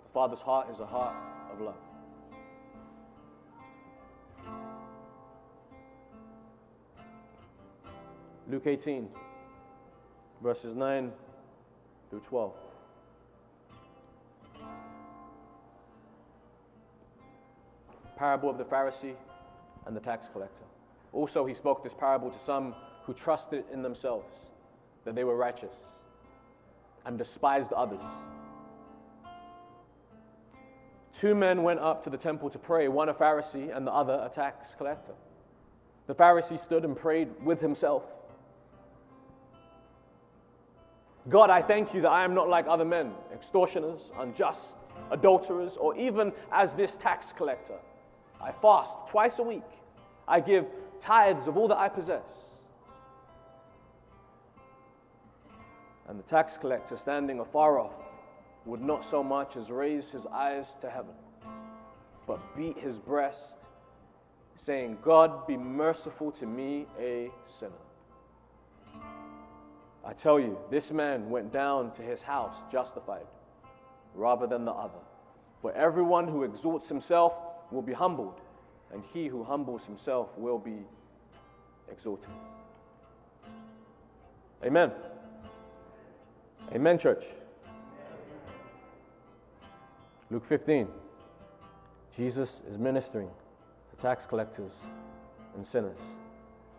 The 0.04 0.14
Father's 0.14 0.40
heart 0.40 0.70
is 0.74 0.80
a 0.80 0.86
heart 0.86 1.18
of 1.52 1.60
love. 1.60 1.76
Luke 8.50 8.68
18 8.68 9.10
verses 10.42 10.76
9 10.76 11.12
through 12.10 12.22
12. 12.22 12.54
Parable 18.18 18.50
of 18.50 18.58
the 18.58 18.64
Pharisee 18.64 19.16
and 19.86 19.96
the 19.96 20.00
tax 20.00 20.28
collector. 20.32 20.64
Also, 21.12 21.46
he 21.46 21.54
spoke 21.54 21.84
this 21.84 21.94
parable 21.94 22.30
to 22.30 22.40
some 22.46 22.74
who 23.04 23.14
trusted 23.14 23.64
in 23.72 23.82
themselves 23.82 24.34
that 25.04 25.16
they 25.16 25.24
were 25.24 25.36
righteous 25.36 25.76
and 27.06 27.18
despised 27.18 27.72
others. 27.74 28.02
Two 31.20 31.36
men 31.36 31.64
went 31.64 31.80
up 31.80 32.04
to 32.04 32.10
the 32.10 32.18
temple 32.18 32.50
to 32.50 32.60
pray, 32.60 32.88
one 32.88 33.10
a 33.10 33.14
Pharisee 33.14 33.76
and 33.76 33.88
the 33.88 33.92
other 33.92 34.22
a 34.26 34.34
tax 34.34 34.74
collector. 34.78 35.14
The 36.08 36.16
Pharisee 36.16 36.62
stood 36.62 36.84
and 36.84 36.96
prayed 36.96 37.30
with 37.44 37.62
himself 37.62 38.04
God, 41.30 41.50
I 41.50 41.62
thank 41.62 41.94
you 41.94 42.02
that 42.02 42.12
I 42.12 42.24
am 42.24 42.36
not 42.36 42.50
like 42.50 42.68
other 42.68 42.86
men, 42.86 43.12
extortioners, 43.34 44.12
unjust, 44.20 44.60
adulterers, 45.12 45.76
or 45.78 45.96
even 45.98 46.32
as 46.52 46.74
this 46.76 46.96
tax 46.98 47.34
collector. 47.34 47.80
I 48.42 48.52
fast 48.52 48.92
twice 49.08 49.40
a 49.40 49.44
week. 49.44 49.64
I 50.28 50.40
give 50.40 50.66
tithes 51.02 51.48
of 51.48 51.58
all 51.58 51.68
that 51.68 51.78
I 51.78 51.90
possess. 51.90 52.30
And 56.08 56.20
the 56.20 56.24
tax 56.24 56.58
collector, 56.58 56.98
standing 56.98 57.40
afar 57.40 57.80
off, 57.80 57.94
would 58.66 58.82
not 58.82 59.10
so 59.10 59.24
much 59.24 59.56
as 59.56 59.72
raise 59.72 60.12
his 60.12 60.28
eyes 60.28 60.76
to 60.82 60.90
heaven, 60.90 61.14
but 62.28 62.40
beat 62.56 62.78
his 62.78 62.98
breast, 62.98 63.56
saying, 64.58 64.98
God, 65.04 65.48
be 65.48 65.58
merciful 65.58 66.32
to 66.34 66.46
me, 66.46 66.86
a 67.00 67.32
sinner. 67.60 67.72
I 70.06 70.14
tell 70.14 70.40
you, 70.40 70.58
this 70.70 70.92
man 70.92 71.30
went 71.30 71.52
down 71.52 71.92
to 71.96 72.02
his 72.04 72.22
house 72.22 72.56
justified 72.72 73.26
rather 74.14 74.46
than 74.46 74.64
the 74.64 74.72
other. 74.72 75.00
For 75.62 75.74
everyone 75.74 76.28
who 76.28 76.44
exalts 76.44 76.88
himself 76.88 77.34
will 77.72 77.82
be 77.82 77.94
humbled, 77.94 78.40
and 78.94 79.04
he 79.14 79.28
who 79.28 79.44
humbles 79.44 79.84
himself 79.84 80.30
will 80.38 80.60
be 80.60 80.78
exalted. 81.92 82.30
Amen. 84.64 84.92
Amen, 86.72 87.00
church. 87.00 87.24
Luke 90.30 90.46
15. 90.48 90.88
Jesus 92.16 92.62
is 92.70 92.78
ministering 92.78 93.30
to 93.90 94.02
tax 94.02 94.26
collectors 94.26 94.74
and 95.56 95.66
sinners. 95.66 96.00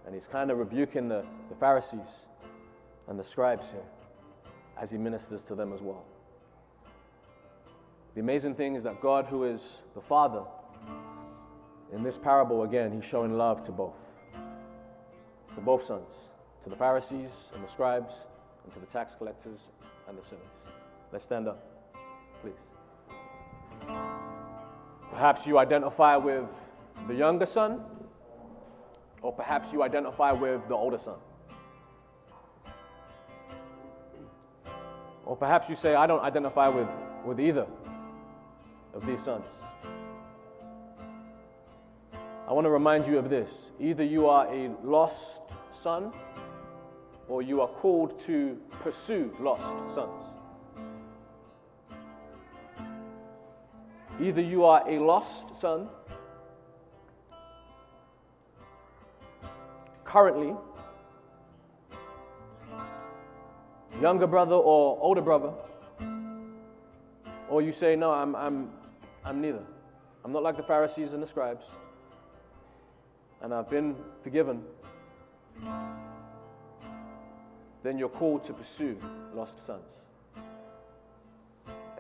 And 0.07 0.15
he's 0.15 0.27
kind 0.27 0.51
of 0.51 0.59
rebuking 0.59 1.09
the, 1.09 1.25
the 1.49 1.57
Pharisees 1.57 2.26
and 3.09 3.19
the 3.19 3.25
scribes 3.25 3.69
here 3.69 3.85
as 4.81 4.91
he 4.91 4.99
ministers 4.99 5.43
to 5.45 5.55
them 5.55 5.73
as 5.73 5.81
well. 5.81 6.05
The 8.15 8.21
amazing 8.21 8.55
thing 8.55 8.77
is 8.77 8.83
that 8.85 9.01
God, 9.01 9.27
who 9.27 9.45
is 9.45 9.61
the 9.95 10.01
Father, 10.01 10.43
in 11.93 12.03
this 12.03 12.17
parable 12.17 12.63
again, 12.63 12.93
he's 12.93 13.05
showing 13.05 13.37
love 13.37 13.65
to 13.65 13.73
both. 13.73 13.95
To 15.55 15.61
both 15.61 15.85
sons, 15.85 16.09
to 16.65 16.71
the 16.71 16.77
Pharisees 16.77 17.31
and 17.55 17.65
the 17.65 17.69
scribes, 17.71 18.15
and 18.65 18.73
to 18.75 18.81
the 18.81 18.87
tax 18.87 19.15
collectors 19.17 19.61
and 20.09 20.19
the 20.19 20.23
sinners. 20.23 20.45
Let's 21.13 21.25
stand 21.25 21.49
up, 21.49 21.65
please. 22.43 22.55
Perhaps 25.11 25.47
you 25.47 25.59
identify 25.59 26.17
with 26.17 26.47
the 27.09 27.15
younger 27.15 27.47
son, 27.47 27.81
or 29.23 29.33
perhaps 29.33 29.73
you 29.73 29.83
identify 29.83 30.33
with 30.33 30.67
the 30.69 30.75
older 30.75 30.99
son. 30.99 31.17
Or 35.27 35.37
perhaps 35.37 35.69
you 35.69 35.75
say, 35.75 35.95
I 35.95 36.07
don't 36.07 36.23
identify 36.23 36.69
with, 36.69 36.89
with 37.25 37.41
either 37.41 37.67
of 38.95 39.05
these 39.05 39.23
sons. 39.23 39.45
I 42.49 42.53
want 42.53 42.65
to 42.65 42.71
remind 42.71 43.09
you 43.09 43.19
of 43.19 43.29
this. 43.29 43.51
Either 43.81 44.05
you 44.05 44.29
are 44.29 44.47
a 44.55 44.71
lost 44.85 45.41
son, 45.83 46.13
or 47.29 47.43
you 47.43 47.61
are 47.61 47.67
called 47.67 48.21
to 48.27 48.57
pursue 48.83 49.35
lost 49.41 49.95
sons. 49.95 50.25
Either 54.21 54.41
you 54.41 54.65
are 54.65 54.89
a 54.89 55.01
lost 55.01 55.61
son, 55.61 55.89
currently, 60.05 60.55
younger 64.01 64.27
brother 64.27 64.55
or 64.55 64.99
older 65.01 65.21
brother, 65.21 65.53
or 67.49 67.63
you 67.63 67.73
say, 67.73 67.97
No, 67.97 68.11
I'm, 68.11 68.35
I'm, 68.35 68.71
I'm 69.25 69.41
neither. 69.41 69.63
I'm 70.25 70.33
not 70.33 70.43
like 70.43 70.57
the 70.57 70.63
Pharisees 70.63 71.13
and 71.13 71.23
the 71.23 71.27
scribes, 71.27 71.67
and 73.43 73.55
I've 73.55 73.71
been 73.71 73.95
forgiven, 74.23 74.63
then 77.83 77.99
you're 77.99 78.09
called 78.09 78.45
to 78.47 78.53
pursue 78.53 78.99
lost 79.35 79.55
sons. 79.67 79.83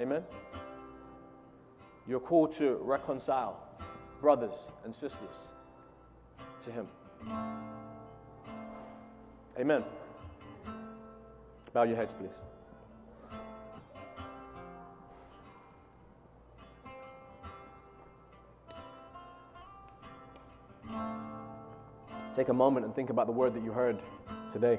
Amen? 0.00 0.24
You're 2.08 2.20
called 2.20 2.54
to 2.56 2.78
reconcile 2.82 3.62
brothers 4.20 4.54
and 4.84 4.94
sisters 4.94 5.36
to 6.64 6.70
Him. 6.70 6.88
Amen. 9.58 9.84
Bow 11.76 11.82
your 11.82 11.96
heads, 11.96 12.14
please. 12.14 12.30
Take 22.34 22.48
a 22.48 22.54
moment 22.54 22.86
and 22.86 22.94
think 22.94 23.10
about 23.10 23.26
the 23.26 23.32
word 23.32 23.52
that 23.52 23.62
you 23.62 23.72
heard 23.72 24.00
today 24.54 24.78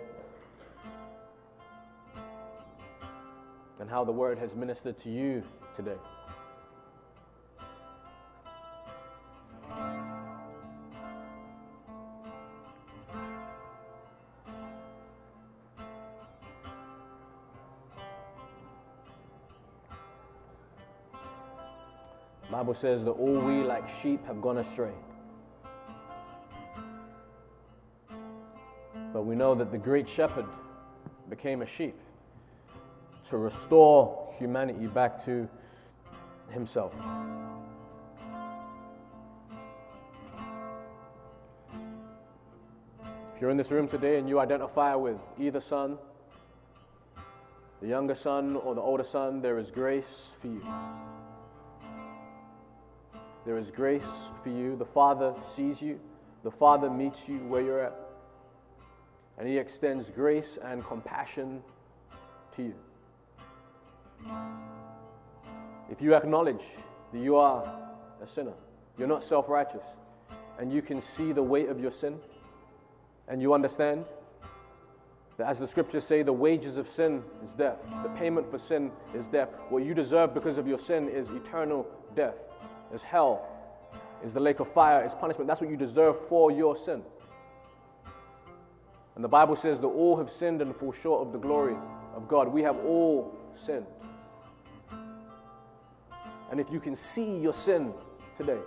and 3.80 3.88
how 3.88 4.04
the 4.04 4.12
word 4.12 4.40
has 4.40 4.56
ministered 4.56 5.00
to 5.02 5.12
you 5.12 5.44
today. 5.76 5.98
Bible 22.68 22.82
says 22.82 23.06
that 23.06 23.12
all 23.12 23.40
we 23.40 23.64
like 23.64 23.86
sheep 24.02 24.28
have 24.28 24.42
gone 24.42 24.58
astray. 24.58 24.92
But 29.14 29.22
we 29.22 29.36
know 29.36 29.56
that 29.56 29.72
the 29.72 29.78
great 29.78 30.10
shepherd 30.10 30.46
became 31.30 31.62
a 31.62 31.66
sheep 31.66 31.96
to 33.30 33.38
restore 33.38 34.34
humanity 34.38 34.88
back 34.88 35.24
to 35.24 35.48
himself. 36.50 36.92
If 43.34 43.40
you're 43.40 43.50
in 43.50 43.56
this 43.56 43.72
room 43.72 43.88
today 43.88 44.20
and 44.20 44.28
you 44.28 44.42
identify 44.42 44.94
with 44.94 45.16
either 45.40 45.62
son, 45.62 45.98
the 47.82 47.88
younger 47.88 48.16
son 48.16 48.58
or 48.58 48.76
the 48.76 48.82
older 48.82 49.06
son, 49.06 49.42
there 49.42 49.58
is 49.58 49.72
grace 49.72 50.32
for 50.42 50.48
you. 50.48 50.66
There 53.48 53.58
is 53.58 53.72
grace 53.72 54.04
for 54.44 54.50
you. 54.50 54.76
The 54.76 54.84
Father 54.84 55.34
sees 55.56 55.82
you, 55.82 56.02
the 56.44 56.52
Father 56.52 56.90
meets 56.90 57.30
you 57.30 57.38
where 57.48 57.62
you're 57.62 57.80
at, 57.80 57.96
and 59.38 59.48
He 59.48 59.58
extends 59.58 60.10
grace 60.10 60.58
and 60.66 60.86
compassion 60.86 61.64
to 62.58 62.64
you. 62.64 62.74
If 65.90 66.02
you 66.02 66.14
acknowledge 66.14 66.66
that 67.14 67.20
you 67.20 67.38
are 67.38 67.74
a 68.22 68.28
sinner, 68.28 68.52
you're 68.98 69.08
not 69.08 69.24
self 69.24 69.48
righteous, 69.48 69.86
and 70.60 70.70
you 70.70 70.82
can 70.82 71.02
see 71.02 71.32
the 71.32 71.42
weight 71.42 71.70
of 71.70 71.80
your 71.80 71.92
sin, 71.92 72.20
and 73.30 73.42
you 73.42 73.54
understand 73.54 74.04
that 75.38 75.48
as 75.48 75.58
the 75.58 75.68
scriptures 75.68 76.04
say, 76.04 76.22
the 76.22 76.34
wages 76.34 76.76
of 76.76 76.90
sin 76.90 77.24
is 77.46 77.54
death, 77.54 77.78
the 78.04 78.10
payment 78.10 78.52
for 78.52 78.60
sin 78.60 78.92
is 79.16 79.26
death. 79.28 79.48
What 79.70 79.86
you 79.86 79.94
deserve 79.94 80.34
because 80.34 80.58
of 80.58 80.68
your 80.68 80.80
sin 80.80 81.08
is 81.08 81.30
eternal 81.30 81.88
death 82.14 82.36
is 82.94 83.04
hell, 83.04 83.48
is 84.24 84.34
the 84.34 84.40
lake 84.40 84.60
of 84.60 84.72
fire, 84.72 85.04
is 85.06 85.14
punishment. 85.14 85.48
That's 85.48 85.62
what 85.62 85.70
you 85.70 85.78
deserve 85.78 86.16
for 86.28 86.52
your 86.52 86.76
sin. 86.76 87.04
And 89.16 89.24
the 89.24 89.30
Bible 89.30 89.56
says 89.56 89.80
that 89.80 89.88
all 89.88 90.16
have 90.18 90.32
sinned 90.32 90.62
and 90.62 90.76
fall 90.76 90.92
short 90.92 91.26
of 91.26 91.34
the 91.34 91.40
glory 91.40 91.76
of 92.16 92.28
God. 92.28 92.48
We 92.48 92.62
have 92.62 92.78
all 92.86 93.36
sinned. 93.56 93.88
And 96.52 96.60
if 96.60 96.72
you 96.72 96.80
can 96.80 96.96
see 96.96 97.38
your 97.38 97.54
sin 97.54 97.94
today, 98.36 98.60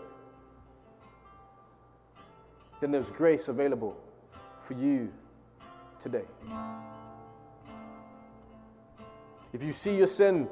then 2.81 2.91
there's 2.91 3.11
grace 3.11 3.49
available 3.49 3.97
for 4.67 4.75
you 4.75 5.13
today. 6.01 6.25
If 9.53 9.63
you 9.63 9.73
see 9.73 9.95
your 9.95 10.09
sin 10.09 10.49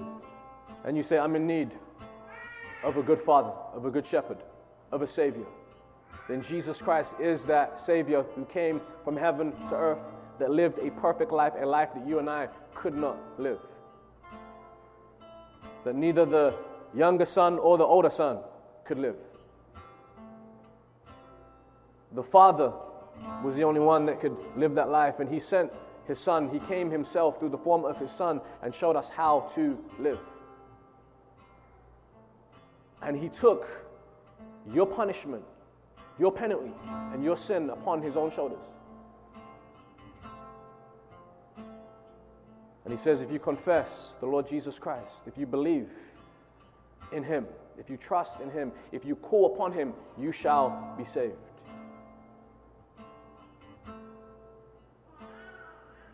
and 0.84 0.96
you 0.96 1.02
say, 1.02 1.18
I'm 1.18 1.36
in 1.36 1.46
need 1.46 1.70
of 2.82 2.96
a 2.96 3.02
good 3.02 3.18
father, 3.18 3.52
of 3.74 3.84
a 3.86 3.90
good 3.90 4.06
shepherd, 4.06 4.38
of 4.92 5.02
a 5.02 5.06
savior, 5.06 5.46
then 6.28 6.42
Jesus 6.42 6.80
Christ 6.80 7.14
is 7.18 7.44
that 7.44 7.80
savior 7.80 8.24
who 8.34 8.44
came 8.44 8.80
from 9.02 9.16
heaven 9.16 9.52
to 9.68 9.74
earth 9.74 9.98
that 10.38 10.50
lived 10.50 10.78
a 10.78 10.90
perfect 10.90 11.32
life, 11.32 11.54
a 11.58 11.64
life 11.64 11.88
that 11.94 12.06
you 12.06 12.18
and 12.18 12.28
I 12.28 12.48
could 12.74 12.94
not 12.94 13.16
live. 13.38 13.58
That 15.84 15.94
neither 15.94 16.26
the 16.26 16.54
younger 16.94 17.24
son 17.24 17.58
or 17.58 17.78
the 17.78 17.84
older 17.84 18.10
son 18.10 18.40
could 18.84 18.98
live. 18.98 19.16
The 22.12 22.22
Father 22.22 22.72
was 23.42 23.54
the 23.54 23.64
only 23.64 23.80
one 23.80 24.06
that 24.06 24.20
could 24.20 24.36
live 24.54 24.74
that 24.74 24.90
life, 24.90 25.20
and 25.20 25.28
He 25.28 25.40
sent 25.40 25.72
His 26.06 26.18
Son. 26.18 26.48
He 26.48 26.58
came 26.60 26.90
Himself 26.90 27.38
through 27.38 27.50
the 27.50 27.58
form 27.58 27.84
of 27.84 27.98
His 27.98 28.10
Son 28.10 28.40
and 28.62 28.74
showed 28.74 28.96
us 28.96 29.08
how 29.08 29.50
to 29.54 29.78
live. 29.98 30.18
And 33.02 33.16
He 33.16 33.28
took 33.28 33.66
your 34.72 34.86
punishment, 34.86 35.44
your 36.18 36.32
penalty, 36.32 36.72
and 37.12 37.22
your 37.22 37.36
sin 37.36 37.70
upon 37.70 38.02
His 38.02 38.16
own 38.16 38.30
shoulders. 38.30 38.58
And 42.84 42.92
He 42.92 42.98
says, 42.98 43.20
if 43.20 43.30
you 43.30 43.38
confess 43.38 44.14
the 44.20 44.26
Lord 44.26 44.48
Jesus 44.48 44.78
Christ, 44.78 45.14
if 45.26 45.36
you 45.36 45.46
believe 45.46 45.88
in 47.12 47.22
Him, 47.22 47.46
if 47.78 47.88
you 47.88 47.96
trust 47.96 48.40
in 48.40 48.50
Him, 48.50 48.72
if 48.92 49.04
you 49.04 49.14
call 49.14 49.54
upon 49.54 49.72
Him, 49.72 49.92
you 50.18 50.32
shall 50.32 50.94
be 50.96 51.04
saved. 51.04 51.34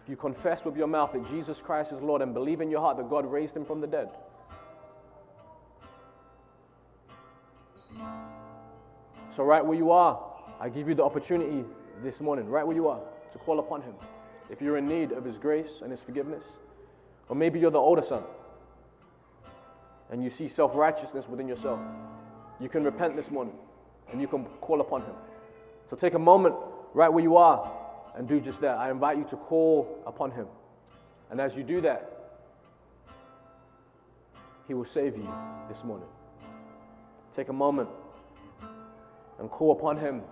If 0.04 0.10
you 0.10 0.16
confess 0.16 0.66
with 0.66 0.76
your 0.76 0.86
mouth 0.86 1.12
that 1.14 1.26
Jesus 1.30 1.62
Christ 1.62 1.90
is 1.90 2.02
Lord 2.02 2.20
and 2.20 2.34
believe 2.34 2.60
in 2.60 2.70
your 2.70 2.80
heart 2.80 2.98
that 2.98 3.08
God 3.08 3.24
raised 3.24 3.56
him 3.56 3.64
from 3.64 3.80
the 3.80 3.86
dead, 3.86 4.10
so, 9.34 9.42
right 9.42 9.64
where 9.64 9.76
you 9.76 9.90
are, 9.90 10.20
I 10.60 10.68
give 10.68 10.88
you 10.88 10.94
the 10.94 11.02
opportunity 11.02 11.64
this 12.02 12.20
morning, 12.20 12.48
right 12.48 12.66
where 12.66 12.76
you 12.76 12.88
are, 12.88 13.00
to 13.32 13.38
call 13.38 13.58
upon 13.58 13.82
him. 13.82 13.94
If 14.50 14.60
you're 14.60 14.76
in 14.76 14.86
need 14.86 15.12
of 15.12 15.24
his 15.24 15.38
grace 15.38 15.80
and 15.82 15.90
his 15.90 16.02
forgiveness, 16.02 16.44
or 17.28 17.34
maybe 17.34 17.58
you're 17.58 17.70
the 17.70 17.78
older 17.78 18.02
son 18.02 18.22
and 20.10 20.22
you 20.22 20.30
see 20.30 20.46
self 20.48 20.74
righteousness 20.74 21.28
within 21.28 21.48
yourself, 21.48 21.80
you 22.60 22.68
can 22.68 22.84
repent 22.84 23.16
this 23.16 23.30
morning 23.30 23.54
and 24.12 24.20
you 24.20 24.28
can 24.28 24.44
call 24.60 24.80
upon 24.80 25.02
him. 25.02 25.14
So, 25.90 25.96
take 25.96 26.14
a 26.14 26.18
moment 26.18 26.54
right 26.94 27.08
where 27.08 27.22
you 27.22 27.36
are 27.36 27.70
and 28.16 28.28
do 28.28 28.40
just 28.40 28.60
that. 28.60 28.78
I 28.78 28.90
invite 28.90 29.18
you 29.18 29.24
to 29.24 29.36
call 29.36 30.02
upon 30.06 30.30
Him. 30.30 30.46
And 31.30 31.40
as 31.40 31.56
you 31.56 31.62
do 31.62 31.80
that, 31.80 32.10
He 34.68 34.74
will 34.74 34.84
save 34.84 35.16
you 35.16 35.28
this 35.68 35.84
morning. 35.84 36.08
Take 37.34 37.48
a 37.48 37.52
moment 37.52 37.88
and 39.38 39.50
call 39.50 39.72
upon 39.72 39.98
Him. 39.98 40.22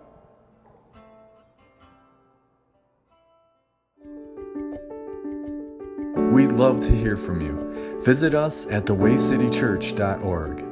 We'd 6.32 6.52
love 6.52 6.80
to 6.80 6.90
hear 6.90 7.16
from 7.16 7.40
you. 7.40 8.00
Visit 8.02 8.34
us 8.34 8.66
at 8.66 8.86
thewaycitychurch.org. 8.86 10.71